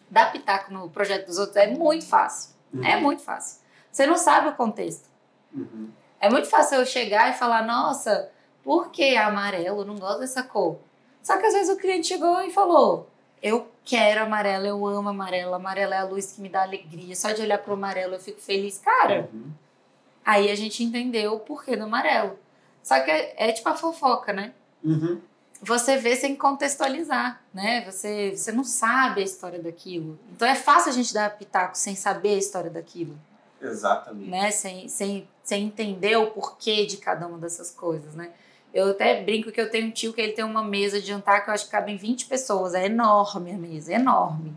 dar 0.09 0.33
pitaco 0.33 0.73
no 0.73 0.89
projeto 0.89 1.27
dos 1.27 1.37
outros 1.37 1.55
é 1.55 1.67
muito 1.67 2.05
fácil. 2.05 2.51
Uhum. 2.73 2.83
É 2.83 2.99
muito 2.99 3.21
fácil. 3.21 3.61
Você 3.89 4.05
não 4.05 4.17
sabe 4.17 4.49
o 4.49 4.55
contexto. 4.55 5.07
Uhum. 5.53 5.89
É 6.19 6.29
muito 6.29 6.49
fácil 6.49 6.79
eu 6.79 6.85
chegar 6.85 7.29
e 7.29 7.37
falar, 7.37 7.65
nossa, 7.65 8.29
por 8.63 8.89
que 8.89 9.15
amarelo? 9.15 9.85
Não 9.85 9.95
gosto 9.95 10.19
dessa 10.19 10.43
cor. 10.43 10.77
Só 11.21 11.37
que 11.37 11.45
às 11.45 11.53
vezes 11.53 11.73
o 11.73 11.77
cliente 11.77 12.07
chegou 12.07 12.41
e 12.41 12.51
falou, 12.51 13.09
eu 13.41 13.67
quero 13.85 14.21
amarelo, 14.21 14.65
eu 14.65 14.85
amo 14.87 15.09
amarelo, 15.09 15.53
amarelo 15.53 15.93
é 15.93 15.97
a 15.97 16.03
luz 16.03 16.33
que 16.33 16.41
me 16.41 16.49
dá 16.49 16.63
alegria. 16.63 17.15
Só 17.15 17.31
de 17.31 17.41
olhar 17.41 17.57
pro 17.57 17.73
amarelo 17.73 18.15
eu 18.15 18.19
fico 18.19 18.41
feliz. 18.41 18.77
Cara, 18.77 19.29
uhum. 19.33 19.51
aí 20.25 20.49
a 20.49 20.55
gente 20.55 20.83
entendeu 20.83 21.33
o 21.35 21.39
porquê 21.39 21.75
do 21.75 21.83
amarelo. 21.83 22.37
Só 22.81 22.99
que 22.99 23.11
é, 23.11 23.49
é 23.49 23.51
tipo 23.51 23.69
a 23.69 23.75
fofoca, 23.75 24.33
né? 24.33 24.53
Uhum. 24.83 25.21
Você 25.61 25.95
vê 25.95 26.15
sem 26.15 26.35
contextualizar, 26.35 27.41
né? 27.53 27.85
Você, 27.89 28.35
você 28.35 28.51
não 28.51 28.65
sabe 28.65 29.21
a 29.21 29.23
história 29.23 29.59
daquilo. 29.59 30.19
Então 30.35 30.45
é 30.47 30.55
fácil 30.55 30.91
a 30.91 30.93
gente 30.93 31.13
dar 31.13 31.37
pitaco 31.37 31.77
sem 31.77 31.95
saber 31.95 32.35
a 32.35 32.37
história 32.37 32.69
daquilo. 32.69 33.17
Exatamente. 33.61 34.29
Né? 34.29 34.51
Sem, 34.51 34.89
sem, 34.89 35.27
sem 35.41 35.65
entender 35.65 36.17
o 36.17 36.31
porquê 36.31 36.85
de 36.85 36.97
cada 36.97 37.25
uma 37.25 37.37
dessas 37.37 37.71
coisas, 37.71 38.13
né? 38.13 38.31
Eu 38.73 38.89
até 38.89 39.21
brinco 39.21 39.51
que 39.51 39.61
eu 39.61 39.69
tenho 39.69 39.87
um 39.87 39.91
tio 39.91 40.13
que 40.13 40.19
ele 40.19 40.33
tem 40.33 40.43
uma 40.43 40.63
mesa 40.63 40.99
de 40.99 41.07
jantar 41.07 41.43
que 41.43 41.49
eu 41.49 41.53
acho 41.53 41.65
que 41.65 41.71
cabem 41.71 41.95
20 41.95 42.25
pessoas. 42.25 42.73
É 42.73 42.85
enorme 42.85 43.51
a 43.51 43.57
mesa, 43.57 43.93
é 43.93 43.95
enorme. 43.95 44.55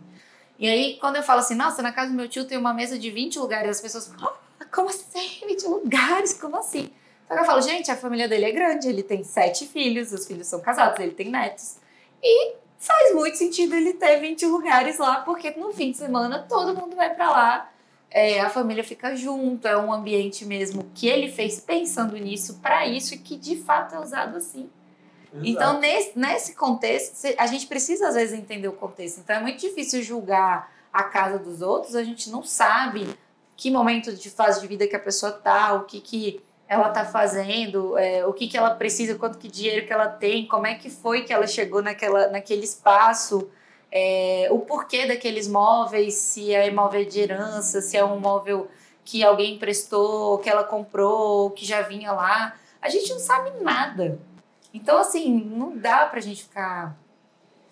E 0.59 0.67
aí, 0.67 0.97
quando 0.99 1.17
eu 1.17 1.23
falo 1.23 1.41
assim, 1.41 1.55
nossa, 1.55 1.83
na 1.83 1.93
casa 1.93 2.11
do 2.11 2.17
meu 2.17 2.29
tio 2.29 2.47
tem 2.47 2.57
uma 2.57 2.73
mesa 2.73 2.99
de 2.99 3.11
20 3.11 3.39
lugares, 3.39 3.71
as 3.71 3.81
pessoas 3.81 4.09
falam, 4.09 4.33
oh, 4.33 4.65
como 4.75 4.89
assim? 4.89 5.47
20 5.47 5.67
lugares? 5.67 6.33
Como 6.33 6.57
assim? 6.57 6.91
Então 7.27 7.39
eu 7.39 7.45
falo, 7.45 7.61
gente, 7.61 7.91
a 7.91 7.97
família 7.97 8.29
dele 8.29 8.47
é 8.47 8.53
grande, 8.53 8.89
ele 8.89 9.03
tem 9.03 9.23
sete 9.23 9.67
filhos, 9.67 10.13
os 10.13 10.27
filhos 10.27 10.47
são 10.47 10.61
casados, 10.61 10.99
ele 11.01 11.13
tem 11.13 11.29
netos. 11.29 11.77
E 12.23 12.55
faz 12.79 13.15
muito 13.15 13.37
sentido 13.37 13.75
ele 13.75 13.93
ter 13.93 14.19
20 14.19 14.47
lugares 14.47 14.99
lá, 14.99 15.21
porque 15.21 15.51
no 15.51 15.73
fim 15.73 15.91
de 15.91 15.99
semana 15.99 16.47
todo 16.49 16.75
mundo 16.75 16.97
vai 16.97 17.13
para 17.15 17.31
lá 17.31 17.71
é, 18.17 18.41
a 18.41 18.49
família 18.49 18.83
fica 18.83 19.15
junto, 19.15 19.69
é 19.69 19.77
um 19.77 19.93
ambiente 19.93 20.47
mesmo 20.47 20.91
que 20.95 21.07
ele 21.07 21.31
fez 21.31 21.61
pensando 21.61 22.17
nisso, 22.17 22.61
para 22.63 22.87
isso 22.87 23.13
e 23.13 23.19
que 23.19 23.37
de 23.37 23.57
fato 23.57 23.95
é 23.95 24.01
usado 24.01 24.39
assim. 24.39 24.71
Exato. 25.35 25.47
Então, 25.47 25.81
nesse, 25.81 26.19
nesse 26.19 26.55
contexto, 26.55 27.15
a 27.37 27.47
gente 27.47 27.67
precisa 27.67 28.09
às 28.09 28.15
vezes 28.15 28.33
entender 28.33 28.69
o 28.69 28.73
contexto. 28.73 29.21
Então, 29.21 29.37
é 29.37 29.41
muito 29.41 29.61
difícil 29.61 30.03
julgar 30.03 30.73
a 30.91 31.03
casa 31.03 31.39
dos 31.39 31.61
outros, 31.61 31.95
a 31.95 32.03
gente 32.03 32.31
não 32.31 32.43
sabe 32.43 33.07
que 33.55 33.71
momento 33.71 34.11
de 34.15 34.31
fase 34.31 34.63
de 34.63 34.67
vida 34.67 34.87
que 34.87 34.97
a 34.97 35.01
pessoa 35.01 35.31
tá, 35.31 35.75
o 35.75 35.85
que, 35.85 36.01
que 36.01 36.41
ela 36.67 36.89
tá 36.89 37.05
fazendo, 37.05 37.99
é, 37.99 38.25
o 38.25 38.33
que, 38.33 38.49
que 38.49 38.57
ela 38.57 38.71
precisa, 38.71 39.17
quanto 39.17 39.37
que 39.37 39.47
dinheiro 39.47 39.87
que 39.87 39.93
ela 39.93 40.09
tem, 40.09 40.49
como 40.49 40.67
é 40.67 40.75
que 40.75 40.89
foi 40.89 41.25
que 41.25 41.35
ela 41.35 41.47
chegou 41.47 41.83
naquela, 41.83 42.29
naquele 42.29 42.65
espaço 42.65 43.51
é, 43.91 44.49
o 44.51 44.59
porquê 44.61 45.07
daqueles 45.07 45.49
móveis, 45.49 46.15
se 46.15 46.55
é 46.55 46.69
imóvel 46.69 47.05
de 47.05 47.21
herança, 47.21 47.81
se 47.81 47.97
é 47.97 48.05
um 48.05 48.19
móvel 48.21 48.69
que 49.05 49.23
alguém 49.23 49.55
emprestou, 49.55 50.39
que 50.39 50.51
ela 50.51 50.65
comprou, 50.65 51.51
que 51.51 51.65
já 51.65 51.83
vinha 51.83 52.13
lá. 52.13 52.57
A 52.83 52.89
gente 52.89 53.11
não 53.11 53.19
sabe 53.19 53.51
nada. 53.63 54.19
Então, 54.75 54.99
assim, 54.99 55.43
não 55.45 55.77
dá 55.77 56.07
para 56.07 56.19
a 56.19 56.23
gente 56.23 56.43
ficar 56.43 56.97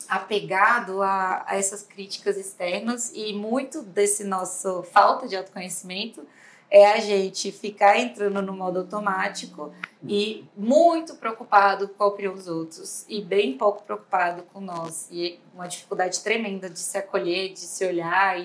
apegado 0.09 1.03
a, 1.03 1.45
a 1.47 1.57
essas 1.57 1.83
críticas 1.83 2.37
externas 2.37 3.11
e 3.15 3.33
muito 3.33 3.83
desse 3.83 4.25
nosso 4.25 4.83
falta 4.85 5.27
de 5.27 5.37
autoconhecimento 5.37 6.27
é 6.75 6.91
a 6.91 6.99
gente 6.99 7.53
ficar 7.53 8.01
entrando 8.01 8.43
no 8.43 8.53
modo 8.53 8.81
automático 8.81 9.73
e 10.03 10.45
muito 10.57 11.15
preocupado 11.15 11.87
com 11.87 12.05
opinião 12.05 12.35
dos 12.35 12.49
outros 12.49 13.05
e 13.09 13.23
bem 13.23 13.57
pouco 13.57 13.85
preocupado 13.85 14.43
com 14.53 14.61
nós. 14.61 15.07
E 15.09 15.39
uma 15.55 15.69
dificuldade 15.69 16.19
tremenda 16.19 16.69
de 16.69 16.81
se 16.81 16.99
acolher, 16.99 17.53
de 17.53 17.61
se 17.61 17.87
olhar 17.87 18.41
e, 18.41 18.43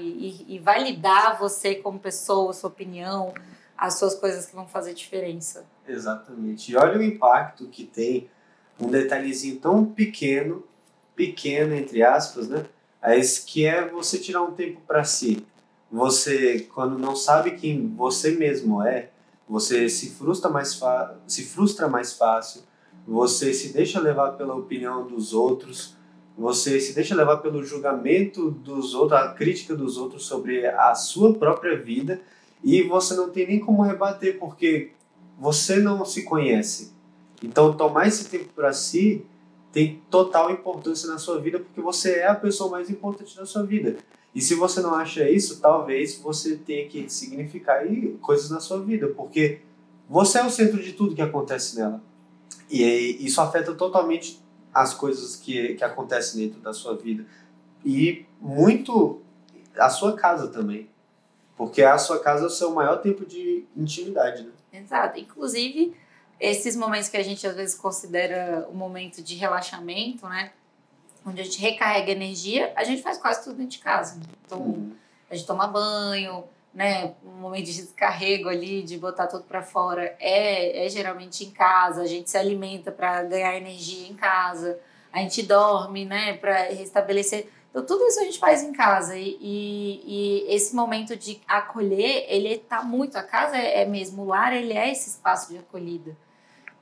e, 0.48 0.56
e 0.56 0.60
validar 0.60 1.40
você 1.40 1.74
como 1.74 1.98
pessoa, 1.98 2.54
sua 2.54 2.70
opinião, 2.70 3.34
as 3.76 3.98
suas 3.98 4.14
coisas 4.14 4.46
que 4.46 4.54
vão 4.54 4.68
fazer 4.68 4.94
diferença. 4.94 5.66
Exatamente. 5.88 6.72
E 6.72 6.78
olha 6.78 7.00
o 7.00 7.02
impacto 7.02 7.66
que 7.66 7.84
tem 7.84 8.30
um 8.80 8.92
detalhezinho 8.92 9.60
tão 9.60 9.84
pequeno, 9.84 10.64
pequeno 11.16 11.74
entre 11.74 12.04
aspas, 12.04 12.48
né? 12.48 12.64
Que 13.48 13.66
é 13.66 13.88
você 13.88 14.20
tirar 14.20 14.44
um 14.44 14.52
tempo 14.52 14.82
para 14.86 15.04
si 15.04 15.44
você 15.92 16.68
quando 16.74 16.98
não 16.98 17.16
sabe 17.16 17.52
quem 17.52 17.88
você 17.96 18.32
mesmo 18.32 18.84
é, 18.84 19.10
você 19.48 19.90
se 19.90 20.12
frustra 20.12 20.50
mais 20.50 20.80
se 21.28 21.46
frustra 21.46 21.88
mais 21.88 22.14
fácil, 22.14 22.62
você 23.08 23.54
se 23.54 23.74
deixa 23.74 24.00
levar 24.00 24.34
pela 24.34 24.56
opinião 24.56 25.08
dos 25.08 25.34
outros, 25.34 25.96
você 26.38 26.80
se 26.80 26.94
deixa 26.94 27.16
levar 27.16 27.38
pelo 27.38 27.64
julgamento 27.64 28.52
dos 28.52 28.94
outros, 28.94 29.20
a 29.20 29.34
crítica 29.34 29.76
dos 29.76 29.98
outros 29.98 30.26
sobre 30.26 30.66
a 30.68 30.94
sua 30.94 31.34
própria 31.34 31.78
vida 31.78 32.22
e 32.64 32.84
você 32.84 33.16
não 33.16 33.30
tem 33.30 33.48
nem 33.48 33.60
como 33.60 33.82
rebater 33.82 34.38
porque 34.38 34.92
você 35.40 35.78
não 35.78 36.06
se 36.06 36.24
conhece. 36.24 36.94
Então 37.44 37.74
tomar 37.74 38.08
esse 38.08 38.30
tempo 38.30 38.50
para 38.54 38.72
si 38.72 39.26
tem 39.72 40.02
total 40.10 40.52
importância 40.52 41.10
na 41.10 41.18
sua 41.18 41.40
vida 41.40 41.60
porque 41.60 41.82
você 41.82 42.20
é 42.20 42.28
a 42.28 42.36
pessoa 42.36 42.70
mais 42.70 42.90
importante 42.90 43.36
da 43.36 43.46
sua 43.46 43.64
vida. 43.64 43.98
E 44.40 44.42
se 44.42 44.56
você 44.56 44.80
não 44.80 44.96
acha 44.96 45.30
isso, 45.30 45.60
talvez 45.60 46.16
você 46.16 46.56
tenha 46.56 46.88
que 46.88 47.10
significar 47.10 47.84
coisas 48.22 48.50
na 48.50 48.62
sua 48.62 48.80
vida, 48.82 49.10
porque 49.10 49.60
você 50.08 50.40
é 50.40 50.46
o 50.46 50.50
centro 50.50 50.82
de 50.82 50.94
tudo 50.94 51.14
que 51.14 51.22
acontece 51.22 51.78
nela. 51.78 52.02
E 52.70 53.18
isso 53.20 53.42
afeta 53.42 53.76
totalmente 53.76 54.42
as 54.74 54.94
coisas 54.94 55.36
que, 55.36 55.74
que 55.74 55.84
acontecem 55.84 56.40
dentro 56.40 56.62
da 56.62 56.72
sua 56.72 56.96
vida. 56.96 57.26
E 57.84 58.26
muito 58.40 59.22
a 59.78 59.90
sua 59.90 60.16
casa 60.16 60.48
também. 60.48 60.88
Porque 61.58 61.82
a 61.84 61.98
sua 61.98 62.18
casa 62.18 62.46
é 62.46 62.48
o 62.48 62.50
seu 62.50 62.72
maior 62.72 63.02
tempo 63.02 63.26
de 63.26 63.66
intimidade, 63.76 64.44
né? 64.44 64.52
Exato. 64.72 65.20
Inclusive, 65.20 65.94
esses 66.40 66.78
momentos 66.78 67.10
que 67.10 67.18
a 67.18 67.24
gente 67.24 67.46
às 67.46 67.58
vezes 67.58 67.76
considera 67.76 68.66
um 68.72 68.76
momento 68.76 69.22
de 69.22 69.36
relaxamento, 69.36 70.26
né? 70.30 70.54
Onde 71.26 71.42
a 71.42 71.44
gente 71.44 71.60
recarrega 71.60 72.12
energia, 72.12 72.74
a 72.76 72.84
gente 72.84 73.02
faz 73.02 73.18
quase 73.18 73.44
tudo 73.44 73.58
dentro 73.58 73.72
de 73.72 73.80
casa. 73.80 74.20
Então, 74.46 74.60
uhum. 74.60 74.96
a 75.30 75.36
gente 75.36 75.46
toma 75.46 75.68
banho, 75.68 76.44
né? 76.74 77.14
Um 77.26 77.42
momento 77.42 77.66
de 77.66 77.74
descarrego 77.74 78.50
ali, 78.50 78.84
de 78.84 78.98
botar 78.98 79.28
tudo 79.28 79.44
para 79.44 79.62
fora, 79.62 80.16
é, 80.20 80.86
é 80.86 80.90
geralmente 80.90 81.44
em 81.44 81.52
casa. 81.52 82.02
A 82.02 82.08
gente 82.08 82.30
se 82.30 82.38
alimenta 82.38 82.92
para 82.92 83.24
ganhar 83.24 83.56
energia 83.56 84.08
em 84.08 84.14
casa. 84.14 84.80
A 85.12 85.20
gente 85.20 85.44
dorme, 85.44 86.06
né? 86.06 86.34
Para 86.38 86.64
restabelecer. 86.66 87.50
Então, 87.70 87.86
tudo 87.86 88.08
isso 88.08 88.20
a 88.20 88.24
gente 88.24 88.40
faz 88.40 88.64
em 88.64 88.74
casa. 88.74 89.16
E, 89.18 89.38
e, 89.40 90.04
e, 90.48 90.56
esse 90.56 90.76
momento 90.76 91.16
de 91.16 91.42
acolher, 91.48 92.26
ele 92.28 92.58
tá 92.58 92.84
muito. 92.84 93.18
A 93.18 93.24
casa 93.24 93.58
é, 93.58 93.82
é 93.82 93.86
mesmo 93.86 94.24
o 94.24 94.26
lar, 94.26 94.54
ele 94.54 94.74
é 94.74 94.92
esse 94.92 95.10
espaço 95.10 95.52
de 95.52 95.60
acolhida. 95.60 96.16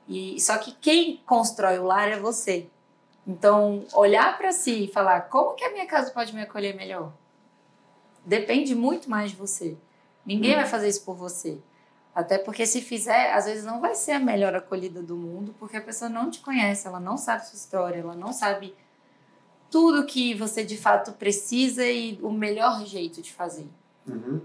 E 0.08 0.40
só 0.40 0.56
que 0.56 0.72
quem 0.72 1.20
constrói 1.26 1.78
o 1.78 1.84
lar 1.84 2.08
é 2.08 2.18
você. 2.18 2.66
Então, 3.28 3.84
olhar 3.92 4.38
para 4.38 4.52
si 4.52 4.84
e 4.84 4.88
falar 4.88 5.28
como 5.28 5.54
que 5.54 5.62
a 5.62 5.70
minha 5.70 5.86
casa 5.86 6.10
pode 6.10 6.34
me 6.34 6.40
acolher 6.40 6.74
melhor, 6.74 7.12
depende 8.24 8.74
muito 8.74 9.10
mais 9.10 9.32
de 9.32 9.36
você. 9.36 9.76
Ninguém 10.24 10.56
vai 10.56 10.64
fazer 10.64 10.88
isso 10.88 11.04
por 11.04 11.14
você. 11.14 11.58
Até 12.14 12.38
porque 12.38 12.64
se 12.64 12.80
fizer, 12.80 13.34
às 13.34 13.44
vezes 13.44 13.64
não 13.64 13.82
vai 13.82 13.94
ser 13.94 14.12
a 14.12 14.18
melhor 14.18 14.54
acolhida 14.54 15.02
do 15.02 15.14
mundo, 15.14 15.54
porque 15.58 15.76
a 15.76 15.80
pessoa 15.80 16.08
não 16.08 16.30
te 16.30 16.40
conhece, 16.40 16.86
ela 16.86 16.98
não 16.98 17.18
sabe 17.18 17.46
sua 17.46 17.56
história, 17.56 18.00
ela 18.00 18.16
não 18.16 18.32
sabe 18.32 18.74
tudo 19.70 20.06
que 20.06 20.34
você 20.34 20.64
de 20.64 20.78
fato 20.78 21.12
precisa 21.12 21.84
e 21.84 22.18
o 22.22 22.30
melhor 22.30 22.82
jeito 22.86 23.20
de 23.20 23.30
fazer. 23.30 23.68
Uhum. 24.06 24.40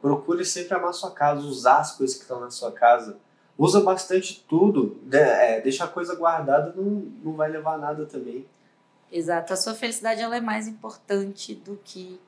Procure 0.00 0.46
sempre 0.46 0.74
amar 0.74 0.94
sua 0.94 1.10
casa, 1.10 1.46
usar 1.46 1.80
as 1.80 1.94
coisas 1.94 2.16
que 2.16 2.22
estão 2.22 2.40
na 2.40 2.50
sua 2.50 2.72
casa 2.72 3.20
usa 3.56 3.80
bastante 3.80 4.44
tudo, 4.48 5.00
né? 5.04 5.56
é, 5.56 5.60
deixa 5.60 5.84
a 5.84 5.88
coisa 5.88 6.14
guardada 6.14 6.72
não, 6.74 7.06
não 7.22 7.32
vai 7.34 7.50
levar 7.50 7.74
a 7.74 7.78
nada 7.78 8.06
também. 8.06 8.46
Exato, 9.10 9.52
a 9.52 9.56
sua 9.56 9.74
felicidade 9.74 10.22
ela 10.22 10.36
é 10.36 10.40
mais 10.40 10.66
importante 10.66 11.54
do 11.54 11.78
que 11.84 12.18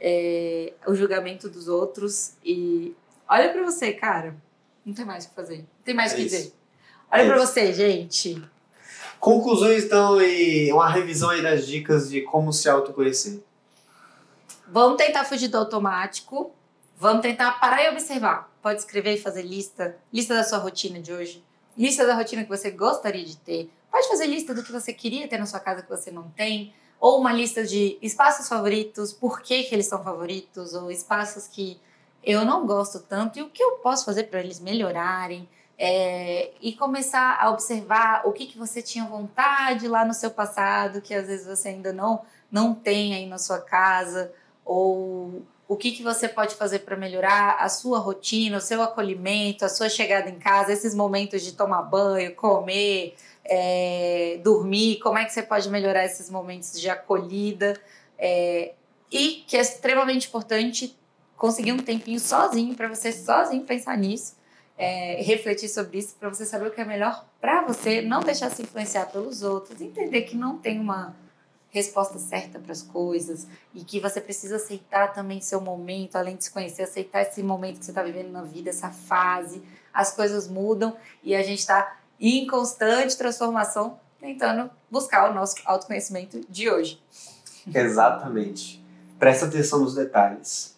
é, 0.00 0.72
o 0.86 0.94
julgamento 0.94 1.48
dos 1.48 1.68
outros 1.68 2.32
e 2.44 2.94
olha 3.28 3.50
para 3.52 3.62
você, 3.62 3.92
cara, 3.92 4.36
não 4.84 4.92
tem 4.92 5.04
mais 5.04 5.24
o 5.24 5.28
que 5.28 5.34
fazer, 5.34 5.58
não 5.58 5.84
tem 5.84 5.94
mais 5.94 6.12
o 6.12 6.14
é 6.14 6.18
que 6.18 6.24
dizer. 6.24 6.52
Olha 7.10 7.22
é 7.22 7.26
para 7.28 7.38
você, 7.38 7.72
gente. 7.72 8.42
Conclusões 9.18 9.84
então 9.84 10.20
e 10.20 10.72
uma 10.72 10.88
revisão 10.88 11.30
aí 11.30 11.42
das 11.42 11.66
dicas 11.66 12.10
de 12.10 12.20
como 12.22 12.52
se 12.52 12.68
autoconhecer. 12.68 13.42
Vamos 14.66 14.98
tentar 14.98 15.24
fugir 15.24 15.48
do 15.48 15.56
automático, 15.56 16.52
vamos 16.98 17.22
tentar 17.22 17.52
parar 17.60 17.84
e 17.84 17.90
observar 17.90 18.48
pode 18.62 18.80
escrever 18.80 19.14
e 19.14 19.20
fazer 19.20 19.42
lista, 19.42 19.96
lista 20.12 20.34
da 20.34 20.44
sua 20.44 20.58
rotina 20.58 21.00
de 21.00 21.12
hoje, 21.12 21.44
lista 21.76 22.06
da 22.06 22.14
rotina 22.14 22.42
que 22.42 22.48
você 22.48 22.70
gostaria 22.70 23.24
de 23.24 23.36
ter. 23.36 23.70
Pode 23.90 24.08
fazer 24.08 24.26
lista 24.26 24.54
do 24.54 24.62
que 24.62 24.70
você 24.72 24.92
queria 24.92 25.26
ter 25.26 25.38
na 25.38 25.46
sua 25.46 25.60
casa 25.60 25.82
que 25.82 25.88
você 25.88 26.10
não 26.10 26.28
tem, 26.30 26.74
ou 27.00 27.18
uma 27.18 27.32
lista 27.32 27.64
de 27.64 27.96
espaços 28.02 28.48
favoritos, 28.48 29.12
por 29.12 29.40
que, 29.40 29.62
que 29.62 29.74
eles 29.74 29.86
são 29.86 30.02
favoritos, 30.02 30.74
ou 30.74 30.90
espaços 30.90 31.46
que 31.46 31.80
eu 32.22 32.44
não 32.44 32.66
gosto 32.66 33.00
tanto 33.00 33.38
e 33.38 33.42
o 33.42 33.48
que 33.48 33.62
eu 33.62 33.78
posso 33.78 34.04
fazer 34.04 34.24
para 34.24 34.40
eles 34.40 34.60
melhorarem. 34.60 35.48
É, 35.80 36.50
e 36.60 36.72
começar 36.72 37.38
a 37.40 37.50
observar 37.50 38.26
o 38.26 38.32
que, 38.32 38.46
que 38.46 38.58
você 38.58 38.82
tinha 38.82 39.04
vontade 39.04 39.86
lá 39.86 40.04
no 40.04 40.12
seu 40.12 40.28
passado, 40.28 41.00
que 41.00 41.14
às 41.14 41.28
vezes 41.28 41.46
você 41.46 41.68
ainda 41.68 41.92
não, 41.92 42.22
não 42.50 42.74
tem 42.74 43.14
aí 43.14 43.26
na 43.26 43.38
sua 43.38 43.60
casa, 43.60 44.32
ou 44.64 45.40
o 45.68 45.76
que, 45.76 45.92
que 45.92 46.02
você 46.02 46.26
pode 46.26 46.54
fazer 46.54 46.78
para 46.80 46.96
melhorar 46.96 47.58
a 47.60 47.68
sua 47.68 47.98
rotina, 47.98 48.56
o 48.56 48.60
seu 48.60 48.82
acolhimento, 48.82 49.66
a 49.66 49.68
sua 49.68 49.90
chegada 49.90 50.30
em 50.30 50.38
casa, 50.38 50.72
esses 50.72 50.94
momentos 50.94 51.42
de 51.42 51.52
tomar 51.52 51.82
banho, 51.82 52.34
comer, 52.34 53.14
é, 53.44 54.40
dormir, 54.42 54.98
como 55.00 55.18
é 55.18 55.26
que 55.26 55.32
você 55.32 55.42
pode 55.42 55.68
melhorar 55.68 56.06
esses 56.06 56.30
momentos 56.30 56.80
de 56.80 56.88
acolhida. 56.88 57.78
É, 58.18 58.72
e 59.12 59.44
que 59.46 59.56
é 59.56 59.60
extremamente 59.60 60.28
importante 60.28 60.96
conseguir 61.36 61.72
um 61.72 61.78
tempinho 61.78 62.18
sozinho 62.18 62.74
para 62.74 62.88
você 62.88 63.12
sozinho 63.12 63.64
pensar 63.64 63.96
nisso, 63.96 64.36
é, 64.76 65.22
refletir 65.22 65.68
sobre 65.68 65.98
isso, 65.98 66.16
para 66.18 66.28
você 66.28 66.44
saber 66.44 66.68
o 66.68 66.70
que 66.70 66.80
é 66.80 66.84
melhor 66.84 67.24
para 67.40 67.62
você, 67.62 68.02
não 68.02 68.20
deixar 68.20 68.50
se 68.50 68.62
influenciar 68.62 69.06
pelos 69.06 69.42
outros, 69.42 69.80
entender 69.80 70.22
que 70.22 70.36
não 70.36 70.58
tem 70.58 70.80
uma 70.80 71.14
resposta 71.78 72.18
certa 72.18 72.58
para 72.58 72.72
as 72.72 72.82
coisas 72.82 73.46
e 73.74 73.82
que 73.82 73.98
você 73.98 74.20
precisa 74.20 74.56
aceitar 74.56 75.12
também 75.12 75.40
seu 75.40 75.60
momento, 75.60 76.16
além 76.16 76.36
de 76.36 76.44
se 76.44 76.50
conhecer, 76.50 76.82
aceitar 76.82 77.22
esse 77.22 77.42
momento 77.42 77.78
que 77.78 77.84
você 77.84 77.90
está 77.90 78.02
vivendo 78.02 78.30
na 78.30 78.42
vida, 78.42 78.70
essa 78.70 78.90
fase. 78.90 79.62
As 79.92 80.12
coisas 80.12 80.46
mudam 80.48 80.96
e 81.22 81.34
a 81.34 81.42
gente 81.42 81.60
está 81.60 81.96
em 82.20 82.46
constante 82.46 83.16
transformação, 83.16 83.98
tentando 84.20 84.70
buscar 84.90 85.30
o 85.30 85.34
nosso 85.34 85.56
autoconhecimento 85.64 86.40
de 86.48 86.70
hoje. 86.70 87.00
Exatamente. 87.72 88.84
Presta 89.18 89.46
atenção 89.46 89.80
nos 89.80 89.94
detalhes. 89.94 90.76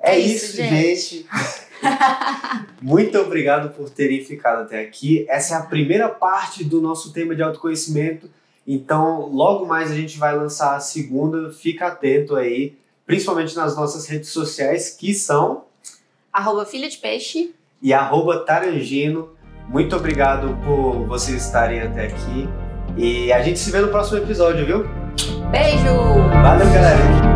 É, 0.00 0.12
é 0.12 0.18
isso, 0.18 0.44
isso, 0.44 0.56
gente. 0.56 0.70
gente. 0.70 1.28
Muito 2.80 3.18
obrigado 3.18 3.70
por 3.74 3.90
terem 3.90 4.24
ficado 4.24 4.62
até 4.62 4.80
aqui. 4.80 5.26
Essa 5.28 5.54
é 5.54 5.58
a 5.58 5.62
primeira 5.62 6.08
parte 6.08 6.64
do 6.64 6.80
nosso 6.80 7.12
tema 7.12 7.34
de 7.34 7.42
autoconhecimento. 7.42 8.30
Então, 8.70 9.30
logo 9.32 9.64
mais 9.64 9.90
a 9.90 9.94
gente 9.94 10.18
vai 10.18 10.36
lançar 10.36 10.76
a 10.76 10.80
segunda. 10.80 11.50
Fica 11.50 11.86
atento 11.86 12.36
aí, 12.36 12.76
principalmente 13.06 13.56
nas 13.56 13.74
nossas 13.74 14.06
redes 14.06 14.28
sociais, 14.28 14.90
que 14.90 15.14
são 15.14 15.64
arroba 16.30 16.66
filha 16.66 16.86
de 16.86 16.98
peixe 16.98 17.54
e 17.80 17.94
arroba 17.94 18.40
tarangino. 18.40 19.30
Muito 19.70 19.96
obrigado 19.96 20.54
por 20.66 21.06
vocês 21.06 21.46
estarem 21.46 21.80
até 21.80 22.08
aqui. 22.08 22.46
E 22.98 23.32
a 23.32 23.42
gente 23.42 23.58
se 23.58 23.70
vê 23.70 23.80
no 23.80 23.88
próximo 23.88 24.18
episódio, 24.18 24.66
viu? 24.66 24.84
Beijo! 25.50 25.94
Valeu, 26.42 26.66
galera! 26.66 27.27